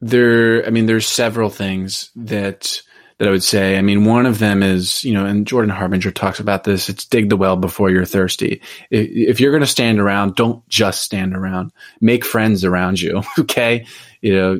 there 0.00 0.66
I 0.66 0.70
mean 0.70 0.86
there's 0.86 1.06
several 1.06 1.50
things 1.50 2.10
that 2.16 2.80
that 3.24 3.30
I 3.30 3.32
would 3.32 3.42
say. 3.42 3.78
I 3.78 3.80
mean, 3.80 4.04
one 4.04 4.26
of 4.26 4.38
them 4.38 4.62
is, 4.62 5.02
you 5.02 5.14
know, 5.14 5.24
and 5.24 5.46
Jordan 5.46 5.70
Harbinger 5.70 6.10
talks 6.10 6.40
about 6.40 6.64
this. 6.64 6.90
It's 6.90 7.06
dig 7.06 7.30
the 7.30 7.38
well 7.38 7.56
before 7.56 7.88
you're 7.88 8.04
thirsty. 8.04 8.60
If, 8.90 9.08
if 9.30 9.40
you're 9.40 9.50
going 9.50 9.62
to 9.62 9.66
stand 9.66 9.98
around, 9.98 10.34
don't 10.34 10.66
just 10.68 11.00
stand 11.00 11.34
around. 11.34 11.72
Make 12.02 12.22
friends 12.22 12.64
around 12.64 13.00
you. 13.00 13.22
Okay. 13.38 13.86
You 14.20 14.34
know, 14.34 14.52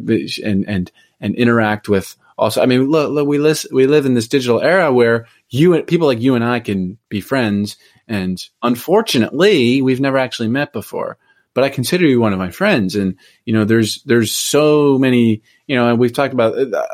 and, 0.42 0.68
and, 0.68 0.92
and 1.20 1.34
interact 1.36 1.88
with 1.88 2.16
also, 2.36 2.62
I 2.62 2.66
mean, 2.66 2.90
look, 2.90 3.10
look, 3.10 3.26
we 3.26 3.38
live, 3.38 3.64
we 3.70 3.86
live 3.86 4.06
in 4.06 4.14
this 4.14 4.28
digital 4.28 4.60
era 4.60 4.92
where 4.92 5.26
you 5.48 5.74
and 5.74 5.86
people 5.86 6.06
like 6.06 6.20
you 6.20 6.34
and 6.34 6.44
I 6.44 6.60
can 6.60 6.98
be 7.08 7.20
friends. 7.20 7.76
And 8.08 8.42
unfortunately, 8.62 9.80
we've 9.80 10.00
never 10.00 10.18
actually 10.18 10.48
met 10.48 10.72
before, 10.72 11.16
but 11.54 11.64
I 11.64 11.68
consider 11.70 12.06
you 12.06 12.20
one 12.20 12.32
of 12.32 12.38
my 12.38 12.50
friends. 12.50 12.96
And, 12.96 13.16
you 13.44 13.54
know, 13.54 13.64
there's, 13.64 14.02
there's 14.02 14.32
so 14.32 14.98
many, 14.98 15.42
you 15.66 15.76
know, 15.76 15.88
and 15.88 15.98
we've 15.98 16.12
talked 16.12 16.34
about 16.34 16.58
uh, 16.58 16.86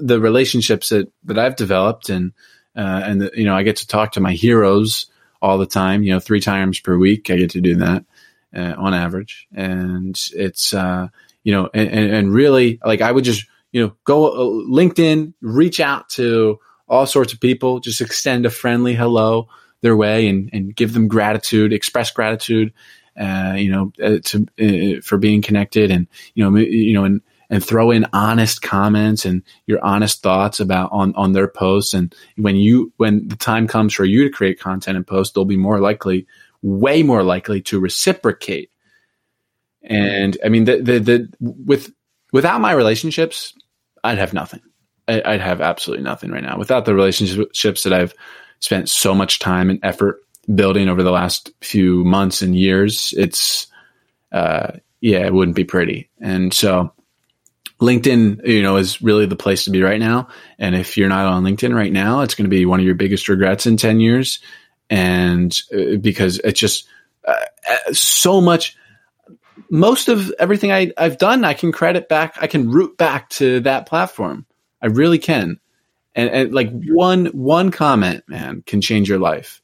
the 0.00 0.20
relationships 0.20 0.90
that, 0.90 1.10
that 1.24 1.38
I've 1.38 1.56
developed 1.56 2.10
and, 2.10 2.32
uh, 2.76 3.00
and, 3.04 3.22
the, 3.22 3.30
you 3.34 3.44
know, 3.44 3.56
I 3.56 3.62
get 3.62 3.76
to 3.76 3.86
talk 3.86 4.12
to 4.12 4.20
my 4.20 4.32
heroes 4.32 5.06
all 5.40 5.56
the 5.56 5.66
time, 5.66 6.02
you 6.02 6.12
know, 6.12 6.20
three 6.20 6.40
times 6.40 6.80
per 6.80 6.96
week. 6.96 7.30
I 7.30 7.36
get 7.36 7.50
to 7.50 7.60
do 7.60 7.76
that, 7.76 8.04
uh, 8.54 8.74
on 8.76 8.92
average. 8.92 9.46
And 9.54 10.20
it's, 10.34 10.74
uh, 10.74 11.08
you 11.44 11.52
know, 11.52 11.70
and, 11.72 11.88
and 11.88 12.34
really 12.34 12.80
like 12.84 13.00
I 13.00 13.12
would 13.12 13.24
just, 13.24 13.46
you 13.72 13.82
know, 13.82 13.96
go 14.04 14.28
uh, 14.28 14.66
LinkedIn, 14.68 15.34
reach 15.40 15.78
out 15.80 16.08
to 16.10 16.58
all 16.88 17.06
sorts 17.06 17.32
of 17.32 17.40
people, 17.40 17.80
just 17.80 18.00
extend 18.00 18.46
a 18.46 18.50
friendly 18.50 18.94
hello 18.94 19.48
their 19.80 19.96
way 19.96 20.28
and, 20.28 20.50
and 20.52 20.74
give 20.74 20.92
them 20.92 21.06
gratitude, 21.06 21.72
express 21.72 22.10
gratitude, 22.10 22.72
uh, 23.18 23.54
you 23.56 23.70
know, 23.70 23.92
uh, 24.02 24.18
to, 24.24 24.46
uh, 24.60 25.00
for 25.02 25.18
being 25.18 25.42
connected 25.42 25.90
and, 25.90 26.06
you 26.34 26.44
know, 26.44 26.56
you 26.58 26.94
know, 26.94 27.04
and, 27.04 27.20
and 27.50 27.64
throw 27.64 27.90
in 27.90 28.06
honest 28.12 28.62
comments 28.62 29.24
and 29.24 29.42
your 29.66 29.82
honest 29.82 30.22
thoughts 30.22 30.60
about 30.60 30.90
on, 30.92 31.14
on 31.14 31.32
their 31.32 31.48
posts. 31.48 31.94
And 31.94 32.14
when 32.36 32.56
you, 32.56 32.92
when 32.98 33.26
the 33.26 33.36
time 33.36 33.66
comes 33.66 33.94
for 33.94 34.04
you 34.04 34.24
to 34.24 34.30
create 34.30 34.60
content 34.60 34.96
and 34.96 35.06
post, 35.06 35.34
they'll 35.34 35.44
be 35.44 35.56
more 35.56 35.80
likely, 35.80 36.26
way 36.62 37.02
more 37.02 37.22
likely 37.22 37.62
to 37.62 37.80
reciprocate. 37.80 38.70
And 39.82 40.36
I 40.44 40.48
mean, 40.48 40.64
the, 40.64 40.82
the, 40.82 40.98
the, 40.98 41.28
with, 41.40 41.90
without 42.32 42.60
my 42.60 42.72
relationships, 42.72 43.54
I'd 44.04 44.18
have 44.18 44.34
nothing. 44.34 44.60
I'd 45.08 45.40
have 45.40 45.62
absolutely 45.62 46.04
nothing 46.04 46.30
right 46.30 46.42
now. 46.42 46.58
Without 46.58 46.84
the 46.84 46.94
relationships 46.94 47.82
that 47.84 47.94
I've 47.94 48.12
spent 48.60 48.90
so 48.90 49.14
much 49.14 49.38
time 49.38 49.70
and 49.70 49.80
effort 49.82 50.20
building 50.54 50.88
over 50.88 51.02
the 51.02 51.10
last 51.10 51.52
few 51.60 52.04
months 52.04 52.42
and 52.42 52.56
years, 52.56 53.14
it's, 53.16 53.66
uh, 54.32 54.72
yeah, 55.00 55.26
it 55.26 55.32
wouldn't 55.32 55.56
be 55.56 55.64
pretty. 55.64 56.08
And 56.20 56.52
so 56.52 56.92
LinkedIn, 57.80 58.46
you 58.46 58.62
know, 58.62 58.76
is 58.76 59.00
really 59.00 59.26
the 59.26 59.36
place 59.36 59.64
to 59.64 59.70
be 59.70 59.82
right 59.82 60.00
now. 60.00 60.28
And 60.58 60.74
if 60.74 60.96
you're 60.96 61.08
not 61.08 61.26
on 61.26 61.44
LinkedIn 61.44 61.74
right 61.74 61.92
now, 61.92 62.22
it's 62.22 62.34
going 62.34 62.44
to 62.46 62.56
be 62.56 62.66
one 62.66 62.80
of 62.80 62.86
your 62.86 62.96
biggest 62.96 63.28
regrets 63.28 63.66
in 63.66 63.76
10 63.76 64.00
years. 64.00 64.40
And 64.90 65.56
uh, 65.72 65.96
because 65.96 66.38
it's 66.38 66.58
just 66.58 66.88
uh, 67.26 67.34
uh 67.68 67.92
so 67.92 68.40
much, 68.40 68.76
most 69.70 70.08
of 70.08 70.32
everything 70.38 70.72
I, 70.72 70.92
I've 70.96 71.18
done, 71.18 71.44
I 71.44 71.54
can 71.54 71.72
credit 71.72 72.08
back, 72.08 72.36
I 72.40 72.46
can 72.46 72.70
root 72.70 72.96
back 72.96 73.28
to 73.30 73.60
that 73.60 73.86
platform. 73.86 74.46
I 74.82 74.86
really 74.86 75.18
can. 75.18 75.60
And, 76.14 76.30
and 76.30 76.54
like 76.54 76.70
one, 76.70 77.26
one 77.26 77.70
comment, 77.70 78.24
man, 78.26 78.62
can 78.66 78.80
change 78.80 79.08
your 79.08 79.18
life. 79.18 79.62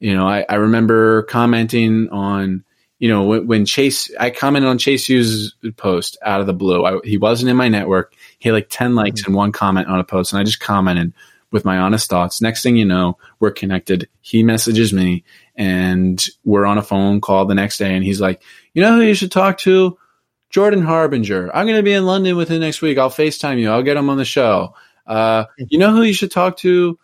You 0.00 0.14
know, 0.14 0.28
I, 0.28 0.44
I 0.48 0.56
remember 0.56 1.22
commenting 1.24 2.08
on, 2.10 2.64
you 2.98 3.08
know, 3.08 3.24
when, 3.24 3.46
when, 3.46 3.66
Chase, 3.66 4.10
I 4.18 4.30
commented 4.30 4.68
on 4.68 4.78
Chase 4.78 5.08
Hughes' 5.08 5.54
post 5.76 6.16
out 6.22 6.40
of 6.40 6.46
the 6.46 6.54
blue. 6.54 6.84
I, 6.84 6.98
he 7.04 7.18
wasn't 7.18 7.50
in 7.50 7.56
my 7.56 7.68
network. 7.68 8.14
He 8.38 8.48
had 8.48 8.54
like 8.54 8.68
10 8.70 8.94
likes 8.94 9.22
mm-hmm. 9.22 9.30
and 9.30 9.36
one 9.36 9.52
comment 9.52 9.88
on 9.88 9.98
a 9.98 10.04
post. 10.04 10.32
And 10.32 10.40
I 10.40 10.44
just 10.44 10.60
commented 10.60 11.12
with 11.50 11.64
my 11.64 11.78
honest 11.78 12.10
thoughts. 12.10 12.40
Next 12.40 12.62
thing 12.62 12.76
you 12.76 12.84
know, 12.84 13.18
we're 13.40 13.50
connected. 13.50 14.08
He 14.20 14.42
messages 14.42 14.92
me 14.92 15.24
and 15.56 16.24
we're 16.44 16.66
on 16.66 16.78
a 16.78 16.82
phone 16.82 17.20
call 17.20 17.46
the 17.46 17.54
next 17.54 17.78
day. 17.78 17.94
And 17.94 18.04
he's 18.04 18.20
like, 18.20 18.42
You 18.74 18.82
know 18.82 18.96
who 18.96 19.02
you 19.02 19.14
should 19.14 19.32
talk 19.32 19.58
to? 19.58 19.98
Jordan 20.50 20.82
Harbinger. 20.82 21.54
I'm 21.54 21.66
going 21.66 21.76
to 21.76 21.82
be 21.82 21.92
in 21.92 22.06
London 22.06 22.36
within 22.36 22.60
next 22.60 22.80
week. 22.80 22.96
I'll 22.98 23.10
FaceTime 23.10 23.58
you. 23.58 23.70
I'll 23.70 23.82
get 23.82 23.96
him 23.96 24.08
on 24.08 24.16
the 24.16 24.24
show. 24.24 24.74
Uh, 25.06 25.44
you 25.56 25.78
know 25.78 25.92
who 25.92 26.02
you 26.02 26.14
should 26.14 26.30
talk 26.30 26.56
to? 26.58 26.98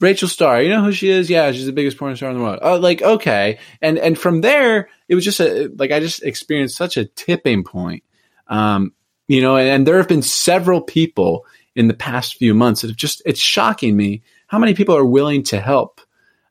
Rachel 0.00 0.28
Starr. 0.28 0.62
You 0.62 0.70
know 0.70 0.84
who 0.84 0.92
she 0.92 1.08
is? 1.08 1.30
Yeah, 1.30 1.50
she's 1.52 1.66
the 1.66 1.72
biggest 1.72 1.96
porn 1.96 2.16
star 2.16 2.30
in 2.30 2.36
the 2.36 2.42
world. 2.42 2.58
Oh, 2.62 2.76
like 2.76 3.02
okay. 3.02 3.58
And 3.80 3.98
and 3.98 4.18
from 4.18 4.40
there, 4.42 4.88
it 5.08 5.14
was 5.14 5.24
just 5.24 5.40
a 5.40 5.70
like 5.76 5.90
I 5.90 6.00
just 6.00 6.22
experienced 6.22 6.76
such 6.76 6.96
a 6.96 7.06
tipping 7.06 7.64
point. 7.64 8.04
Um, 8.48 8.92
you 9.28 9.40
know, 9.40 9.56
and, 9.56 9.68
and 9.68 9.86
there 9.86 9.96
have 9.96 10.08
been 10.08 10.22
several 10.22 10.80
people 10.80 11.46
in 11.74 11.88
the 11.88 11.94
past 11.94 12.36
few 12.36 12.54
months 12.54 12.82
that 12.82 12.88
have 12.88 12.96
just 12.96 13.22
it's 13.24 13.40
shocking 13.40 13.96
me 13.96 14.22
how 14.46 14.58
many 14.58 14.74
people 14.74 14.96
are 14.96 15.04
willing 15.04 15.42
to 15.44 15.60
help 15.60 16.00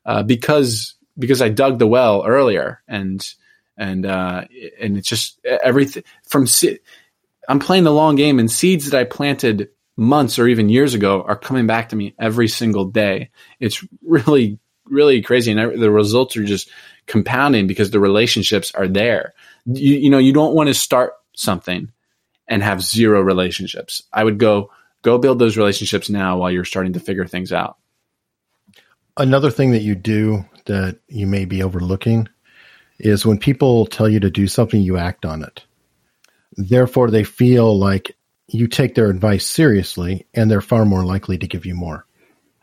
uh, 0.04 0.22
because 0.22 0.94
because 1.18 1.40
I 1.40 1.48
dug 1.48 1.78
the 1.78 1.86
well 1.86 2.24
earlier 2.26 2.82
and 2.88 3.26
and 3.76 4.06
uh, 4.06 4.44
and 4.80 4.96
it's 4.96 5.08
just 5.08 5.38
everything 5.44 6.02
from 6.28 6.46
I'm 7.48 7.58
playing 7.60 7.84
the 7.84 7.92
long 7.92 8.16
game 8.16 8.38
and 8.38 8.50
seeds 8.50 8.90
that 8.90 8.98
I 8.98 9.04
planted 9.04 9.70
months 9.96 10.38
or 10.38 10.46
even 10.46 10.68
years 10.68 10.94
ago 10.94 11.22
are 11.22 11.36
coming 11.36 11.66
back 11.66 11.88
to 11.88 11.96
me 11.96 12.14
every 12.18 12.48
single 12.48 12.84
day. 12.84 13.30
It's 13.60 13.84
really, 14.06 14.58
really 14.84 15.22
crazy. 15.22 15.52
And 15.52 15.80
the 15.80 15.90
results 15.90 16.36
are 16.36 16.44
just 16.44 16.70
compounding 17.06 17.66
because 17.66 17.90
the 17.90 18.00
relationships 18.00 18.72
are 18.74 18.88
there. 18.88 19.34
You, 19.66 19.96
you 19.96 20.10
know, 20.10 20.18
you 20.18 20.32
don't 20.32 20.54
want 20.54 20.68
to 20.68 20.74
start 20.74 21.14
something 21.34 21.90
and 22.48 22.62
have 22.62 22.82
zero 22.82 23.20
relationships. 23.20 24.02
I 24.12 24.24
would 24.24 24.38
go, 24.38 24.70
go 25.02 25.18
build 25.18 25.38
those 25.38 25.56
relationships 25.56 26.08
now 26.10 26.38
while 26.38 26.50
you're 26.50 26.64
starting 26.64 26.92
to 26.94 27.00
figure 27.00 27.26
things 27.26 27.52
out. 27.52 27.78
Another 29.16 29.50
thing 29.50 29.72
that 29.72 29.82
you 29.82 29.94
do 29.94 30.44
that 30.66 30.98
you 31.08 31.26
may 31.26 31.44
be 31.44 31.62
overlooking 31.62 32.28
is 32.98 33.26
when 33.26 33.38
people 33.38 33.86
tell 33.86 34.08
you 34.08 34.20
to 34.20 34.30
do 34.30 34.46
something, 34.46 34.80
you 34.80 34.96
act 34.96 35.24
on 35.24 35.42
it. 35.42 35.64
Therefore, 36.56 37.10
they 37.10 37.24
feel 37.24 37.78
like 37.78 38.15
you 38.48 38.68
take 38.68 38.94
their 38.94 39.10
advice 39.10 39.46
seriously 39.46 40.26
and 40.34 40.50
they're 40.50 40.60
far 40.60 40.84
more 40.84 41.04
likely 41.04 41.38
to 41.38 41.46
give 41.46 41.66
you 41.66 41.74
more. 41.74 42.06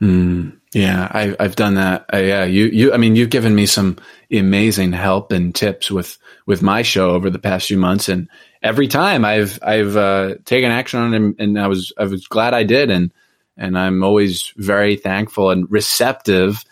Mm, 0.01 0.59
yeah, 0.73 1.07
I, 1.11 1.35
have 1.41 1.55
done 1.55 1.75
that. 1.75 2.05
Uh, 2.13 2.17
yeah, 2.17 2.43
you, 2.45 2.65
you, 2.65 2.93
I 2.93 2.97
mean, 2.97 3.15
you've 3.15 3.29
given 3.29 3.55
me 3.55 3.65
some 3.65 3.97
amazing 4.31 4.91
help 4.91 5.31
and 5.31 5.53
tips 5.53 5.89
with, 5.89 6.17
with 6.45 6.61
my 6.61 6.81
show 6.81 7.11
over 7.11 7.29
the 7.29 7.39
past 7.39 7.67
few 7.67 7.77
months. 7.77 8.09
And 8.09 8.27
every 8.61 8.87
time 8.87 9.23
I've, 9.23 9.59
I've, 9.61 9.95
uh, 9.95 10.35
taken 10.45 10.71
action 10.71 10.99
on 10.99 11.13
it 11.13 11.17
and, 11.17 11.35
and 11.39 11.59
I 11.59 11.67
was, 11.67 11.93
I 11.97 12.05
was 12.05 12.27
glad 12.27 12.53
I 12.53 12.63
did. 12.63 12.89
And, 12.89 13.13
and 13.55 13.77
I'm 13.77 14.03
always 14.03 14.53
very 14.57 14.95
thankful 14.95 15.51
and 15.51 15.71
receptive 15.71 16.63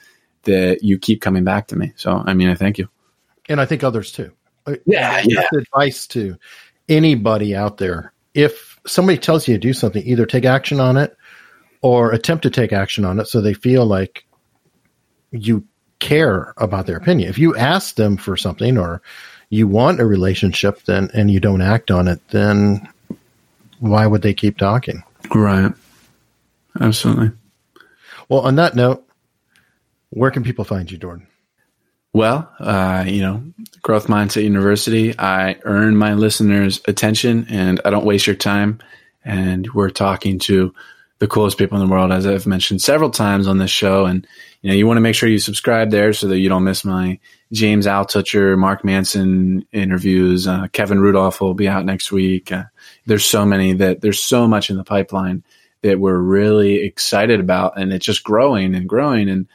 that 0.43 0.83
you 0.83 0.97
keep 0.97 1.21
coming 1.21 1.43
back 1.43 1.67
to 1.67 1.75
me. 1.75 1.93
So, 1.95 2.23
I 2.25 2.33
mean, 2.33 2.49
I 2.49 2.55
thank 2.55 2.77
you. 2.77 2.89
And 3.47 3.61
I 3.61 3.65
think 3.65 3.83
others 3.83 4.11
too. 4.11 4.31
Uh, 4.65 4.75
yeah. 4.85 5.21
yeah. 5.23 5.43
Advice 5.53 6.07
to 6.07 6.37
anybody 6.89 7.55
out 7.55 7.77
there. 7.77 8.13
If 8.33 8.70
somebody 8.85 9.17
tells 9.17 9.47
you 9.47 9.55
to 9.55 9.59
do 9.59 9.73
something, 9.73 10.05
either 10.05 10.25
take 10.25 10.45
action 10.45 10.79
on 10.79 10.97
it 10.97 11.15
or 11.81 12.11
attempt 12.11 12.43
to 12.43 12.49
take 12.49 12.73
action 12.73 13.05
on 13.05 13.19
it 13.19 13.27
so 13.27 13.41
they 13.41 13.53
feel 13.53 13.85
like 13.85 14.25
you 15.31 15.65
care 15.99 16.53
about 16.57 16.85
their 16.87 16.97
opinion. 16.97 17.29
If 17.29 17.37
you 17.37 17.55
ask 17.55 17.95
them 17.95 18.17
for 18.17 18.35
something 18.35 18.77
or 18.77 19.01
you 19.49 19.67
want 19.67 19.99
a 19.99 20.05
relationship 20.05 20.83
then 20.83 21.09
and 21.13 21.29
you 21.29 21.39
don't 21.39 21.61
act 21.61 21.91
on 21.91 22.07
it, 22.07 22.25
then 22.29 22.87
why 23.79 24.07
would 24.07 24.21
they 24.21 24.33
keep 24.33 24.57
talking? 24.57 25.03
Right. 25.33 25.71
Absolutely. 26.79 27.31
Well, 28.29 28.41
on 28.41 28.55
that 28.55 28.75
note, 28.75 29.05
where 30.09 30.31
can 30.31 30.43
people 30.43 30.65
find 30.65 30.89
you, 30.91 30.97
Jordan? 30.97 31.27
Well, 32.13 32.51
uh, 32.59 33.05
you 33.07 33.21
know, 33.21 33.41
Growth 33.81 34.07
Mindset 34.07 34.43
University, 34.43 35.17
I 35.17 35.57
earn 35.63 35.95
my 35.95 36.13
listeners' 36.13 36.81
attention 36.85 37.47
and 37.49 37.79
I 37.85 37.89
don't 37.89 38.05
waste 38.05 38.27
your 38.27 38.35
time. 38.35 38.79
And 39.23 39.71
we're 39.73 39.91
talking 39.91 40.39
to 40.39 40.73
the 41.19 41.27
coolest 41.27 41.57
people 41.57 41.79
in 41.79 41.87
the 41.87 41.91
world, 41.91 42.11
as 42.11 42.25
I've 42.25 42.47
mentioned 42.47 42.81
several 42.81 43.11
times 43.11 43.47
on 43.47 43.59
this 43.59 43.71
show. 43.71 44.05
And, 44.05 44.27
you 44.61 44.69
know, 44.69 44.75
you 44.75 44.87
want 44.87 44.97
to 44.97 45.01
make 45.01 45.15
sure 45.15 45.29
you 45.29 45.39
subscribe 45.39 45.91
there 45.91 46.11
so 46.11 46.27
that 46.27 46.39
you 46.39 46.49
don't 46.49 46.63
miss 46.63 46.83
my 46.83 47.17
James 47.53 47.85
Altucher, 47.85 48.57
Mark 48.57 48.83
Manson 48.83 49.65
interviews. 49.71 50.47
Uh, 50.47 50.67
Kevin 50.73 50.99
Rudolf 50.99 51.39
will 51.39 51.53
be 51.53 51.67
out 51.67 51.85
next 51.85 52.11
week. 52.11 52.51
Uh, 52.51 52.63
there's 53.05 53.25
so 53.25 53.45
many 53.45 53.73
that 53.73 54.01
there's 54.01 54.21
so 54.21 54.47
much 54.47 54.69
in 54.69 54.77
the 54.77 54.83
pipeline 54.83 55.43
that 55.83 55.99
we're 55.99 56.17
really 56.17 56.83
excited 56.83 57.39
about 57.39 57.79
and 57.79 57.93
it's 57.93 58.05
just 58.05 58.23
growing 58.23 58.75
and 58.75 58.89
growing. 58.89 59.29
And, 59.29 59.47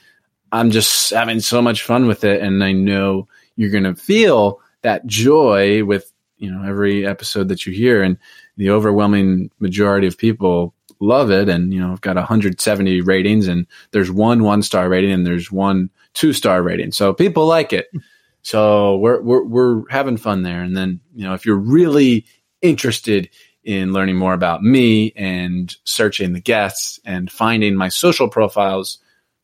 I'm 0.52 0.70
just 0.70 1.10
having 1.12 1.40
so 1.40 1.60
much 1.60 1.82
fun 1.82 2.06
with 2.06 2.24
it. 2.24 2.40
And 2.40 2.62
I 2.62 2.72
know 2.72 3.28
you're 3.56 3.70
going 3.70 3.84
to 3.84 3.94
feel 3.94 4.60
that 4.82 5.06
joy 5.06 5.84
with, 5.84 6.12
you 6.38 6.50
know, 6.50 6.66
every 6.66 7.06
episode 7.06 7.48
that 7.48 7.66
you 7.66 7.72
hear. 7.72 8.02
And 8.02 8.18
the 8.56 8.70
overwhelming 8.70 9.50
majority 9.58 10.06
of 10.06 10.18
people 10.18 10.74
love 11.00 11.30
it. 11.30 11.48
And, 11.48 11.72
you 11.72 11.80
know, 11.80 11.92
I've 11.92 12.00
got 12.00 12.16
170 12.16 13.00
ratings 13.02 13.48
and 13.48 13.66
there's 13.90 14.10
one 14.10 14.42
one 14.42 14.62
star 14.62 14.88
rating 14.88 15.12
and 15.12 15.26
there's 15.26 15.50
one 15.50 15.90
two 16.14 16.32
star 16.32 16.62
rating. 16.62 16.92
So 16.92 17.12
people 17.12 17.46
like 17.46 17.72
it. 17.72 17.88
So 18.42 18.98
we're, 18.98 19.20
we're, 19.22 19.44
we're 19.44 19.88
having 19.90 20.16
fun 20.16 20.44
there. 20.44 20.62
And 20.62 20.76
then, 20.76 21.00
you 21.16 21.24
know, 21.24 21.34
if 21.34 21.44
you're 21.44 21.56
really 21.56 22.26
interested 22.62 23.28
in 23.64 23.92
learning 23.92 24.14
more 24.14 24.34
about 24.34 24.62
me 24.62 25.12
and 25.16 25.74
searching 25.82 26.32
the 26.32 26.40
guests 26.40 27.00
and 27.04 27.28
finding 27.28 27.74
my 27.74 27.88
social 27.88 28.28
profiles, 28.28 28.98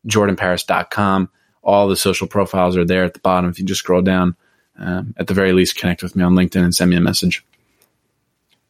jordanparis.com. 0.06 1.30
All 1.62 1.88
the 1.88 1.96
social 1.96 2.26
profiles 2.26 2.76
are 2.76 2.84
there 2.84 3.04
at 3.04 3.14
the 3.14 3.20
bottom. 3.20 3.50
If 3.50 3.58
you 3.58 3.64
just 3.64 3.80
scroll 3.80 4.02
down, 4.02 4.36
um, 4.78 5.14
at 5.16 5.26
the 5.26 5.34
very 5.34 5.52
least, 5.52 5.76
connect 5.76 6.02
with 6.02 6.16
me 6.16 6.24
on 6.24 6.34
LinkedIn 6.34 6.64
and 6.64 6.74
send 6.74 6.90
me 6.90 6.96
a 6.96 7.00
message. 7.00 7.44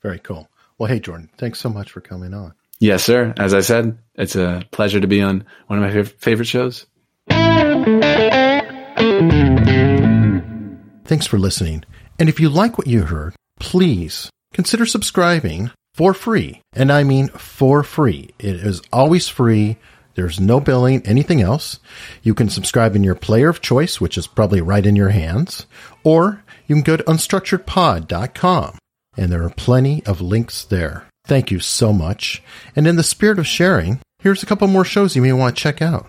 Very 0.02 0.18
cool. 0.18 0.48
Well, 0.78 0.88
hey, 0.88 1.00
Jordan, 1.00 1.30
thanks 1.38 1.60
so 1.60 1.68
much 1.68 1.90
for 1.90 2.00
coming 2.00 2.34
on. 2.34 2.54
Yes, 2.80 3.04
sir. 3.04 3.32
As 3.36 3.54
I 3.54 3.60
said, 3.60 3.96
it's 4.16 4.34
a 4.34 4.64
pleasure 4.72 5.00
to 5.00 5.06
be 5.06 5.22
on 5.22 5.44
one 5.68 5.82
of 5.82 5.94
my 5.94 6.02
favorite 6.02 6.48
shows. 6.48 6.86
Thanks 11.04 11.26
for 11.26 11.38
listening. 11.38 11.84
And 12.18 12.28
if 12.28 12.40
you 12.40 12.48
like 12.48 12.78
what 12.78 12.86
you 12.88 13.02
heard, 13.02 13.36
please 13.60 14.30
consider 14.52 14.84
subscribing 14.86 15.70
for 15.94 16.14
free. 16.14 16.60
And 16.72 16.90
I 16.90 17.04
mean 17.04 17.28
for 17.28 17.82
free. 17.82 18.34
It 18.38 18.56
is 18.56 18.82
always 18.92 19.28
free 19.28 19.76
there's 20.14 20.40
no 20.40 20.60
billing, 20.60 21.06
anything 21.06 21.40
else. 21.40 21.80
You 22.22 22.34
can 22.34 22.48
subscribe 22.48 22.94
in 22.96 23.04
your 23.04 23.14
player 23.14 23.48
of 23.48 23.60
choice, 23.60 24.00
which 24.00 24.18
is 24.18 24.26
probably 24.26 24.60
right 24.60 24.84
in 24.84 24.96
your 24.96 25.10
hands, 25.10 25.66
or 26.04 26.44
you 26.66 26.74
can 26.76 26.82
go 26.82 26.96
to 26.96 27.04
unstructuredpod.com 27.04 28.78
and 29.16 29.30
there 29.30 29.42
are 29.42 29.50
plenty 29.50 30.04
of 30.06 30.20
links 30.20 30.64
there. 30.64 31.06
Thank 31.26 31.50
you 31.50 31.60
so 31.60 31.92
much. 31.92 32.42
And 32.74 32.86
in 32.86 32.96
the 32.96 33.02
spirit 33.02 33.38
of 33.38 33.46
sharing, 33.46 34.00
here's 34.20 34.42
a 34.42 34.46
couple 34.46 34.66
more 34.68 34.84
shows 34.84 35.14
you 35.14 35.22
may 35.22 35.32
want 35.32 35.56
to 35.56 35.62
check 35.62 35.82
out. 35.82 36.06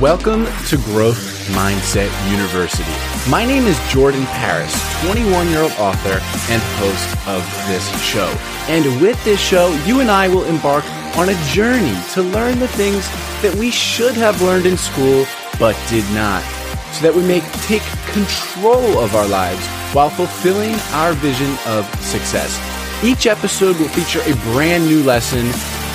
Welcome 0.00 0.46
to 0.68 0.76
Growth 0.76 1.48
Mindset 1.48 2.30
University. 2.30 2.88
My 3.28 3.44
name 3.44 3.64
is 3.64 3.76
Jordan 3.90 4.24
Paris, 4.26 4.72
21 5.04 5.48
year 5.48 5.62
old 5.62 5.72
author 5.72 6.20
and 6.52 6.62
host 6.78 7.26
of 7.26 7.42
this 7.66 7.84
show. 8.00 8.28
And 8.68 8.84
with 9.02 9.22
this 9.24 9.40
show, 9.40 9.70
you 9.86 9.98
and 9.98 10.08
I 10.08 10.28
will 10.28 10.44
embark 10.44 10.84
on 11.16 11.30
a 11.30 11.44
journey 11.46 12.00
to 12.12 12.22
learn 12.22 12.60
the 12.60 12.68
things 12.68 13.08
that 13.42 13.52
we 13.58 13.72
should 13.72 14.14
have 14.14 14.40
learned 14.40 14.66
in 14.66 14.76
school 14.76 15.26
but 15.58 15.76
did 15.88 16.04
not, 16.14 16.44
so 16.92 17.02
that 17.02 17.12
we 17.12 17.26
may 17.26 17.40
take 17.66 17.82
control 18.12 19.00
of 19.00 19.16
our 19.16 19.26
lives 19.26 19.66
while 19.92 20.10
fulfilling 20.10 20.76
our 20.92 21.12
vision 21.14 21.50
of 21.66 21.84
success. 22.04 22.54
Each 23.02 23.26
episode 23.26 23.76
will 23.80 23.88
feature 23.88 24.20
a 24.20 24.36
brand 24.52 24.86
new 24.86 25.02
lesson, 25.02 25.50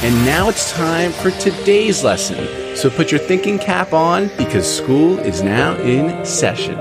and 0.06 0.26
now 0.26 0.50
it's 0.50 0.74
time 0.74 1.14
for 1.14 1.32
today's 1.32 2.04
lesson. 2.04 2.63
So 2.76 2.90
put 2.90 3.12
your 3.12 3.20
thinking 3.20 3.60
cap 3.60 3.94
on 3.94 4.30
because 4.38 4.66
school 4.68 5.20
is 5.20 5.42
now 5.42 5.76
in 5.78 6.26
session. 6.26 6.76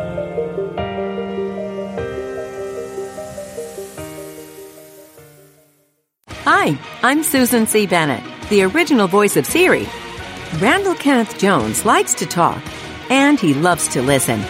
Hi, 6.45 6.77
I'm 7.03 7.23
Susan 7.23 7.67
C. 7.67 7.87
Bennett, 7.87 8.23
the 8.49 8.63
original 8.63 9.07
voice 9.07 9.37
of 9.37 9.47
Siri. 9.47 9.87
Randall 10.59 10.95
Kenneth 10.95 11.39
Jones 11.39 11.85
likes 11.85 12.15
to 12.15 12.27
talk, 12.27 12.63
and 13.11 13.39
he 13.39 13.55
loves 13.55 13.89
to 13.89 14.03
listen. 14.03 14.43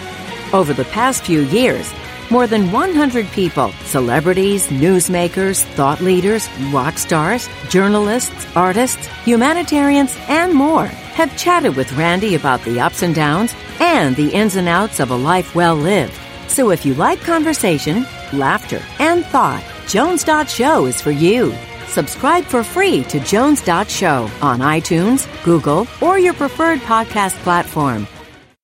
Over 0.53 0.73
the 0.73 0.85
past 0.87 1.25
few 1.25 1.43
years, 1.43 1.93
more 2.33 2.47
than 2.47 2.73
100 2.73 3.27
people, 3.33 3.71
celebrities, 3.85 4.69
newsmakers, 4.69 5.65
thought 5.75 6.01
leaders, 6.01 6.49
rock 6.73 6.97
stars, 6.97 7.47
journalists, 7.69 8.47
artists, 8.57 9.07
humanitarians, 9.27 10.17
and 10.29 10.55
more 10.55 10.87
have 10.87 11.37
chatted 11.37 11.77
with 11.77 11.93
Randy 11.93 12.35
about 12.35 12.63
the 12.63 12.81
ups 12.81 13.03
and 13.03 13.15
downs 13.15 13.53
and 13.81 14.17
the 14.17 14.31
ins 14.31 14.57
and 14.57 14.67
outs 14.67 14.99
of 14.99 15.11
a 15.11 15.15
life 15.15 15.55
well 15.55 15.77
lived. 15.77 16.19
So 16.49 16.71
if 16.71 16.87
you 16.87 16.95
like 16.95 17.21
conversation, 17.21 18.07
laughter, 18.33 18.81
and 18.99 19.27
thought, 19.27 19.63
Jones 19.87 20.25
Show 20.51 20.87
is 20.87 21.03
for 21.03 21.11
you. 21.11 21.55
Subscribe 21.89 22.45
for 22.45 22.65
free 22.65 23.05
to 23.05 23.21
Jones.show 23.21 24.31
on 24.41 24.61
iTunes, 24.61 25.45
Google, 25.45 25.87
or 26.01 26.19
your 26.19 26.33
preferred 26.33 26.79
podcast 26.81 27.35
platform. 27.43 28.07